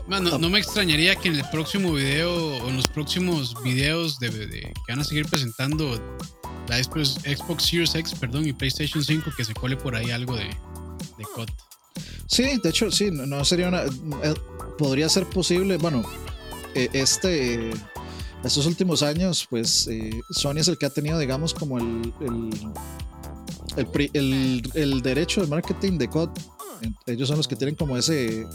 no, 0.07 0.49
me 0.49 0.59
extrañaría 0.59 1.15
que 1.15 1.29
en 1.29 1.35
el 1.35 1.49
próximo 1.49 1.93
video 1.93 2.57
o 2.63 2.69
en 2.69 2.77
los 2.77 2.87
próximos 2.87 3.55
videos 3.63 4.19
de, 4.19 4.29
que 4.29 4.73
van 4.91 4.99
a 4.99 5.03
seguir 5.03 5.27
presentando 5.27 6.01
la 6.67 6.81
Xbox 6.83 7.63
Series 7.63 7.93
X 7.93 8.15
perdón, 8.19 8.47
y 8.47 8.53
PlayStation 8.53 9.03
5 9.03 9.31
que 9.35 9.43
se 9.43 9.53
cole 9.53 9.75
por 9.75 9.95
ahí 9.95 10.11
algo 10.11 10.35
de, 10.35 10.45
de 10.45 11.23
COD. 11.35 11.49
Sí, 12.27 12.59
de 12.63 12.69
hecho, 12.69 12.89
sí, 12.89 13.11
no 13.11 13.45
sería 13.45 13.67
una. 13.67 13.83
Eh, 13.83 14.33
podría 14.77 15.07
ser 15.09 15.27
posible. 15.27 15.77
Bueno, 15.77 16.03
eh, 16.73 16.89
este 16.93 17.71
estos 18.43 18.65
últimos 18.65 19.03
años, 19.03 19.47
pues 19.49 19.87
eh, 19.87 20.21
Sony 20.29 20.57
es 20.57 20.67
el 20.67 20.77
que 20.77 20.85
ha 20.85 20.89
tenido, 20.89 21.17
digamos, 21.17 21.53
como 21.53 21.77
el, 21.77 22.13
el, 24.13 24.71
el, 24.73 25.01
derecho 25.01 25.41
de 25.41 25.47
marketing 25.47 25.97
de 25.97 26.09
COD. 26.09 26.29
Ellos 27.05 27.29
son 27.29 27.37
los 27.37 27.47
que 27.47 27.55
tienen 27.55 27.75
como 27.75 27.95
ese, 27.95 28.45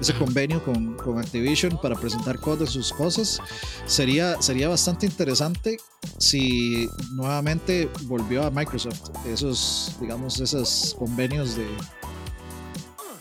ese 0.00 0.14
convenio 0.14 0.64
con, 0.64 0.96
con 0.96 1.18
Activision 1.18 1.78
para 1.80 1.94
presentar 1.94 2.40
COD 2.40 2.60
de 2.60 2.66
sus 2.66 2.92
cosas. 2.92 3.38
Sería, 3.86 4.42
sería 4.42 4.68
bastante 4.68 5.06
interesante 5.06 5.76
si 6.18 6.88
nuevamente 7.12 7.88
volvió 8.02 8.42
a 8.42 8.50
Microsoft 8.50 9.10
esos, 9.26 9.92
digamos, 10.00 10.40
esos 10.40 10.96
convenios 10.98 11.54
de, 11.54 11.68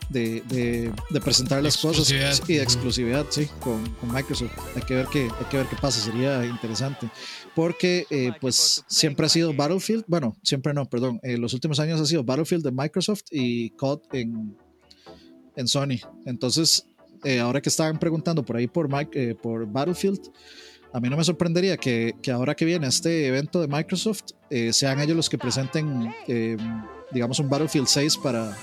de, 0.09 0.41
de, 0.47 0.91
de 1.09 1.21
presentar 1.21 1.63
las 1.63 1.77
cosas 1.77 2.09
y 2.11 2.53
de 2.53 2.61
exclusividad, 2.61 3.25
sí, 3.29 3.47
con, 3.59 3.87
con, 3.95 4.13
Microsoft. 4.13 4.51
Hay 4.75 4.81
que, 4.83 4.95
ver 4.95 5.07
qué, 5.11 5.23
hay 5.23 5.45
que 5.49 5.57
ver 5.57 5.65
qué 5.67 5.75
pasa, 5.81 5.99
sería 5.99 6.45
interesante. 6.45 7.09
Porque, 7.55 8.05
eh, 8.09 8.31
pues, 8.39 8.83
siempre 8.87 9.25
ha 9.25 9.29
sido 9.29 9.53
Battlefield, 9.53 10.05
bueno, 10.07 10.35
siempre 10.43 10.73
no, 10.73 10.85
perdón, 10.85 11.19
en 11.23 11.41
los 11.41 11.53
últimos 11.53 11.79
años 11.79 11.99
ha 11.99 12.05
sido 12.05 12.23
Battlefield 12.23 12.63
de 12.63 12.71
Microsoft 12.71 13.23
y 13.31 13.71
COD 13.71 14.01
en, 14.13 14.55
en 15.55 15.67
Sony. 15.67 15.99
Entonces, 16.25 16.85
eh, 17.23 17.39
ahora 17.39 17.61
que 17.61 17.69
estaban 17.69 17.97
preguntando 17.97 18.43
por 18.43 18.57
ahí 18.57 18.67
por, 18.67 18.89
Mike, 18.89 19.31
eh, 19.31 19.35
por 19.35 19.65
Battlefield, 19.65 20.19
a 20.93 20.99
mí 20.99 21.09
no 21.09 21.17
me 21.17 21.23
sorprendería 21.23 21.77
que, 21.77 22.13
que, 22.21 22.31
ahora 22.31 22.55
que 22.55 22.63
viene 22.63 22.87
este 22.87 23.27
evento 23.27 23.59
de 23.59 23.67
Microsoft, 23.67 24.23
sean 24.71 25.01
ellos 25.01 25.17
los 25.17 25.29
que 25.29 25.37
presenten, 25.37 26.09
digamos, 27.11 27.39
un 27.39 27.49
Battlefield 27.49 27.87
6 27.87 28.17
para, 28.17 28.55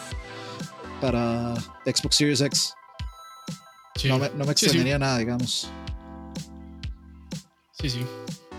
para 1.02 1.54
Xbox 1.84 2.16
Series 2.16 2.40
X. 2.40 2.74
No 4.04 4.20
me, 4.20 4.30
no 4.30 4.50
extrañaría 4.50 4.98
nada, 4.98 5.18
digamos. 5.18 5.68
Sí, 7.78 7.90
sí. 7.90 8.06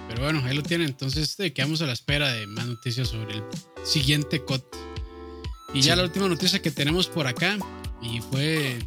Pero 0.10 0.24
bueno, 0.24 0.44
ahí 0.46 0.56
lo 0.56 0.62
tienen. 0.62 0.90
Entonces, 0.90 1.36
quedamos 1.56 1.82
a 1.82 1.86
la 1.86 1.94
espera 1.94 2.32
de 2.34 2.46
más 2.46 2.68
noticias 2.68 3.08
sobre 3.08 3.38
el 3.38 3.44
siguiente 3.84 4.44
COD. 4.44 4.62
Y 5.74 5.82
ya 5.82 5.96
la 5.96 6.04
última 6.04 6.28
noticia 6.28 6.62
que 6.62 6.70
tenemos 6.70 7.08
por 7.08 7.26
acá, 7.26 7.58
y 8.02 8.20
fue. 8.20 8.78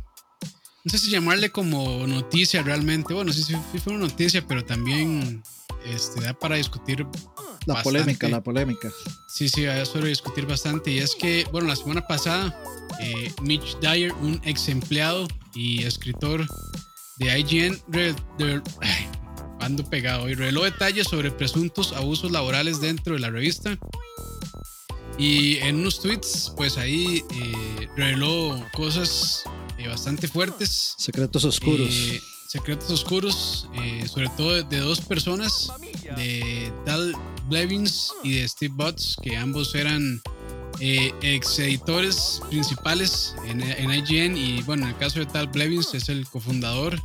No 0.85 0.91
sé 0.91 0.99
si 0.99 1.11
llamarle 1.11 1.51
como 1.51 2.07
noticia 2.07 2.63
realmente. 2.63 3.13
Bueno, 3.15 3.33
sí, 3.33 3.43
sí 3.43 3.57
fue 3.83 3.95
una 3.95 4.07
noticia, 4.07 4.47
pero 4.47 4.65
también 4.65 5.43
este, 5.87 6.21
da 6.21 6.35
para 6.35 6.57
discutir. 6.57 7.07
La 7.67 7.83
polémica, 7.83 8.29
la 8.29 8.43
polémica. 8.43 8.93
Sí, 9.27 9.49
sí, 9.49 9.65
da 9.65 9.83
para 9.93 10.07
discutir 10.07 10.47
bastante. 10.47 10.93
Y 10.93 10.99
es 10.99 11.17
que, 11.17 11.45
bueno, 11.51 11.67
la 11.67 11.75
semana 11.75 12.07
pasada 12.07 12.57
eh, 13.01 13.33
Mitch 13.43 13.77
Dyer, 13.81 14.13
un 14.13 14.41
ex 14.45 14.69
empleado 14.69 15.27
y 15.53 15.83
escritor 15.83 16.47
de 17.17 17.39
IGN, 17.41 17.81
ando 19.61 19.85
pegado 19.85 20.29
y 20.29 20.35
reveló 20.35 20.63
detalles 20.63 21.09
sobre 21.09 21.33
presuntos 21.33 21.93
abusos 21.93 22.31
laborales 22.31 22.81
dentro 22.81 23.15
de 23.15 23.21
la 23.21 23.31
revista. 23.31 23.77
Y 25.19 25.57
en 25.57 25.77
unos 25.77 26.01
tweets, 26.01 26.53
pues 26.57 26.77
ahí 26.77 27.25
eh, 27.31 27.89
reveló 27.97 28.65
cosas 28.75 29.43
eh, 29.79 29.89
bastante 29.89 30.29
fuertes. 30.29 30.95
Secretos 30.99 31.45
oscuros. 31.45 31.93
secretos 32.47 32.91
oscuros, 32.91 33.69
sobre 34.07 34.29
todo 34.37 34.63
de, 34.63 34.79
dos 34.79 35.01
personas, 35.01 35.69
de 36.17 36.73
Tal 36.85 37.13
Blevins 37.49 38.13
y 38.23 38.41
de 38.41 38.49
Steve 38.49 38.75
Butts, 38.77 39.17
que 39.23 39.37
ambos 39.37 39.75
eran 39.75 40.21
eh, 40.81 41.13
ex 41.23 41.59
editores 41.59 42.43
principales 42.51 43.35
en, 43.47 43.61
IGN 43.63 44.37
y 44.37 44.63
bueno, 44.63 44.85
en 44.85 44.91
el 44.91 44.97
caso 44.97 45.21
de 45.21 45.27
Tal 45.27 45.47
Blevins 45.47 45.95
es 45.95 46.09
el 46.09 46.27
cofundador. 46.29 47.01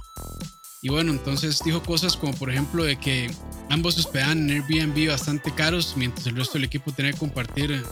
Y 0.81 0.89
bueno, 0.89 1.11
entonces 1.11 1.61
dijo 1.63 1.81
cosas 1.83 2.17
como 2.17 2.33
por 2.33 2.49
ejemplo 2.49 2.83
de 2.83 2.97
que 2.97 3.31
ambos 3.69 3.97
hospedaban 3.97 4.49
en 4.49 4.61
Airbnb 4.61 5.09
bastante 5.09 5.53
caros 5.53 5.93
mientras 5.95 6.25
el 6.27 6.35
resto 6.35 6.53
del 6.53 6.65
equipo 6.65 6.91
tenía 6.91 7.13
que 7.13 7.19
compartir 7.19 7.83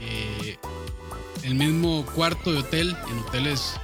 eh, 0.00 0.58
el 1.42 1.54
mismo 1.54 2.04
cuarto 2.14 2.52
de 2.52 2.58
hotel 2.58 2.96
en 3.10 3.18
hoteles 3.18 3.74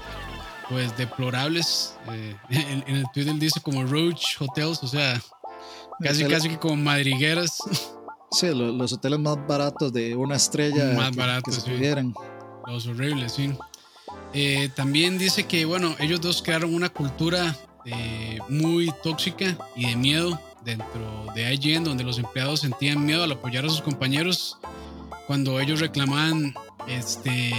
pues 0.69 0.97
deplorables. 0.97 1.95
Eh, 2.11 2.37
en, 2.51 2.85
en, 2.87 2.97
el 2.97 3.07
Twitter 3.13 3.35
dice 3.37 3.61
como 3.61 3.85
Roach 3.85 4.41
Hotels, 4.41 4.83
o 4.83 4.89
sea, 4.89 5.23
casi 6.03 6.25
casi 6.25 6.49
que 6.49 6.59
como 6.59 6.77
madrigueras. 6.77 7.59
Sí, 8.31 8.49
los, 8.55 8.93
hoteles 8.93 9.19
más 9.19 9.37
baratos 9.47 9.93
de 9.93 10.17
una 10.17 10.37
estrella 10.37 10.95
más 10.97 11.15
baratos, 11.15 11.63
que 11.63 11.77
se 11.77 12.13
Los 12.67 12.87
horribles, 12.87 13.33
sí. 13.33 13.53
Eh, 14.33 14.71
también 14.75 15.19
dice 15.19 15.45
que, 15.45 15.67
bueno, 15.67 15.95
ellos 15.99 16.21
dos 16.21 16.43
crearon 16.43 16.75
una 16.75 16.89
cultura 16.89 17.55
eh, 17.85 18.39
muy 18.49 18.91
tóxica 19.03 19.59
y 19.77 19.87
de 19.87 19.97
miedo 19.97 20.41
dentro 20.65 21.27
de 21.35 21.53
IGN, 21.53 21.85
donde 21.85 22.05
los 22.05 22.19
empleados 22.19 22.61
sentían 22.61 23.05
miedo 23.05 23.25
al 23.25 23.33
apoyar 23.33 23.67
a 23.67 23.69
sus 23.69 23.83
compañeros 23.83 24.59
cuando 25.27 25.61
ellos 25.61 25.81
reclamaban 25.81 26.55
este, 26.89 27.53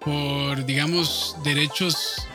por, 0.00 0.64
digamos, 0.66 1.36
derechos 1.44 2.26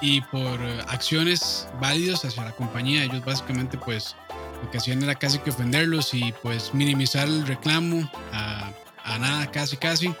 y 0.00 0.20
por 0.20 0.60
acciones 0.88 1.68
válidas 1.80 2.24
hacia 2.24 2.44
la 2.44 2.52
compañía. 2.52 3.04
Ellos 3.04 3.24
básicamente, 3.24 3.78
pues, 3.78 4.14
lo 4.62 4.70
que 4.70 4.78
hacían 4.78 5.02
era 5.02 5.14
casi 5.14 5.38
que 5.38 5.50
ofenderlos 5.50 6.14
y 6.14 6.32
pues 6.42 6.72
minimizar 6.74 7.28
el 7.28 7.46
reclamo 7.46 8.10
a, 8.32 8.70
a 9.04 9.18
nada, 9.18 9.50
casi 9.50 9.76
casi. 9.76 10.14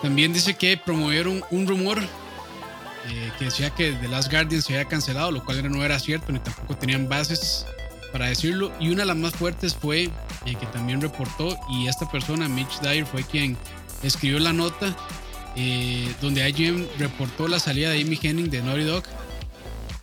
También 0.00 0.32
dice 0.32 0.54
que 0.54 0.76
promovieron 0.76 1.44
un 1.50 1.66
rumor 1.66 1.98
eh, 3.08 3.32
que 3.38 3.46
decía 3.46 3.70
que 3.70 3.92
The 3.92 4.08
Last 4.08 4.30
Guardian 4.30 4.62
se 4.62 4.74
había 4.74 4.88
cancelado, 4.88 5.30
lo 5.30 5.44
cual 5.44 5.70
no 5.70 5.84
era 5.84 5.98
cierto 5.98 6.32
ni 6.32 6.38
tampoco 6.38 6.76
tenían 6.76 7.08
bases 7.08 7.66
para 8.12 8.26
decirlo. 8.26 8.72
Y 8.78 8.90
una 8.90 9.00
de 9.00 9.06
las 9.06 9.16
más 9.16 9.32
fuertes 9.32 9.74
fue 9.74 10.04
eh, 10.44 10.54
que 10.58 10.66
también 10.66 11.00
reportó, 11.00 11.58
y 11.68 11.88
esta 11.88 12.10
persona, 12.10 12.48
Mitch 12.48 12.80
Dyer, 12.80 13.06
fue 13.06 13.22
quien 13.24 13.56
escribió 14.02 14.38
la 14.38 14.52
nota 14.52 14.94
eh, 15.56 16.12
donde 16.20 16.48
IGM 16.48 16.86
reportó 16.98 17.48
la 17.48 17.58
salida 17.58 17.90
de 17.90 18.00
Amy 18.00 18.18
Henning 18.22 18.50
de 18.50 18.62
Naughty 18.62 18.84
Dog 18.84 19.04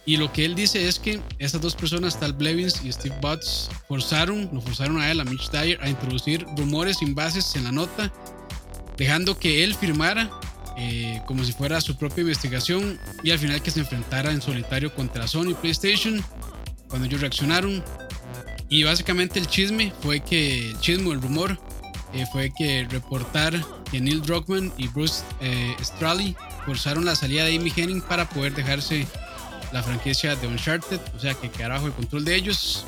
y 0.10 0.18
lo 0.18 0.34
que 0.34 0.44
él 0.44 0.56
dice 0.56 0.88
es 0.88 0.98
que 0.98 1.22
estas 1.38 1.62
dos 1.62 1.76
personas, 1.76 2.20
Tal 2.20 2.34
Blevins 2.34 2.84
y 2.84 2.92
Steve 2.92 3.16
Butts, 3.22 3.70
forzaron, 3.88 4.50
lo 4.52 4.60
forzaron 4.60 5.00
a 5.00 5.12
él, 5.12 5.20
a 5.20 5.24
Mitch 5.24 5.52
Dyer, 5.52 5.78
a 5.84 5.88
introducir 5.88 6.48
rumores 6.58 6.98
sin 6.98 7.14
bases 7.14 7.56
en 7.56 7.66
la 7.66 7.72
nota, 7.72 8.12
dejando 8.98 9.38
que 9.38 9.64
él 9.64 9.76
firmara 9.76 10.32
eh, 10.80 11.22
como 11.28 11.44
si 11.44 11.52
fuera 11.52 11.80
su 11.80 11.96
propia 11.96 12.22
investigación 12.22 13.00
y 13.24 13.30
al 13.30 13.38
final 13.38 13.62
que 13.62 13.70
se 13.70 13.82
enfrentara 13.82 14.32
en 14.32 14.42
solitario 14.42 14.96
contra 14.96 15.28
Sony 15.28 15.54
PlayStation 15.54 16.26
cuando 16.88 17.06
ellos 17.06 17.22
reaccionaron. 17.22 17.84
Y 18.68 18.84
básicamente 18.86 19.38
el 19.38 19.46
chisme 19.46 19.94
fue 20.02 20.22
que, 20.22 20.72
el 20.72 20.80
chisme, 20.80 21.12
el 21.12 21.22
rumor, 21.22 21.60
eh, 22.14 22.26
fue 22.32 22.52
que 22.52 22.88
reportar 22.90 23.54
que 23.92 24.00
Neil 24.00 24.22
Druckmann 24.22 24.72
y 24.78 24.88
Bruce 24.88 25.24
eh, 25.42 25.76
Straley 25.82 26.36
forzaron 26.66 27.06
la 27.06 27.16
salida 27.16 27.46
de 27.46 27.56
Amy 27.56 27.72
Henning 27.76 28.02
para 28.02 28.28
poder 28.30 28.54
dejarse 28.56 29.06
la 29.72 29.84
franquicia 29.84 30.36
de 30.36 30.48
Uncharted, 30.48 31.00
o 31.16 31.20
sea 31.20 31.34
que 31.36 31.50
quedara 31.50 31.76
bajo 31.76 31.88
el 31.88 31.94
control 31.94 32.26
de 32.26 32.36
ellos. 32.36 32.86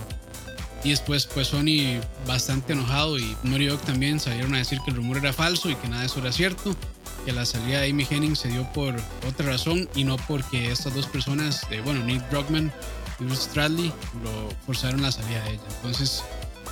Y 0.84 0.90
después, 0.90 1.28
pues 1.28 1.50
Sony 1.50 2.02
bastante 2.26 2.74
enojado 2.74 3.20
y 3.20 3.36
Naughty 3.44 3.68
Dog 3.68 3.82
también 3.82 4.20
salieron 4.20 4.56
a 4.56 4.58
decir 4.58 4.80
que 4.84 4.90
el 4.90 4.98
rumor 4.98 5.18
era 5.18 5.32
falso 5.32 5.70
y 5.70 5.76
que 5.76 5.88
nada 5.88 6.02
de 6.02 6.08
eso 6.08 6.20
era 6.20 6.32
cierto. 6.32 6.76
Que 7.24 7.32
la 7.32 7.46
salida 7.46 7.82
de 7.82 7.92
Amy 7.92 8.08
Henning 8.10 8.36
se 8.36 8.48
dio 8.48 8.64
por 8.74 8.96
otra 9.28 9.46
razón 9.46 9.88
y 9.94 10.04
no 10.04 10.18
porque 10.18 10.72
estas 10.72 10.96
dos 10.96 11.06
personas, 11.06 11.70
de, 11.70 11.82
bueno, 11.82 12.04
Nick 12.04 12.28
Brockman 12.32 12.72
y 13.20 13.26
Bruce 13.26 13.44
Stradley, 13.44 13.94
lo 14.24 14.50
forzaron 14.66 15.04
la 15.04 15.12
salida 15.12 15.44
de 15.44 15.52
ella. 15.52 15.62
Entonces, 15.78 16.24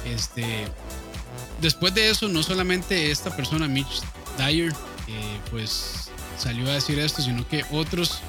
este, 0.06 0.66
después 1.62 1.93
de 1.93 2.10
eso, 2.10 2.28
no 2.28 2.43
solamente 2.43 3.12
esta 3.12 3.36
persona, 3.36 3.67
Mitch 3.67 4.02
Dyer, 4.38 4.72
eh, 5.08 5.39
pues 5.52 6.10
salió 6.38 6.69
a 6.69 6.74
decir 6.74 7.00
esto, 7.00 7.22
sino 7.22 7.48
que 7.48 7.65
otros 7.72 8.22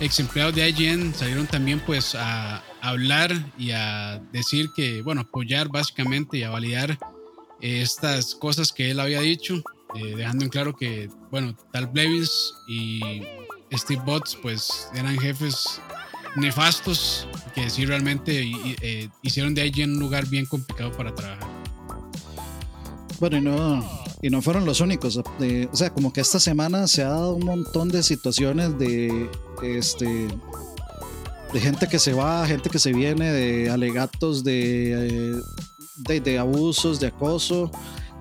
ex 0.00 0.18
empleados 0.18 0.54
de 0.54 0.68
IGN 0.68 1.14
salieron 1.14 1.46
también 1.46 1.80
pues 1.80 2.14
a 2.14 2.62
hablar 2.80 3.32
y 3.56 3.70
a 3.70 4.20
decir 4.32 4.70
que, 4.74 5.02
bueno, 5.02 5.22
apoyar 5.22 5.68
básicamente 5.68 6.38
y 6.38 6.42
a 6.42 6.50
validar 6.50 6.98
estas 7.60 8.34
cosas 8.34 8.72
que 8.72 8.90
él 8.90 8.98
había 8.98 9.20
dicho, 9.20 9.62
eh, 9.94 10.16
dejando 10.16 10.44
en 10.44 10.50
claro 10.50 10.74
que, 10.74 11.08
bueno, 11.30 11.54
Tal 11.72 11.86
Blevins 11.86 12.54
y 12.66 13.22
Steve 13.72 14.02
Botts 14.04 14.36
pues 14.42 14.88
eran 14.94 15.18
jefes 15.18 15.80
nefastos 16.36 17.28
que 17.54 17.70
sí 17.70 17.86
realmente 17.86 18.42
eh, 18.80 19.08
hicieron 19.22 19.54
de 19.54 19.66
IGN 19.66 19.92
un 19.92 20.00
lugar 20.00 20.26
bien 20.26 20.46
complicado 20.46 20.90
para 20.92 21.14
trabajar. 21.14 21.51
Bueno, 23.22 23.36
y 23.36 23.40
no, 23.40 23.84
y 24.20 24.30
no 24.30 24.42
fueron 24.42 24.64
los 24.64 24.80
únicos. 24.80 25.16
o 25.16 25.76
sea, 25.76 25.90
como 25.90 26.12
que 26.12 26.20
esta 26.20 26.40
semana 26.40 26.88
se 26.88 27.04
ha 27.04 27.10
dado 27.10 27.36
un 27.36 27.44
montón 27.44 27.88
de 27.88 28.02
situaciones 28.02 28.76
de, 28.80 29.30
este, 29.62 30.26
de 31.52 31.60
gente 31.60 31.86
que 31.86 32.00
se 32.00 32.14
va, 32.14 32.44
gente 32.48 32.68
que 32.68 32.80
se 32.80 32.92
viene, 32.92 33.30
de 33.30 33.70
alegatos 33.70 34.42
de, 34.42 35.36
eh, 35.38 36.20
de, 36.20 36.38
abusos, 36.40 36.98
de 36.98 37.06
acoso. 37.06 37.70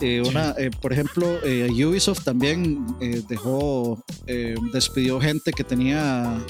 Eh, 0.01 0.21
una, 0.21 0.55
eh, 0.57 0.71
por 0.81 0.91
ejemplo, 0.93 1.39
Ubisoft 1.43 2.23
también 2.23 2.85
dejó, 3.29 4.03
despidió 4.73 5.21
gente 5.21 5.51
que 5.53 5.63
tenía 5.63 6.43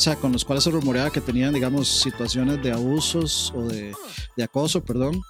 o 0.00 0.02
sea, 0.02 0.16
con 0.16 0.32
los 0.32 0.46
cuales 0.46 0.64
se 0.64 0.70
rumoreaba 0.70 1.10
que 1.10 1.20
tenían, 1.20 1.52
digamos, 1.52 1.86
situaciones 1.86 2.62
de 2.62 2.72
abusos 2.72 3.52
o 3.54 3.62
de, 3.64 3.92
de 4.34 4.42
acoso, 4.42 4.82
perdón. 4.82 5.20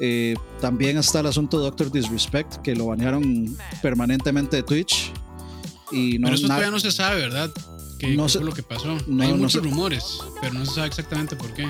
Eh, 0.00 0.34
también 0.60 0.98
está 0.98 1.20
el 1.20 1.26
asunto 1.26 1.58
de 1.58 1.64
Doctor 1.66 1.92
Disrespect, 1.92 2.56
que 2.56 2.74
lo 2.74 2.86
banearon 2.86 3.56
permanentemente 3.82 4.56
de 4.56 4.62
Twitch. 4.64 5.12
Y 5.92 6.18
no, 6.18 6.26
pero 6.26 6.34
eso 6.34 6.46
todavía 6.48 6.72
no 6.72 6.80
se 6.80 6.90
sabe, 6.90 7.20
¿verdad? 7.20 7.52
¿Qué, 8.00 8.16
no 8.16 8.28
fue 8.28 8.42
lo 8.42 8.52
que 8.52 8.64
pasó? 8.64 8.96
Hay 9.20 9.32
muchos 9.34 9.62
rumores, 9.62 10.18
pero 10.40 10.54
no 10.54 10.66
se 10.66 10.74
sabe 10.74 10.88
exactamente 10.88 11.36
por 11.36 11.52
qué. 11.54 11.68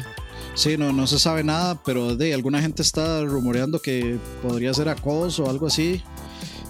Sí, 0.57 0.79
no, 0.79 0.91
no 0.91 1.07
se 1.07 1.19
sabe 1.19 1.45
nada, 1.45 1.81
pero 1.85 2.17
de 2.17 2.33
alguna 2.33 2.63
gente 2.63 2.81
está 2.81 3.23
rumoreando 3.23 3.79
que 3.79 4.19
podría 4.43 4.73
ser 4.73 4.89
acoso 4.89 5.45
o 5.45 5.51
algo 5.51 5.67
así. 5.67 6.03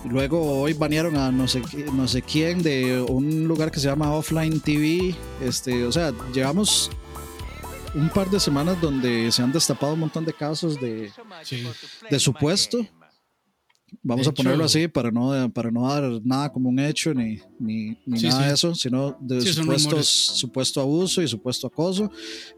Luego 0.05 0.61
hoy 0.61 0.73
banearon 0.73 1.17
a 1.17 1.31
no 1.31 1.47
sé, 1.47 1.63
no 1.93 2.09
sé 2.09 2.21
quién 2.21 2.63
de 2.65 3.01
un 3.01 3.47
lugar 3.47 3.71
que 3.71 3.79
se 3.79 3.87
llama 3.87 4.13
Offline 4.13 4.61
TV. 4.61 5.15
Este, 5.41 5.87
o 5.87 5.93
sea, 5.93 6.13
llevamos 6.35 6.91
un 7.95 8.09
par 8.11 8.29
de 8.29 8.41
semanas 8.41 8.81
donde 8.81 9.31
se 9.31 9.41
han 9.43 9.53
destapado 9.53 9.95
un 9.95 10.01
montón 10.01 10.25
de 10.25 10.33
casos 10.33 10.81
de, 10.81 11.13
de 12.11 12.19
supuesto. 12.19 12.85
Vamos 14.03 14.27
a 14.29 14.33
ponerlo 14.33 14.65
así 14.65 14.89
para 14.89 15.11
no, 15.11 15.51
para 15.53 15.71
no 15.71 15.89
dar 15.89 16.21
nada 16.25 16.53
como 16.53 16.69
un 16.69 16.79
hecho 16.79 17.13
ni, 17.15 17.41
ni, 17.59 17.97
nada 18.07 18.49
de 18.49 18.55
eso, 18.55 18.75
sino 18.75 19.17
de 19.21 19.41
supuesto 19.43 20.81
abuso 20.81 21.23
y 21.23 21.29
supuesto 21.29 21.67
acoso. 21.67 22.11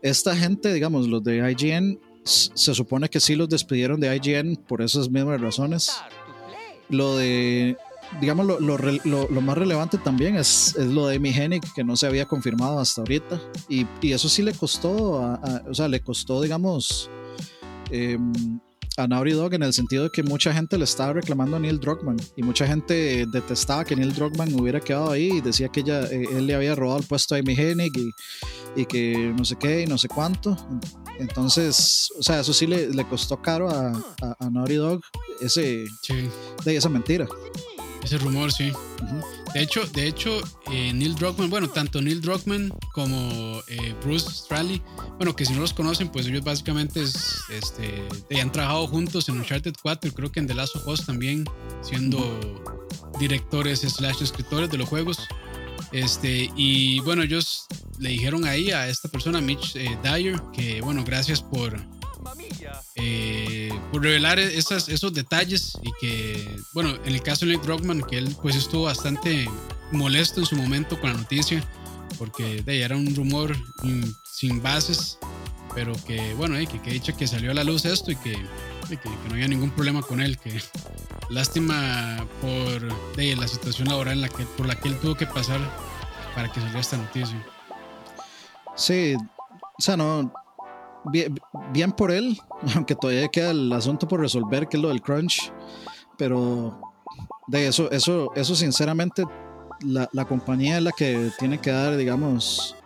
Esta 0.03 0.37
gente, 0.37 0.73
digamos, 0.73 1.07
los 1.09 1.23
de 1.23 1.51
IGN, 1.51 1.99
se 2.25 2.75
supone 2.75 3.09
que 3.09 3.21
sí 3.21 3.37
los 3.37 3.49
despidieron 3.49 4.01
de 4.01 4.15
IGN 4.17 4.57
por 4.57 4.83
esas 4.83 5.11
mismas 5.11 5.41
razones. 5.41 5.93
Lo 6.91 7.17
de 7.17 7.77
digamos, 8.21 8.47
lo, 8.47 8.59
lo, 8.61 8.79
lo, 9.29 9.41
más 9.41 9.59
relevante 9.59 9.99
también 9.99 10.37
es, 10.37 10.75
es, 10.77 10.87
lo 10.87 11.07
de 11.07 11.17
Amy 11.17 11.31
Hennig, 11.31 11.63
que 11.75 11.85
no 11.85 11.97
se 11.97 12.07
había 12.07 12.25
confirmado 12.25 12.79
hasta 12.79 13.03
ahorita. 13.03 13.41
Y, 13.69 13.87
y 14.01 14.13
eso 14.13 14.29
sí 14.29 14.43
le 14.43 14.53
costó, 14.55 14.91
o 15.69 15.75
sea, 15.75 15.89
le 15.89 16.01
costó, 16.01 16.41
digamos, 16.41 17.11
eh, 17.91 18.19
a 18.99 19.07
Naughty 19.07 19.31
Dog 19.31 19.55
en 19.55 19.63
el 19.63 19.73
sentido 19.73 20.05
de 20.05 20.11
que 20.11 20.23
mucha 20.23 20.53
gente 20.53 20.77
le 20.77 20.85
estaba 20.85 21.13
reclamando 21.13 21.57
a 21.57 21.61
Neil 21.61 21.79
Druckmann 21.79 22.17
y 22.37 22.43
mucha 22.43 22.67
gente 22.67 23.27
detestaba 23.27 23.85
que 23.85 23.95
Neil 23.95 24.13
Druckmann 24.13 24.53
hubiera 24.61 24.81
quedado 24.81 25.13
ahí 25.13 25.39
y 25.39 25.41
decía 25.41 25.69
que 25.69 25.81
ella, 25.81 26.05
eh, 26.07 26.25
él 26.33 26.47
le 26.47 26.55
había 26.55 26.75
robado 26.75 26.99
el 26.99 27.07
puesto 27.07 27.35
a 27.35 27.39
Amy 27.39 27.55
Hennig 27.57 27.97
y, 27.97 28.13
y, 28.77 28.87
que 28.87 29.33
no 29.37 29.45
sé 29.45 29.57
qué 29.57 29.83
y 29.83 29.87
no 29.87 29.97
sé 29.99 30.09
cuánto. 30.09 30.57
Entonces, 31.19 32.11
o 32.19 32.23
sea, 32.23 32.41
eso 32.41 32.53
sí 32.53 32.67
le, 32.67 32.89
le 32.89 33.05
costó 33.07 33.41
caro 33.41 33.71
a, 33.71 33.93
a, 34.21 34.51
Naughty 34.51 34.75
Dog 34.75 35.01
ese, 35.41 35.85
de 36.65 36.77
esa 36.77 36.89
mentira. 36.89 37.27
Ese 38.03 38.19
rumor, 38.19 38.53
sí. 38.53 38.73
De 39.55 39.63
hecho, 39.63 39.85
de 39.87 40.07
hecho 40.07 40.41
eh, 40.73 40.93
Neil 40.93 41.15
Druckmann, 41.15 41.51
bueno, 41.51 41.69
tanto 41.69 42.01
Neil 42.01 42.21
Druckmann 42.21 42.73
como 42.93 43.61
eh, 43.67 43.95
Bruce 44.05 44.31
Straley, 44.31 44.83
bueno, 45.17 45.35
que 45.35 45.45
si 45.45 45.53
no 45.53 45.61
los 45.61 45.73
conocen, 45.73 46.09
pues 46.09 46.27
ellos 46.27 46.45
básicamente 46.45 47.03
es, 47.03 47.41
este, 47.51 48.41
han 48.41 48.53
trabajado 48.53 48.87
juntos 48.87 49.29
en 49.29 49.39
Uncharted 49.39 49.75
4 49.83 50.11
y 50.11 50.13
creo 50.13 50.31
que 50.31 50.41
en 50.41 50.47
The 50.47 50.55
Last 50.55 50.77
of 50.77 50.87
Us 50.87 51.07
también, 51.07 51.45
siendo 51.83 52.19
directores 53.19 53.81
slash 53.81 54.23
escritores 54.23 54.71
de 54.71 54.79
los 54.79 54.89
juegos. 54.89 55.19
Este, 55.93 56.51
y 56.57 57.01
bueno, 57.01 57.23
ellos 57.23 57.67
le 57.99 58.11
dijeron 58.11 58.45
ahí 58.45 58.71
a 58.71 58.89
esta 58.89 59.09
persona, 59.09 59.41
Mitch 59.41 59.77
eh, 59.77 59.99
Dyer, 60.03 60.41
que 60.53 60.81
bueno, 60.83 61.05
gracias 61.05 61.43
por 61.43 61.79
eh, 62.97 63.71
por 63.93 64.03
revelar 64.03 64.39
esas, 64.39 64.89
esos 64.89 65.13
detalles 65.13 65.79
y 65.83 65.91
que, 66.01 66.57
bueno, 66.73 66.95
en 67.05 67.15
el 67.15 67.23
caso 67.23 67.47
de 67.47 67.53
Nick 67.53 67.65
Rockman, 67.65 68.03
que 68.03 68.19
él 68.19 68.37
pues 68.43 68.57
estuvo 68.57 68.85
bastante 68.85 69.49
molesto 69.93 70.41
en 70.41 70.47
su 70.47 70.57
momento 70.57 71.01
con 71.01 71.13
la 71.13 71.19
noticia, 71.19 71.63
porque 72.19 72.63
de, 72.63 72.83
era 72.83 72.97
un 72.97 73.15
rumor 73.15 73.57
sin 74.25 74.63
bases, 74.63 75.19
pero 75.75 75.93
que, 76.07 76.35
bueno, 76.35 76.57
eh, 76.57 76.67
que, 76.67 76.81
que 76.81 76.91
dicho 76.91 77.17
que 77.17 77.27
salió 77.27 77.51
a 77.51 77.55
la 77.55 77.65
luz 77.65 77.85
esto 77.85 78.11
y 78.11 78.17
que, 78.17 78.33
que, 78.33 79.09
no 79.29 79.35
había 79.35 79.49
ningún 79.49 79.71
problema 79.71 80.03
con 80.03 80.21
él, 80.21 80.39
que 80.39 80.61
lástima 81.31 82.27
por 82.41 83.17
de, 83.17 83.37
la 83.37 83.47
situación 83.49 83.89
laboral 83.89 84.15
en 84.15 84.21
la 84.23 84.29
que, 84.29 84.45
por 84.45 84.67
la 84.67 84.75
que 84.75 84.89
él 84.89 84.99
tuvo 84.99 85.15
que 85.15 85.27
pasar 85.27 85.61
para 86.35 86.51
que 86.51 86.61
saliera 86.61 86.81
esta 86.81 86.97
noticia. 86.97 87.47
Sí, 88.77 89.15
o 89.79 89.83
sea, 89.83 89.97
no, 89.97 90.33
bien, 91.73 91.93
por 91.93 92.11
él, 92.11 92.39
aunque 92.75 92.95
todavía 92.95 93.29
queda 93.29 93.51
el 93.51 93.73
asunto 93.73 94.07
por 94.09 94.21
resolver, 94.21 94.69
que 94.69 94.77
es 94.77 94.83
lo 94.83 94.89
del 94.89 95.03
crunch. 95.03 95.53
Pero 96.17 96.81
de 97.47 97.69
eso, 97.69 97.91
eso, 97.91 98.33
eso 98.35 98.55
sinceramente, 98.55 99.25
la, 99.81 100.09
la 100.13 100.25
compañía 100.25 100.79
es 100.79 100.83
la 100.83 100.93
que 100.93 101.31
tiene 101.39 101.61
que 101.61 101.71
dar, 101.71 101.97
digamos, 101.97 102.77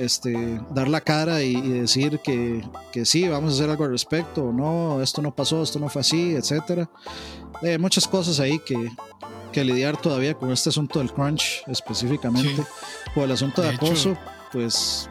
este, 0.00 0.60
dar 0.70 0.88
la 0.88 1.00
cara 1.02 1.42
y, 1.42 1.60
decir 1.60 2.20
que, 2.20 2.64
que, 2.90 3.04
sí, 3.04 3.28
vamos 3.28 3.52
a 3.52 3.54
hacer 3.56 3.70
algo 3.70 3.84
al 3.84 3.90
respecto, 3.90 4.44
o 4.44 4.52
no, 4.52 5.02
esto 5.02 5.20
no 5.20 5.34
pasó, 5.34 5.62
esto 5.62 5.78
no 5.78 5.88
fue 5.88 6.00
así, 6.00 6.34
etcétera. 6.34 6.88
Hay 7.62 7.78
muchas 7.78 8.08
cosas 8.08 8.40
ahí 8.40 8.58
que, 8.60 8.90
que, 9.52 9.62
lidiar 9.62 10.00
todavía 10.00 10.34
con 10.34 10.50
este 10.50 10.70
asunto 10.70 11.00
del 11.00 11.12
crunch 11.12 11.62
específicamente. 11.66 12.64
O 13.14 13.24
el 13.24 13.32
asunto 13.32 13.60
de, 13.60 13.70
acoso, 13.70 14.16
pues 14.52 15.09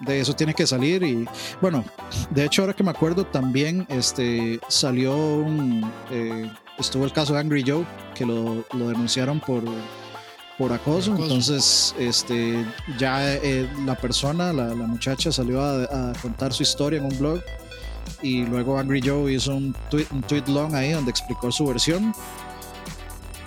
de 0.00 0.20
eso 0.20 0.34
tiene 0.34 0.54
que 0.54 0.66
salir 0.66 1.02
y 1.02 1.26
bueno, 1.60 1.84
de 2.30 2.44
hecho 2.44 2.62
ahora 2.62 2.74
que 2.74 2.84
me 2.84 2.90
acuerdo 2.90 3.24
también 3.26 3.86
este, 3.88 4.60
salió 4.68 5.16
un, 5.16 5.90
eh, 6.10 6.50
estuvo 6.78 7.04
el 7.04 7.12
caso 7.12 7.32
de 7.34 7.40
Angry 7.40 7.64
Joe 7.66 7.84
que 8.14 8.26
lo, 8.26 8.64
lo 8.72 8.88
denunciaron 8.88 9.40
por, 9.40 9.62
por 10.58 10.72
acoso, 10.72 11.16
entonces 11.16 11.94
este, 11.98 12.64
ya 12.98 13.34
eh, 13.34 13.68
la 13.84 13.94
persona, 13.94 14.52
la, 14.52 14.68
la, 14.68 14.86
muchacha 14.86 15.30
salió 15.30 15.62
a, 15.62 16.12
contar 16.22 16.52
su 16.52 16.62
historia 16.62 16.98
en 16.98 17.06
un 17.06 17.18
blog 17.18 17.40
y 18.22 18.44
luego 18.44 18.78
Angry 18.78 19.02
Joe 19.04 19.32
hizo 19.32 19.54
un 19.54 19.74
tweet, 19.90 20.06
un 20.10 20.22
tweet 20.22 20.44
long 20.46 20.74
ahí 20.74 20.92
donde 20.92 21.10
explicó 21.10 21.50
su 21.52 21.66
versión. 21.66 22.14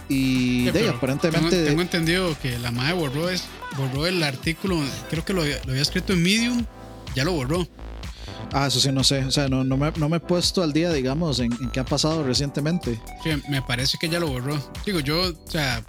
Y 0.07 0.71
de 0.71 0.89
aparentemente 0.89 1.65
tengo, 1.65 1.81
entendido 1.81 2.35
que 2.41 2.57
la 2.57 2.71
madre 2.71 2.93
borró 2.93 3.29
es 3.29 3.43
borró 3.79 4.07
el 4.07 4.21
artículo, 4.23 4.79
creo 5.09 5.23
que 5.23 5.33
lo, 5.33 5.41
había 5.41 5.81
escrito 5.81 6.13
en 6.13 6.23
Medium, 6.23 6.65
ya 7.15 7.23
lo 7.23 7.33
borró. 7.33 7.67
Ah, 8.51 8.67
eso 8.67 8.79
sí, 8.79 8.91
no 8.91 9.03
sé. 9.03 9.23
O 9.25 9.31
sea, 9.31 9.47
no, 9.47 9.63
no, 9.63 9.77
me, 9.77 9.91
no 9.91 10.09
me 10.09 10.17
he 10.17 10.19
puesto 10.19 10.63
al 10.63 10.73
día, 10.73 10.91
digamos, 10.91 11.39
en, 11.39 11.51
qué 11.71 11.79
ha 11.79 11.85
pasado 11.85 12.23
recientemente. 12.23 12.99
Sí, 13.23 13.29
me 13.49 13.61
parece 13.61 13.97
que 13.99 14.09
ya 14.09 14.19
lo 14.19 14.27
borró. 14.27 14.59
Digo, 14.85 14.99
yo, 14.99 15.21
o 15.29 15.49
sea. 15.51 15.83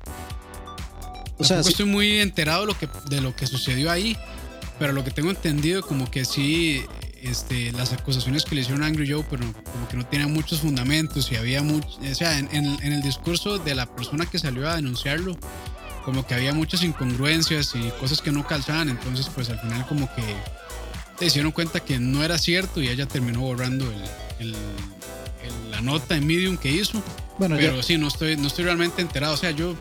O 1.38 1.44
sea, 1.44 1.60
estoy 1.60 1.86
muy 1.86 2.18
enterado 2.18 2.62
de 2.62 2.66
lo, 2.66 2.78
que, 2.78 2.88
de 3.08 3.20
lo 3.22 3.34
que 3.34 3.46
sucedió 3.46 3.90
ahí, 3.90 4.14
pero 4.78 4.92
lo 4.92 5.02
que 5.02 5.10
tengo 5.10 5.30
entendido, 5.30 5.80
como 5.80 6.10
que 6.10 6.26
sí, 6.26 6.84
este, 7.22 7.72
las 7.72 7.94
acusaciones 7.94 8.44
que 8.44 8.56
le 8.56 8.60
hicieron 8.60 8.82
a 8.82 8.86
Angry 8.86 9.10
Joe, 9.10 9.24
pero 9.30 9.50
como 9.72 9.88
que 9.88 9.96
no 9.96 10.04
tenían 10.04 10.34
muchos 10.34 10.60
fundamentos 10.60 11.32
y 11.32 11.36
había 11.36 11.62
mucho. 11.62 11.88
O 11.98 12.14
sea, 12.14 12.38
en, 12.38 12.48
en 12.52 12.92
el 12.92 13.00
discurso 13.00 13.58
de 13.58 13.74
la 13.74 13.86
persona 13.86 14.26
que 14.26 14.38
salió 14.38 14.68
a 14.68 14.76
denunciarlo, 14.76 15.34
como 16.04 16.26
que 16.26 16.34
había 16.34 16.52
muchas 16.54 16.82
incongruencias 16.82 17.74
y 17.74 17.90
cosas 18.00 18.20
que 18.20 18.32
no 18.32 18.46
calzaban, 18.46 18.88
entonces 18.88 19.28
pues 19.34 19.50
al 19.50 19.58
final 19.58 19.86
como 19.86 20.08
que 20.14 20.22
se 21.28 21.34
dieron 21.34 21.52
cuenta 21.52 21.80
que 21.80 21.98
no 21.98 22.24
era 22.24 22.38
cierto 22.38 22.80
y 22.80 22.88
ella 22.88 23.06
terminó 23.06 23.40
borrando 23.40 23.86
el, 24.38 24.54
la 25.70 25.80
nota 25.80 26.16
en 26.16 26.26
Medium 26.26 26.56
que 26.56 26.70
hizo. 26.70 27.02
Bueno, 27.38 27.56
pero 27.58 27.82
sí, 27.82 27.96
no 27.96 28.08
estoy, 28.08 28.36
no 28.36 28.48
estoy 28.48 28.64
realmente 28.64 29.00
enterado, 29.00 29.34
o 29.34 29.36
sea, 29.36 29.50
yo 29.50 29.74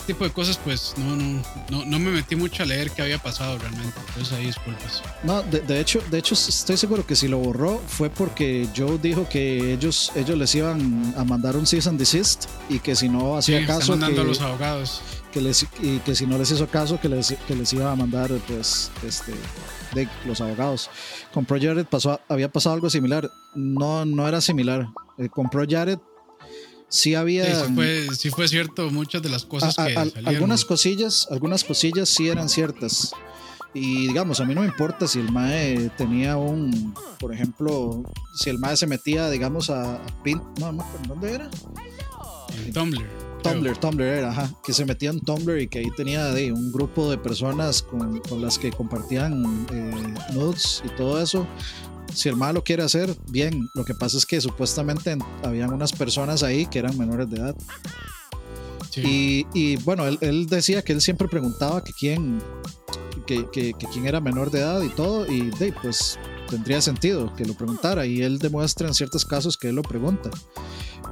este 0.00 0.14
tipo 0.14 0.24
de 0.24 0.30
cosas 0.30 0.58
pues 0.64 0.94
no, 0.96 1.14
no, 1.14 1.42
no, 1.70 1.84
no, 1.84 1.98
me 1.98 2.10
metí 2.10 2.34
mucho 2.34 2.62
a 2.62 2.66
leer 2.66 2.90
qué 2.90 3.02
había 3.02 3.18
pasado 3.18 3.58
realmente, 3.58 3.94
entonces 4.08 4.32
ahí 4.32 4.46
disculpas. 4.46 5.02
No, 5.22 5.42
de, 5.42 5.80
hecho, 5.80 6.02
de 6.10 6.18
hecho 6.18 6.34
estoy 6.34 6.76
seguro 6.76 7.06
que 7.06 7.14
si 7.14 7.28
lo 7.28 7.38
borró 7.38 7.82
fue 7.86 8.08
porque 8.08 8.66
Joe 8.74 8.98
dijo 8.98 9.28
que 9.28 9.74
ellos, 9.74 10.10
ellos 10.14 10.38
les 10.38 10.54
iban 10.54 11.14
a 11.16 11.24
mandar 11.24 11.56
un 11.56 11.66
cease 11.66 11.88
and 11.88 11.98
desist 11.98 12.46
y 12.68 12.78
que 12.78 12.96
si 12.96 13.08
no 13.08 13.36
hacía 13.36 13.66
caso... 13.66 13.98
que, 13.98 14.04
a 14.04 14.08
los 14.08 14.40
abogados 14.40 15.02
que 15.32 15.40
les, 15.40 15.66
y 15.80 15.98
que 16.00 16.14
si 16.14 16.26
no 16.26 16.38
les 16.38 16.50
hizo 16.50 16.66
caso, 16.68 17.00
que 17.00 17.08
les, 17.08 17.34
que 17.46 17.54
les 17.54 17.72
iba 17.72 17.90
a 17.90 17.96
mandar 17.96 18.30
pues, 18.46 18.90
este, 19.06 19.32
de 19.94 20.08
los 20.26 20.40
abogados. 20.40 20.90
Con 21.32 21.44
Pro 21.44 21.58
Jared 21.60 21.86
pasó, 21.86 22.20
había 22.28 22.50
pasado 22.50 22.74
algo 22.74 22.90
similar. 22.90 23.30
No, 23.54 24.04
no 24.04 24.28
era 24.28 24.40
similar. 24.40 24.88
Eh, 25.18 25.28
con 25.28 25.48
Pro 25.48 25.64
Jared 25.68 25.98
sí 26.88 27.14
había. 27.14 27.64
Sí, 27.64 27.72
fue, 27.74 28.06
sí 28.16 28.30
fue 28.30 28.48
cierto 28.48 28.90
muchas 28.90 29.22
de 29.22 29.28
las 29.28 29.44
cosas 29.44 29.74
que. 29.76 29.96
algunas 30.24 30.64
cosillas, 30.64 31.26
algunas 31.30 31.64
cosillas 31.64 32.08
sí 32.08 32.28
eran 32.28 32.48
ciertas. 32.48 33.12
Y 33.72 34.08
digamos, 34.08 34.40
a 34.40 34.44
mí 34.44 34.54
no 34.54 34.62
me 34.62 34.66
importa 34.66 35.06
si 35.06 35.20
el 35.20 35.30
MAE 35.30 35.90
tenía 35.96 36.36
un, 36.36 36.92
por 37.20 37.32
ejemplo, 37.32 38.02
si 38.34 38.50
el 38.50 38.58
MAE 38.58 38.76
se 38.76 38.88
metía, 38.88 39.30
digamos, 39.30 39.70
a, 39.70 40.04
Pin, 40.24 40.42
no, 40.58 40.72
no, 40.72 40.84
¿dónde 41.06 41.34
era? 41.34 41.50
En 42.66 42.72
Tumblr. 42.72 43.29
Tumblr, 43.42 43.76
Tumblr 43.78 44.04
era, 44.04 44.30
ajá, 44.30 44.50
que 44.64 44.72
se 44.72 44.84
metía 44.84 45.10
en 45.10 45.20
Tumblr 45.20 45.60
y 45.60 45.68
que 45.68 45.80
ahí 45.80 45.90
tenía 45.96 46.26
de, 46.32 46.52
un 46.52 46.72
grupo 46.72 47.10
de 47.10 47.18
personas 47.18 47.82
con, 47.82 48.20
con 48.20 48.40
las 48.40 48.58
que 48.58 48.70
compartían 48.70 49.66
eh, 49.72 50.14
nudes 50.32 50.82
y 50.84 50.96
todo 50.96 51.20
eso. 51.20 51.46
Si 52.14 52.28
el 52.28 52.36
malo 52.36 52.64
quiere 52.64 52.82
hacer, 52.82 53.14
bien. 53.30 53.68
Lo 53.74 53.84
que 53.84 53.94
pasa 53.94 54.16
es 54.16 54.26
que 54.26 54.40
supuestamente 54.40 55.16
habían 55.44 55.72
unas 55.72 55.92
personas 55.92 56.42
ahí 56.42 56.66
que 56.66 56.80
eran 56.80 56.98
menores 56.98 57.30
de 57.30 57.36
edad. 57.38 57.56
Y, 58.96 59.46
y, 59.54 59.76
bueno, 59.76 60.06
él, 60.06 60.18
él, 60.20 60.46
decía 60.46 60.82
que 60.82 60.92
él 60.92 61.00
siempre 61.00 61.28
preguntaba 61.28 61.84
que 61.84 61.92
quién, 61.92 62.42
que, 63.26 63.48
que, 63.50 63.72
que, 63.74 63.86
quién 63.86 64.06
era 64.06 64.20
menor 64.20 64.50
de 64.50 64.58
edad 64.58 64.82
y 64.82 64.88
todo, 64.88 65.30
y 65.30 65.50
de, 65.50 65.72
pues 65.80 66.18
tendría 66.48 66.80
sentido 66.80 67.32
que 67.36 67.44
lo 67.44 67.54
preguntara, 67.54 68.04
y 68.04 68.22
él 68.22 68.38
demuestra 68.38 68.88
en 68.88 68.94
ciertos 68.94 69.24
casos 69.24 69.56
que 69.56 69.68
él 69.68 69.76
lo 69.76 69.82
pregunta. 69.82 70.30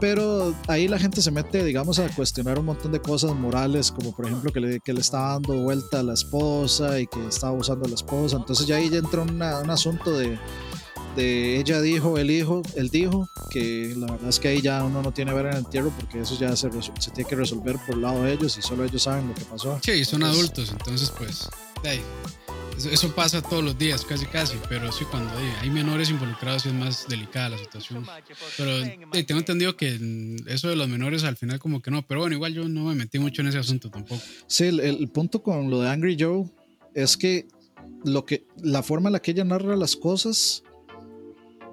Pero 0.01 0.55
ahí 0.68 0.88
la 0.88 0.99
gente 0.99 1.22
se 1.22 1.30
mete, 1.30 1.64
digamos, 1.64 1.99
a 1.99 2.09
cuestionar 2.09 2.59
un 2.59 2.66
montón 2.66 2.92
de 2.92 3.01
cosas 3.01 3.34
morales, 3.34 3.90
como 3.90 4.14
por 4.14 4.26
ejemplo 4.26 4.53
que 4.53 4.61
le, 4.61 4.80
que 4.80 4.92
le 4.92 5.01
está 5.01 5.32
dando 5.32 5.55
vuelta 5.62 6.01
a 6.01 6.03
la 6.03 6.14
esposa 6.14 7.01
y 7.01 7.07
que 7.07 7.26
está 7.26 7.49
abusando 7.49 7.86
a 7.86 7.88
la 7.88 7.94
esposa. 7.94 8.36
Entonces 8.36 8.66
ya 8.66 8.76
ahí 8.76 8.88
ya 8.90 8.99
entra 8.99 9.22
un 9.22 9.42
asunto 9.42 10.16
de, 10.16 10.38
de 11.16 11.59
ella 11.59 11.80
dijo, 11.80 12.16
él 12.18 12.28
dijo, 12.28 12.62
él 12.76 12.90
dijo, 12.90 13.28
que 13.51 13.94
la 13.96 14.07
verdad 14.12 14.28
es 14.28 14.38
que 14.38 14.49
ahí 14.49 14.62
ya 14.62 14.84
uno 14.84 15.03
no 15.03 15.12
tiene 15.12 15.32
ver 15.32 15.46
en 15.46 15.53
el 15.53 15.59
entierro 15.59 15.90
porque 15.99 16.20
eso 16.20 16.38
ya 16.38 16.55
se, 16.55 16.70
se 16.99 17.11
tiene 17.11 17.28
que 17.28 17.36
resolver 17.36 17.76
por 17.86 17.96
el 17.96 18.03
lado 18.03 18.22
de 18.22 18.32
ellos 18.32 18.57
y 18.57 18.62
solo 18.62 18.84
ellos 18.84 19.03
saben 19.03 19.28
lo 19.28 19.34
que 19.34 19.44
pasó. 19.44 19.78
Sí, 19.82 20.05
son 20.05 20.22
adultos, 20.22 20.70
entonces 20.70 21.12
pues 21.16 21.49
eso, 22.87 23.14
pasa 23.14 23.43
todos 23.43 23.64
los 23.64 23.76
días, 23.76 24.05
casi 24.05 24.26
casi, 24.26 24.57
pero 24.68 24.93
sí 24.93 25.05
cuando 25.05 25.31
hay, 25.61 25.70
menores 25.70 26.11
involucrados 26.11 26.66
es 26.66 26.72
más 26.72 27.07
delicada 27.09 27.51
la 27.51 27.59
situación. 27.59 28.07
Pero 28.57 28.83
tengo 29.26 29.41
entendido 29.41 29.76
que 29.76 29.99
eso 30.47 30.68
de 30.68 30.76
los 30.76 30.89
menores 30.89 31.24
al 31.24 31.37
final 31.37 31.59
como 31.59 31.83
que 31.83 31.91
no, 31.91 32.07
pero 32.07 32.20
bueno, 32.20 32.35
igual 32.35 32.55
yo 32.55 32.68
no 32.68 32.85
me 32.85 32.95
metí 32.95 33.18
mucho 33.18 33.43
en 33.43 33.49
ese 33.49 33.59
asunto 33.59 33.91
tampoco. 33.91 34.22
Sí, 34.47 34.66
el, 34.66 35.09
punto 35.09 35.43
con 35.43 35.70
lo 35.70 35.81
de 35.81 35.91
Angry 35.91 36.16
Joe 36.18 36.45
es 36.95 37.16
que 37.16 37.47
lo 38.05 38.24
que 38.24 38.47
la 38.62 38.83
forma 38.83 39.09
en 39.09 39.14
la 39.14 39.20
que 39.20 39.33
ella 39.33 39.45
narra 39.45 39.74
las 39.76 39.97
cosas 39.97 40.62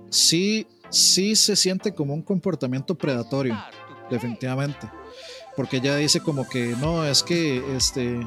sí 0.10 0.66
sí 0.90 1.36
se 1.36 1.56
siente 1.56 1.94
como 1.94 2.14
un 2.14 2.22
comportamiento 2.22 2.96
predatorio, 2.96 3.58
definitivamente. 4.10 4.90
Porque 5.56 5.78
ella 5.78 5.96
dice 5.96 6.20
como 6.20 6.48
que 6.48 6.76
no, 6.80 7.06
es 7.06 7.24
que 7.24 7.64
este 7.76 8.20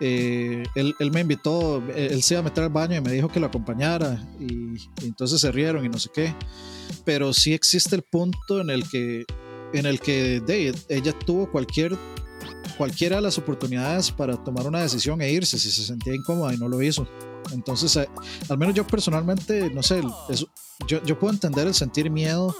eh, 0.00 0.64
él, 0.74 1.10
me 1.12 1.20
invitó, 1.20 1.82
él 1.94 2.22
se 2.22 2.34
iba 2.34 2.40
a 2.40 2.44
meter 2.44 2.64
al 2.64 2.70
baño 2.70 2.96
y 2.96 3.00
me 3.00 3.12
dijo 3.12 3.28
que 3.28 3.40
lo 3.40 3.46
acompañara 3.46 4.24
y, 4.38 4.76
entonces 5.04 5.40
se 5.40 5.50
rieron 5.50 5.84
y 5.84 5.88
no 5.88 5.98
sé 5.98 6.10
qué. 6.12 6.34
Pero 7.04 7.32
sí 7.32 7.52
existe 7.52 7.96
el 7.96 8.02
punto 8.02 8.60
en 8.60 8.70
el 8.70 8.88
que, 8.88 9.24
en 9.72 9.86
el 9.86 10.00
que 10.00 10.42
ella 10.88 11.12
tuvo 11.18 11.50
cualquier, 11.50 11.96
cualquiera 12.76 13.16
de 13.16 13.22
las 13.22 13.38
oportunidades 13.38 14.10
para 14.12 14.36
tomar 14.36 14.66
una 14.66 14.80
decisión 14.80 15.20
e 15.20 15.32
irse 15.32 15.58
si 15.58 15.70
se 15.70 15.82
sentía 15.82 16.14
incómoda 16.14 16.54
y 16.54 16.58
no 16.58 16.68
lo 16.68 16.80
hizo. 16.80 17.08
Entonces, 17.52 17.96
eh, 17.96 18.08
al 18.48 18.58
menos 18.58 18.74
yo 18.74 18.86
personalmente, 18.86 19.70
no 19.70 19.82
sé, 19.82 20.02
yo, 20.86 21.02
yo, 21.04 21.18
puedo 21.18 21.32
entender 21.32 21.66
el 21.66 21.74
sentir 21.74 22.10
miedo 22.10 22.54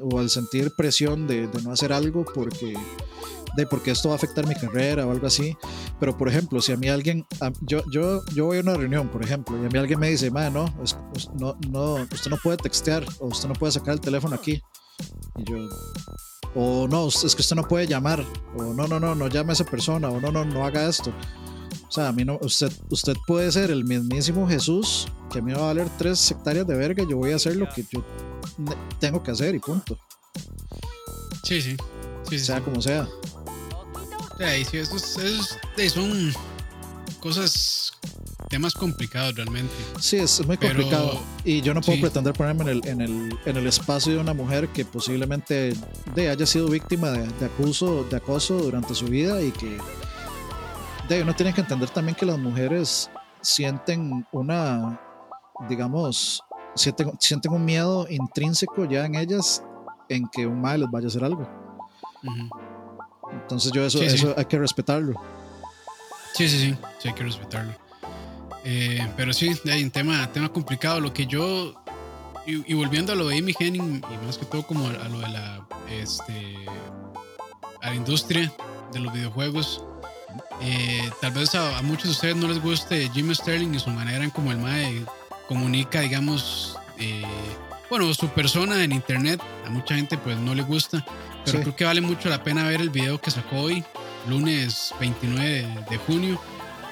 o 0.00 0.20
el 0.20 0.30
sentir 0.30 0.72
presión 0.76 1.26
de 1.26 1.48
no 1.62 1.72
hacer 1.72 1.92
algo 1.92 2.24
porque 2.24 2.74
de 3.56 3.66
porque 3.66 3.90
esto 3.90 4.08
va 4.08 4.14
a 4.14 4.16
afectar 4.16 4.46
mi 4.46 4.54
carrera 4.54 5.06
o 5.06 5.10
algo 5.10 5.26
así. 5.26 5.56
Pero, 5.98 6.16
por 6.16 6.28
ejemplo, 6.28 6.60
si 6.60 6.72
a 6.72 6.76
mí 6.76 6.88
alguien, 6.88 7.26
yo, 7.62 7.82
yo, 7.90 8.22
yo 8.34 8.46
voy 8.46 8.58
a 8.58 8.60
una 8.60 8.74
reunión, 8.74 9.08
por 9.08 9.22
ejemplo, 9.22 9.60
y 9.62 9.66
a 9.66 9.68
mí 9.68 9.78
alguien 9.78 9.98
me 9.98 10.10
dice, 10.10 10.30
no, 10.30 10.50
no, 10.50 11.56
no, 11.68 11.94
usted 11.94 12.30
no 12.30 12.36
puede 12.36 12.56
textear 12.56 13.04
o 13.18 13.28
usted 13.28 13.48
no 13.48 13.54
puede 13.54 13.72
sacar 13.72 13.94
el 13.94 14.00
teléfono 14.00 14.34
aquí. 14.34 14.62
Y 15.36 15.44
yo, 15.44 15.68
o 16.54 16.88
no, 16.88 17.08
es 17.08 17.34
que 17.34 17.42
usted 17.42 17.56
no 17.56 17.66
puede 17.66 17.86
llamar, 17.86 18.24
o 18.56 18.74
no, 18.74 18.86
no, 18.86 18.98
no, 18.98 19.14
no 19.14 19.28
llame 19.28 19.50
a 19.50 19.52
esa 19.52 19.64
persona, 19.64 20.08
o 20.08 20.20
no, 20.20 20.32
no, 20.32 20.44
no 20.44 20.64
haga 20.64 20.88
esto. 20.88 21.12
O 21.88 21.92
sea, 21.92 22.08
a 22.08 22.12
mí 22.12 22.24
no, 22.24 22.38
usted, 22.42 22.72
usted 22.88 23.14
puede 23.26 23.50
ser 23.50 23.70
el 23.70 23.84
mismísimo 23.84 24.48
Jesús, 24.48 25.08
que 25.30 25.40
a 25.40 25.42
mí 25.42 25.52
me 25.52 25.58
va 25.58 25.64
a 25.64 25.66
valer 25.68 25.88
tres 25.98 26.30
hectáreas 26.30 26.66
de 26.66 26.76
verga, 26.76 27.04
yo 27.08 27.16
voy 27.16 27.32
a 27.32 27.36
hacer 27.36 27.56
lo 27.56 27.68
que 27.68 27.84
yo 27.90 28.04
tengo 28.98 29.22
que 29.22 29.30
hacer 29.30 29.54
y 29.54 29.58
punto. 29.58 29.98
Sí, 31.42 31.60
sí. 31.60 31.76
sí 32.28 32.38
sea 32.38 32.60
como 32.60 32.80
sea. 32.80 33.08
Sí, 34.40 34.64
sí, 34.64 34.78
esos, 34.78 35.02
son 35.92 36.32
cosas, 37.20 37.92
temas 38.48 38.72
complicados 38.72 39.34
realmente. 39.34 39.70
Sí, 39.98 40.16
es 40.16 40.46
muy 40.46 40.56
complicado. 40.56 41.20
y 41.44 41.60
yo 41.60 41.74
no 41.74 41.82
puedo 41.82 42.00
pretender 42.00 42.32
ponerme 42.32 42.62
en 42.62 42.68
el, 42.70 42.88
en, 42.88 43.00
el, 43.02 43.38
en 43.44 43.56
el 43.58 43.66
espacio 43.66 44.14
de 44.14 44.18
una 44.18 44.32
mujer 44.32 44.68
que 44.68 44.86
posiblemente 44.86 45.74
de, 46.14 46.30
haya 46.30 46.46
sido 46.46 46.68
víctima 46.68 47.10
de, 47.10 47.28
de, 47.28 47.46
acuso, 47.46 48.04
de 48.04 48.16
acoso 48.16 48.54
durante 48.54 48.94
su 48.94 49.04
vida 49.08 49.42
y 49.42 49.50
que 49.50 49.76
de, 51.10 51.22
uno 51.22 51.34
tiene 51.34 51.52
que 51.52 51.60
entender 51.60 51.90
también 51.90 52.16
que 52.16 52.24
las 52.24 52.38
mujeres 52.38 53.10
sienten 53.42 54.26
una, 54.32 54.98
digamos, 55.68 56.42
sienten, 56.74 57.12
sienten 57.20 57.52
un 57.52 57.62
miedo 57.62 58.06
intrínseco 58.08 58.86
ya 58.86 59.04
en 59.04 59.16
ellas 59.16 59.62
en 60.08 60.26
que 60.32 60.46
un 60.46 60.62
mal 60.62 60.80
les 60.80 60.90
vaya 60.90 61.08
a 61.08 61.08
hacer 61.08 61.24
algo. 61.24 61.46
Entonces 63.32 63.72
yo 63.72 63.84
eso, 63.84 64.02
eso 64.02 64.34
hay 64.36 64.44
que 64.44 64.58
respetarlo. 64.58 65.20
Sí, 66.34 66.48
sí, 66.48 66.58
sí, 66.58 66.76
sí 66.98 67.08
hay 67.08 67.14
que 67.14 67.24
respetarlo. 67.24 67.74
Eh, 68.64 69.06
pero 69.16 69.32
sí, 69.32 69.52
hay 69.70 69.82
un 69.82 69.90
tema, 69.90 70.30
tema 70.32 70.48
complicado. 70.50 71.00
Lo 71.00 71.12
que 71.12 71.26
yo, 71.26 71.74
y, 72.46 72.74
volviendo 72.74 73.12
a 73.12 73.16
lo 73.16 73.28
de 73.28 73.38
Amy 73.38 73.54
Henning, 73.58 74.02
y 74.10 74.26
más 74.26 74.38
que 74.38 74.46
todo 74.46 74.66
como 74.66 74.86
a, 74.86 75.08
lo 75.08 75.20
de 75.20 75.28
la, 75.28 75.66
este, 75.90 76.56
a 77.82 77.90
la 77.90 77.94
industria 77.94 78.52
de 78.92 79.00
los 79.00 79.12
videojuegos, 79.12 79.84
eh, 80.62 81.10
tal 81.20 81.32
vez 81.32 81.54
a, 81.54 81.80
muchos 81.82 82.04
de 82.04 82.10
ustedes 82.10 82.36
no 82.36 82.48
les 82.48 82.62
guste 82.62 83.08
Jim 83.10 83.34
Sterling 83.34 83.74
y 83.74 83.78
su 83.78 83.90
manera 83.90 84.22
en 84.22 84.30
como 84.30 84.52
el 84.52 84.58
MAE 84.58 85.04
comunica, 85.48 86.00
digamos, 86.00 86.76
eh, 86.98 87.24
bueno, 87.88 88.12
su 88.14 88.28
persona 88.28 88.84
en 88.84 88.92
internet. 88.92 89.40
A 89.66 89.70
mucha 89.70 89.96
gente 89.96 90.18
pues 90.18 90.36
no 90.38 90.54
le 90.54 90.62
gusta. 90.62 91.04
Pero 91.44 91.60
creo 91.60 91.76
que 91.76 91.84
vale 91.84 92.00
mucho 92.00 92.28
la 92.28 92.42
pena 92.42 92.66
ver 92.66 92.80
el 92.80 92.90
video 92.90 93.20
que 93.20 93.30
sacó 93.30 93.56
hoy, 93.60 93.84
lunes 94.28 94.94
29 95.00 95.86
de 95.90 95.96
junio, 95.98 96.40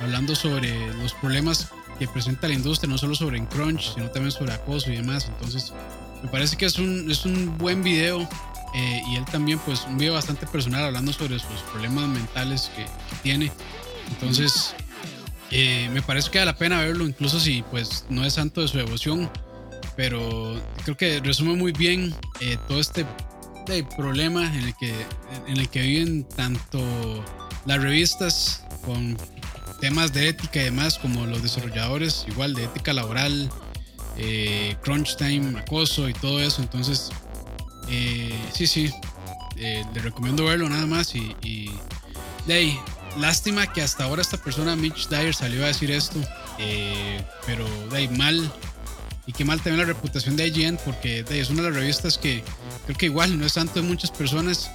hablando 0.01 0.35
sobre 0.35 0.93
los 0.95 1.13
problemas 1.15 1.71
que 1.99 2.07
presenta 2.07 2.49
la 2.49 2.55
industria, 2.55 2.91
no 2.91 2.99
solo 2.99 3.15
sobre 3.15 3.45
crunch, 3.47 3.95
sino 3.95 4.11
también 4.11 4.33
sobre 4.33 4.53
acoso 4.53 4.91
y 4.91 4.97
demás. 4.97 5.27
Entonces, 5.29 5.73
me 6.23 6.29
parece 6.29 6.57
que 6.57 6.67
es 6.67 6.79
un, 6.79 7.11
es 7.11 7.25
un 7.25 7.59
buen 7.59 7.83
video 7.83 8.29
eh, 8.75 9.03
y 9.09 9.17
él 9.17 9.25
también, 9.27 9.59
pues, 9.61 9.85
un 9.87 9.99
video 9.99 10.15
bastante 10.15 10.47
personal 10.47 10.85
hablando 10.85 11.13
sobre 11.13 11.39
sus 11.39 11.61
problemas 11.73 12.09
mentales 12.09 12.71
que, 12.75 12.87
tiene. 13.23 13.51
Entonces, 14.11 14.75
eh, 15.51 15.91
me 15.93 16.03
parece 16.03 16.31
que 16.31 16.39
vale 16.39 16.53
la 16.53 16.57
pena 16.57 16.81
verlo, 16.81 17.07
incluso 17.07 17.41
si, 17.41 17.63
pues, 17.63 18.07
no 18.09 18.25
es 18.25 18.35
santo 18.35 18.61
de 18.61 18.69
su 18.69 18.79
devoción, 18.79 19.31
pero 19.97 20.61
creo 20.85 20.97
que 20.97 21.21
resume 21.21 21.57
muy 21.57 21.73
bien 21.73 22.15
eh, 22.41 22.57
todo 22.69 22.79
este 22.79 23.05
de 23.69 23.85
problemas 23.85 24.55
en 24.57 24.65
el 24.65 24.75
que 24.77 24.93
en 25.47 25.59
el 25.59 25.69
que 25.69 25.83
viven 25.83 26.25
tanto 26.25 26.81
las 27.67 27.81
revistas 27.81 28.65
con 28.85 29.17
temas 29.81 30.13
de 30.13 30.29
ética 30.29 30.61
y 30.61 30.65
demás 30.65 30.99
como 30.99 31.27
los 31.27 31.43
desarrolladores 31.43 32.25
igual 32.29 32.55
de 32.55 32.65
ética 32.65 32.93
laboral 32.93 33.51
eh, 34.17 34.75
crunch 34.83 35.17
time 35.17 35.59
acoso 35.59 36.09
y 36.09 36.15
todo 36.15 36.41
eso. 36.41 36.63
Entonces 36.63 37.11
eh, 37.89 38.35
sí 38.53 38.67
sí 38.67 38.91
eh, 39.57 39.85
le 39.95 40.01
recomiendo 40.01 40.45
verlo 40.47 40.69
nada 40.69 40.87
más 40.87 41.15
y, 41.15 41.37
y 41.43 41.71
de 42.47 42.77
lástima 43.19 43.73
que 43.73 43.83
hasta 43.83 44.05
ahora 44.05 44.23
esta 44.23 44.39
persona 44.39 44.77
Mitch 44.77 45.09
Dyer 45.09 45.35
salió 45.35 45.65
a 45.65 45.69
decir 45.69 45.91
esto 45.91 46.21
pero 47.47 47.67
de 47.89 47.97
ahí 47.97 48.09
mal 48.09 48.53
y 49.29 49.33
qué 49.35 49.45
mal 49.45 49.59
también 49.59 49.81
la 49.81 49.85
reputación 49.85 50.37
de 50.37 50.49
IGN 50.49 50.79
porque 50.87 51.23
es 51.29 51.51
una 51.51 51.61
de 51.61 51.69
las 51.69 51.79
revistas 51.79 52.17
que 52.17 52.43
creo 52.87 52.97
que 52.97 53.07
igual 53.07 53.39
no 53.39 53.45
es 53.45 53.53
tanto 53.53 53.75
de 53.75 53.83
muchas 53.83 54.11
personas, 54.11 54.71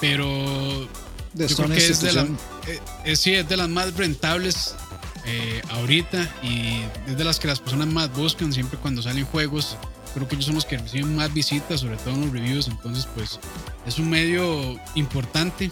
pero 0.00 0.88
yo 1.34 1.46
creo 1.46 1.68
que 1.68 1.76
es 1.76 2.00
de, 2.00 2.12
la, 2.14 2.26
eh, 3.04 3.14
sí, 3.14 3.34
es 3.34 3.46
de 3.46 3.58
las 3.58 3.68
más 3.68 3.94
rentables 3.94 4.74
eh, 5.26 5.60
ahorita 5.68 6.34
y 6.42 6.80
es 7.08 7.18
de 7.18 7.24
las 7.24 7.38
que 7.38 7.46
las 7.46 7.60
personas 7.60 7.88
más 7.88 8.10
buscan 8.14 8.54
siempre 8.54 8.78
cuando 8.78 9.02
salen 9.02 9.26
juegos. 9.26 9.76
Creo 10.14 10.26
que 10.26 10.36
ellos 10.36 10.46
son 10.46 10.54
los 10.54 10.64
que 10.64 10.78
reciben 10.78 11.14
más 11.14 11.34
visitas, 11.34 11.80
sobre 11.80 11.98
todo 11.98 12.14
en 12.14 12.22
los 12.22 12.32
reviews. 12.32 12.68
Entonces, 12.68 13.06
pues 13.14 13.38
es 13.86 13.98
un 13.98 14.08
medio 14.08 14.80
importante. 14.94 15.70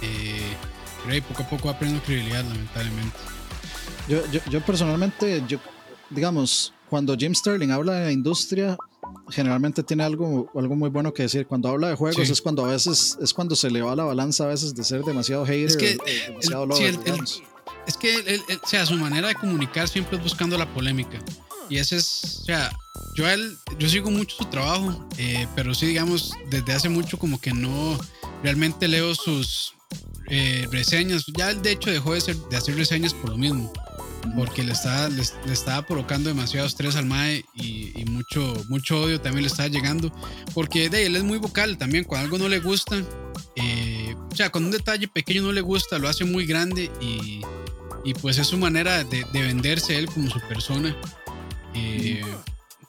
Eh, 0.00 0.54
pero 1.02 1.14
ahí 1.14 1.20
poco 1.20 1.42
a 1.42 1.48
poco 1.50 1.68
va 1.68 1.78
perdiendo 1.78 2.02
credibilidad, 2.02 2.42
lamentablemente. 2.42 3.18
Yo, 4.08 4.22
yo, 4.32 4.40
yo 4.48 4.64
personalmente, 4.64 5.44
yo 5.46 5.60
digamos, 6.10 6.72
cuando 6.88 7.16
Jim 7.16 7.34
Sterling 7.34 7.70
habla 7.70 7.94
de 7.94 8.04
la 8.06 8.12
industria, 8.12 8.76
generalmente 9.30 9.82
tiene 9.82 10.02
algo, 10.02 10.50
algo 10.54 10.76
muy 10.76 10.90
bueno 10.90 11.14
que 11.14 11.22
decir. 11.22 11.46
Cuando 11.46 11.68
habla 11.68 11.88
de 11.88 11.94
juegos 11.94 12.28
es 12.28 12.42
cuando 12.42 12.64
a 12.64 12.68
veces 12.68 13.16
es 13.20 13.32
cuando 13.32 13.56
se 13.56 13.70
le 13.70 13.80
va 13.80 13.96
la 13.96 14.04
balanza 14.04 14.44
a 14.44 14.48
veces 14.48 14.74
de 14.74 14.84
ser 14.84 15.02
demasiado 15.02 15.44
hater, 15.46 15.66
es 15.66 15.76
que, 15.76 15.98
demasiado 16.28 16.68
es 17.86 17.96
que 17.96 18.40
o 18.62 18.66
sea, 18.66 18.84
su 18.86 18.94
manera 18.96 19.28
de 19.28 19.34
comunicar 19.34 19.88
siempre 19.88 20.16
es 20.16 20.22
buscando 20.22 20.58
la 20.58 20.72
polémica. 20.72 21.18
Y 21.68 21.78
ese 21.78 21.96
es, 21.96 22.40
o 22.42 22.44
sea, 22.44 22.76
yo 23.14 23.28
él, 23.28 23.56
yo 23.78 23.88
sigo 23.88 24.10
mucho 24.10 24.36
su 24.36 24.44
trabajo, 24.46 25.08
eh, 25.18 25.46
pero 25.54 25.72
sí, 25.72 25.86
digamos, 25.86 26.32
desde 26.50 26.72
hace 26.72 26.88
mucho 26.88 27.16
como 27.16 27.40
que 27.40 27.52
no 27.52 27.98
realmente 28.42 28.88
leo 28.88 29.14
sus 29.14 29.74
eh, 30.28 30.66
reseñas. 30.72 31.24
Ya 31.36 31.50
él 31.50 31.62
de 31.62 31.72
hecho 31.72 31.90
dejó 31.90 32.14
de, 32.14 32.20
ser, 32.20 32.36
de 32.50 32.56
hacer 32.56 32.74
reseñas 32.74 33.14
por 33.14 33.30
lo 33.30 33.38
mismo 33.38 33.72
porque 34.34 34.62
le 34.62 34.72
estaba, 34.72 35.08
le, 35.08 35.22
estaba 35.52 35.86
provocando 35.86 36.28
demasiado 36.28 36.66
estrés 36.66 36.96
al 36.96 37.06
Mae 37.06 37.44
y, 37.54 38.04
mucho, 38.10 38.64
mucho 38.68 39.00
odio 39.00 39.20
también 39.20 39.42
le 39.42 39.48
estaba 39.48 39.68
llegando, 39.68 40.12
porque 40.54 40.88
de 40.88 41.06
él 41.06 41.16
es 41.16 41.22
muy 41.22 41.38
vocal 41.38 41.78
también, 41.78 42.04
cuando 42.04 42.24
algo 42.24 42.38
no 42.38 42.48
le 42.48 42.60
gusta, 42.60 42.96
eh, 43.56 44.14
o 44.30 44.36
sea, 44.36 44.50
cuando 44.50 44.68
un 44.68 44.76
detalle 44.76 45.08
pequeño 45.08 45.42
no 45.42 45.52
le 45.52 45.60
gusta, 45.60 45.98
lo 45.98 46.08
hace 46.08 46.24
muy 46.24 46.46
grande 46.46 46.90
y, 47.00 47.40
y 48.04 48.14
pues 48.14 48.38
es 48.38 48.46
su 48.46 48.58
manera 48.58 49.04
de, 49.04 49.24
venderse 49.32 49.98
él 49.98 50.06
como 50.06 50.30
su 50.30 50.40
persona. 50.48 50.96
Eh, 51.74 52.22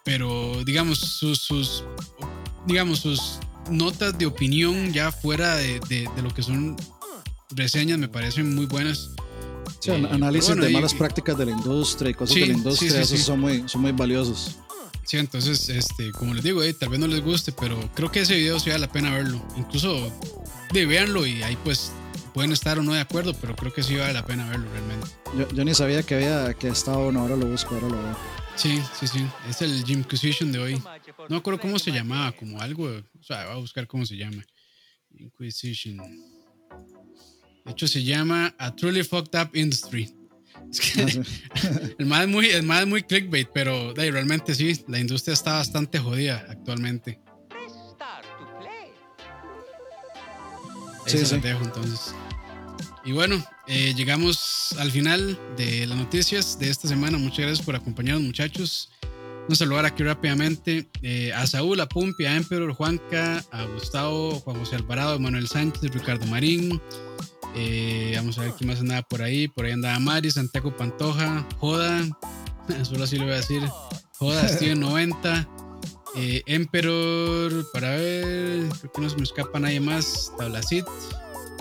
pero 0.03 0.63
digamos, 0.65 0.99
sus, 0.99 1.39
sus, 1.39 1.83
digamos, 2.65 2.99
sus 2.99 3.39
notas 3.69 4.17
de 4.17 4.25
opinión 4.25 4.91
ya 4.91 5.11
fuera 5.11 5.55
de, 5.55 5.79
de, 5.87 6.09
de 6.15 6.21
lo 6.21 6.33
que 6.33 6.41
son 6.41 6.75
reseñas 7.55 7.97
me 7.97 8.07
parecen 8.07 8.55
muy 8.55 8.65
buenas. 8.65 9.11
Eh, 9.85 10.07
análisis 10.11 10.55
de 10.55 10.69
malas 10.69 10.93
prácticas 10.93 11.37
de 11.37 11.45
la 11.45 11.51
industria 11.51 12.11
y 12.11 12.13
cosas 12.13 12.35
de 12.35 12.47
la 12.47 12.53
industria, 12.53 13.01
esos 13.01 13.19
son 13.19 13.39
muy, 13.39 13.67
son 13.67 13.81
muy 13.81 13.91
valiosos. 13.91 14.57
Sí, 15.03 15.17
entonces, 15.17 15.67
este, 15.69 16.11
como 16.11 16.33
les 16.33 16.43
digo, 16.43 16.61
tal 16.75 16.89
vez 16.89 16.99
no 16.99 17.07
les 17.07 17.21
guste, 17.21 17.51
pero 17.51 17.77
creo 17.95 18.11
que 18.11 18.21
ese 18.21 18.35
video 18.35 18.59
sí 18.59 18.69
vale 18.69 18.81
la 18.81 18.91
pena 18.91 19.11
verlo. 19.11 19.43
Incluso, 19.57 20.11
de, 20.71 20.85
véanlo 20.85 21.25
y 21.25 21.41
ahí 21.43 21.57
pues 21.63 21.91
pueden 22.33 22.51
estar 22.51 22.79
o 22.79 22.83
no 22.83 22.93
de 22.93 23.01
acuerdo, 23.01 23.33
pero 23.33 23.55
creo 23.55 23.73
que 23.73 23.83
sí 23.83 23.95
vale 23.95 24.13
la 24.13 24.25
pena 24.25 24.47
verlo 24.49 24.69
realmente. 24.71 25.07
Yo, 25.55 25.65
ni 25.65 25.73
sabía 25.73 26.03
que 26.03 26.15
había 26.15 26.53
que 26.53 26.67
estaba 26.69 26.97
bueno, 26.97 27.21
ahora 27.21 27.35
lo 27.35 27.47
busco, 27.47 27.75
ahora 27.75 27.89
lo 27.89 28.03
veo. 28.03 28.17
Sí, 28.55 28.79
sí, 28.99 29.07
sí. 29.07 29.25
Es 29.49 29.61
el 29.61 29.89
Inquisition 29.89 30.51
de 30.51 30.59
hoy. 30.59 30.75
No 30.75 31.25
me 31.29 31.37
acuerdo 31.37 31.59
cómo 31.59 31.79
se 31.79 31.91
llamaba, 31.91 32.31
como 32.33 32.61
algo. 32.61 32.85
O 32.85 33.23
sea, 33.23 33.45
voy 33.47 33.53
a 33.53 33.59
buscar 33.59 33.87
cómo 33.87 34.05
se 34.05 34.17
llama. 34.17 34.43
Inquisition. 35.17 35.99
De 37.65 37.71
hecho, 37.71 37.87
se 37.87 38.03
llama 38.03 38.53
A 38.57 38.75
Truly 38.75 39.03
Fucked 39.03 39.39
Up 39.39 39.55
Industry. 39.55 40.13
Ah, 40.55 40.63
el 41.99 42.05
más 42.05 42.21
es 42.23 42.27
muy, 42.27 42.47
el 42.47 42.63
más 42.63 42.87
muy 42.87 43.03
clickbait, 43.03 43.49
pero 43.53 43.93
realmente 43.93 44.55
sí, 44.55 44.83
la 44.87 44.99
industria 44.99 45.33
está 45.33 45.53
bastante 45.53 45.99
jodida 45.99 46.45
actualmente. 46.49 47.19
sí, 51.05 51.25
sí. 51.25 51.39
dejo 51.39 51.63
entonces. 51.63 52.15
Y 53.03 53.11
bueno, 53.13 53.43
eh, 53.67 53.93
llegamos 53.95 54.75
al 54.77 54.91
final 54.91 55.39
de 55.57 55.87
las 55.87 55.97
noticias 55.97 56.59
de 56.59 56.69
esta 56.69 56.87
semana. 56.87 57.17
Muchas 57.17 57.39
gracias 57.39 57.65
por 57.65 57.75
acompañarnos, 57.75 58.23
muchachos. 58.23 58.91
A 59.49 59.55
saludar 59.55 59.85
aquí 59.85 60.03
rápidamente 60.03 60.87
eh, 61.01 61.33
a 61.33 61.45
Saúl, 61.47 61.79
a 61.79 61.87
Pumpi, 61.87 62.25
a 62.25 62.35
Emperor, 62.35 62.71
Juanca, 62.73 63.43
a 63.51 63.65
Gustavo, 63.65 64.39
Juan 64.41 64.59
José 64.59 64.75
Alvarado, 64.75 65.19
Manuel 65.19 65.47
Sánchez, 65.47 65.91
Ricardo 65.91 66.25
Marín. 66.27 66.79
Eh, 67.55 68.13
vamos 68.15 68.37
a 68.37 68.43
ver 68.43 68.53
quién 68.57 68.69
más 68.69 68.79
andaba 68.79 69.01
por 69.03 69.21
ahí. 69.21 69.47
Por 69.47 69.65
ahí 69.65 69.71
andaba 69.71 69.99
Mari, 69.99 70.31
Santiago 70.31 70.75
Pantoja, 70.75 71.47
Joda, 71.57 72.07
solo 72.83 73.03
así 73.03 73.17
lo 73.17 73.25
voy 73.25 73.33
a 73.33 73.37
decir. 73.37 73.63
Joda, 74.17 74.47
Steven 74.49 74.79
90. 74.79 75.47
Emperor, 76.13 77.65
para 77.71 77.91
ver, 77.91 78.67
creo 78.79 78.91
que 78.91 79.01
no 79.01 79.09
se 79.09 79.15
me 79.15 79.23
escapa 79.23 79.59
nadie 79.59 79.79
más. 79.79 80.33
Tablacit, 80.37 80.85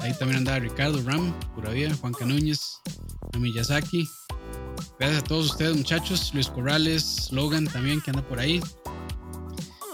Ahí 0.03 0.14
también 0.14 0.38
andaba 0.38 0.59
Ricardo 0.59 1.03
Ram, 1.05 1.32
pura 1.55 1.70
vida, 1.70 1.95
Juan 2.01 2.14
Canúñez, 2.14 2.80
Miyazaki. 3.38 4.09
Gracias 4.99 5.22
a 5.22 5.24
todos 5.24 5.51
ustedes, 5.51 5.76
muchachos. 5.76 6.30
Luis 6.32 6.49
Corrales, 6.49 7.28
Logan 7.32 7.66
también, 7.66 8.01
que 8.01 8.11
anda 8.11 8.22
por 8.22 8.38
ahí. 8.38 8.61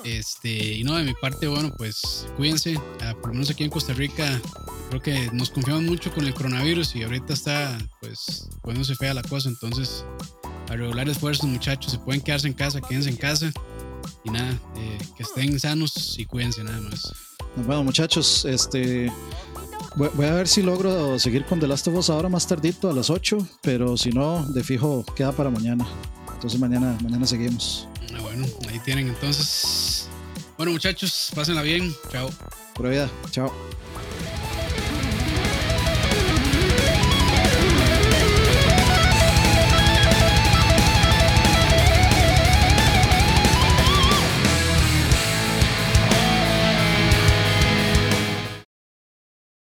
Este, 0.07 0.75
y 0.75 0.85
no, 0.85 0.95
de 0.95 1.03
mi 1.03 1.15
parte, 1.15 1.49
bueno, 1.49 1.75
pues 1.77 2.29
cuídense. 2.37 2.81
Ah, 3.01 3.15
por 3.15 3.29
lo 3.29 3.35
menos 3.35 3.51
aquí 3.51 3.65
en 3.65 3.71
Costa 3.71 3.93
Rica, 3.93 4.41
creo 4.89 5.03
que 5.03 5.31
nos 5.33 5.51
confiamos 5.51 5.83
mucho 5.83 6.13
con 6.15 6.25
el 6.25 6.33
coronavirus 6.33 6.95
y 6.95 7.03
ahorita 7.03 7.35
está, 7.35 7.77
pues, 8.01 8.49
poniéndose 8.63 8.95
fea 8.95 9.15
la 9.15 9.23
cosa. 9.23 9.49
Entonces, 9.49 10.05
a 10.69 10.77
regular 10.77 11.09
esfuerzos, 11.09 11.49
muchachos. 11.49 11.91
Se 11.91 11.99
pueden 11.99 12.21
quedarse 12.21 12.47
en 12.47 12.55
casa, 12.55 12.81
quédense 12.81 13.11
en 13.11 13.17
casa. 13.17 13.51
Y 14.23 14.31
nada, 14.31 14.53
eh, 14.77 14.99
que 15.17 15.25
estén 15.25 15.59
sanos 15.59 16.17
y 16.17 16.25
cuídense 16.25 16.63
nada 16.63 16.81
más. 16.83 17.13
Bueno, 17.57 17.83
muchachos, 17.83 18.45
este 18.45 19.11
Voy 19.97 20.27
a 20.27 20.35
ver 20.35 20.47
si 20.47 20.61
logro 20.61 21.19
seguir 21.19 21.47
con 21.47 21.59
The 21.59 21.67
Last 21.67 21.89
of 21.89 21.95
Us 21.95 22.11
ahora 22.11 22.29
más 22.29 22.47
tardito 22.47 22.91
a 22.91 22.93
las 22.93 23.09
8, 23.09 23.39
pero 23.63 23.97
si 23.97 24.11
no, 24.11 24.45
de 24.45 24.63
fijo 24.63 25.07
queda 25.17 25.33
para 25.33 25.49
mañana. 25.49 25.87
Entonces 26.35 26.61
mañana, 26.61 26.99
mañana 27.03 27.27
seguimos. 27.27 27.89
Ah, 28.15 28.21
bueno, 28.21 28.47
ahí 28.69 28.79
tienen 28.81 29.09
entonces. 29.09 30.09
Bueno 30.57 30.73
muchachos, 30.73 31.31
pásenla 31.35 31.63
bien. 31.63 31.95
Chao. 32.11 32.31
Pura 32.75 32.91
vida. 32.91 33.11
Chao. 33.31 33.53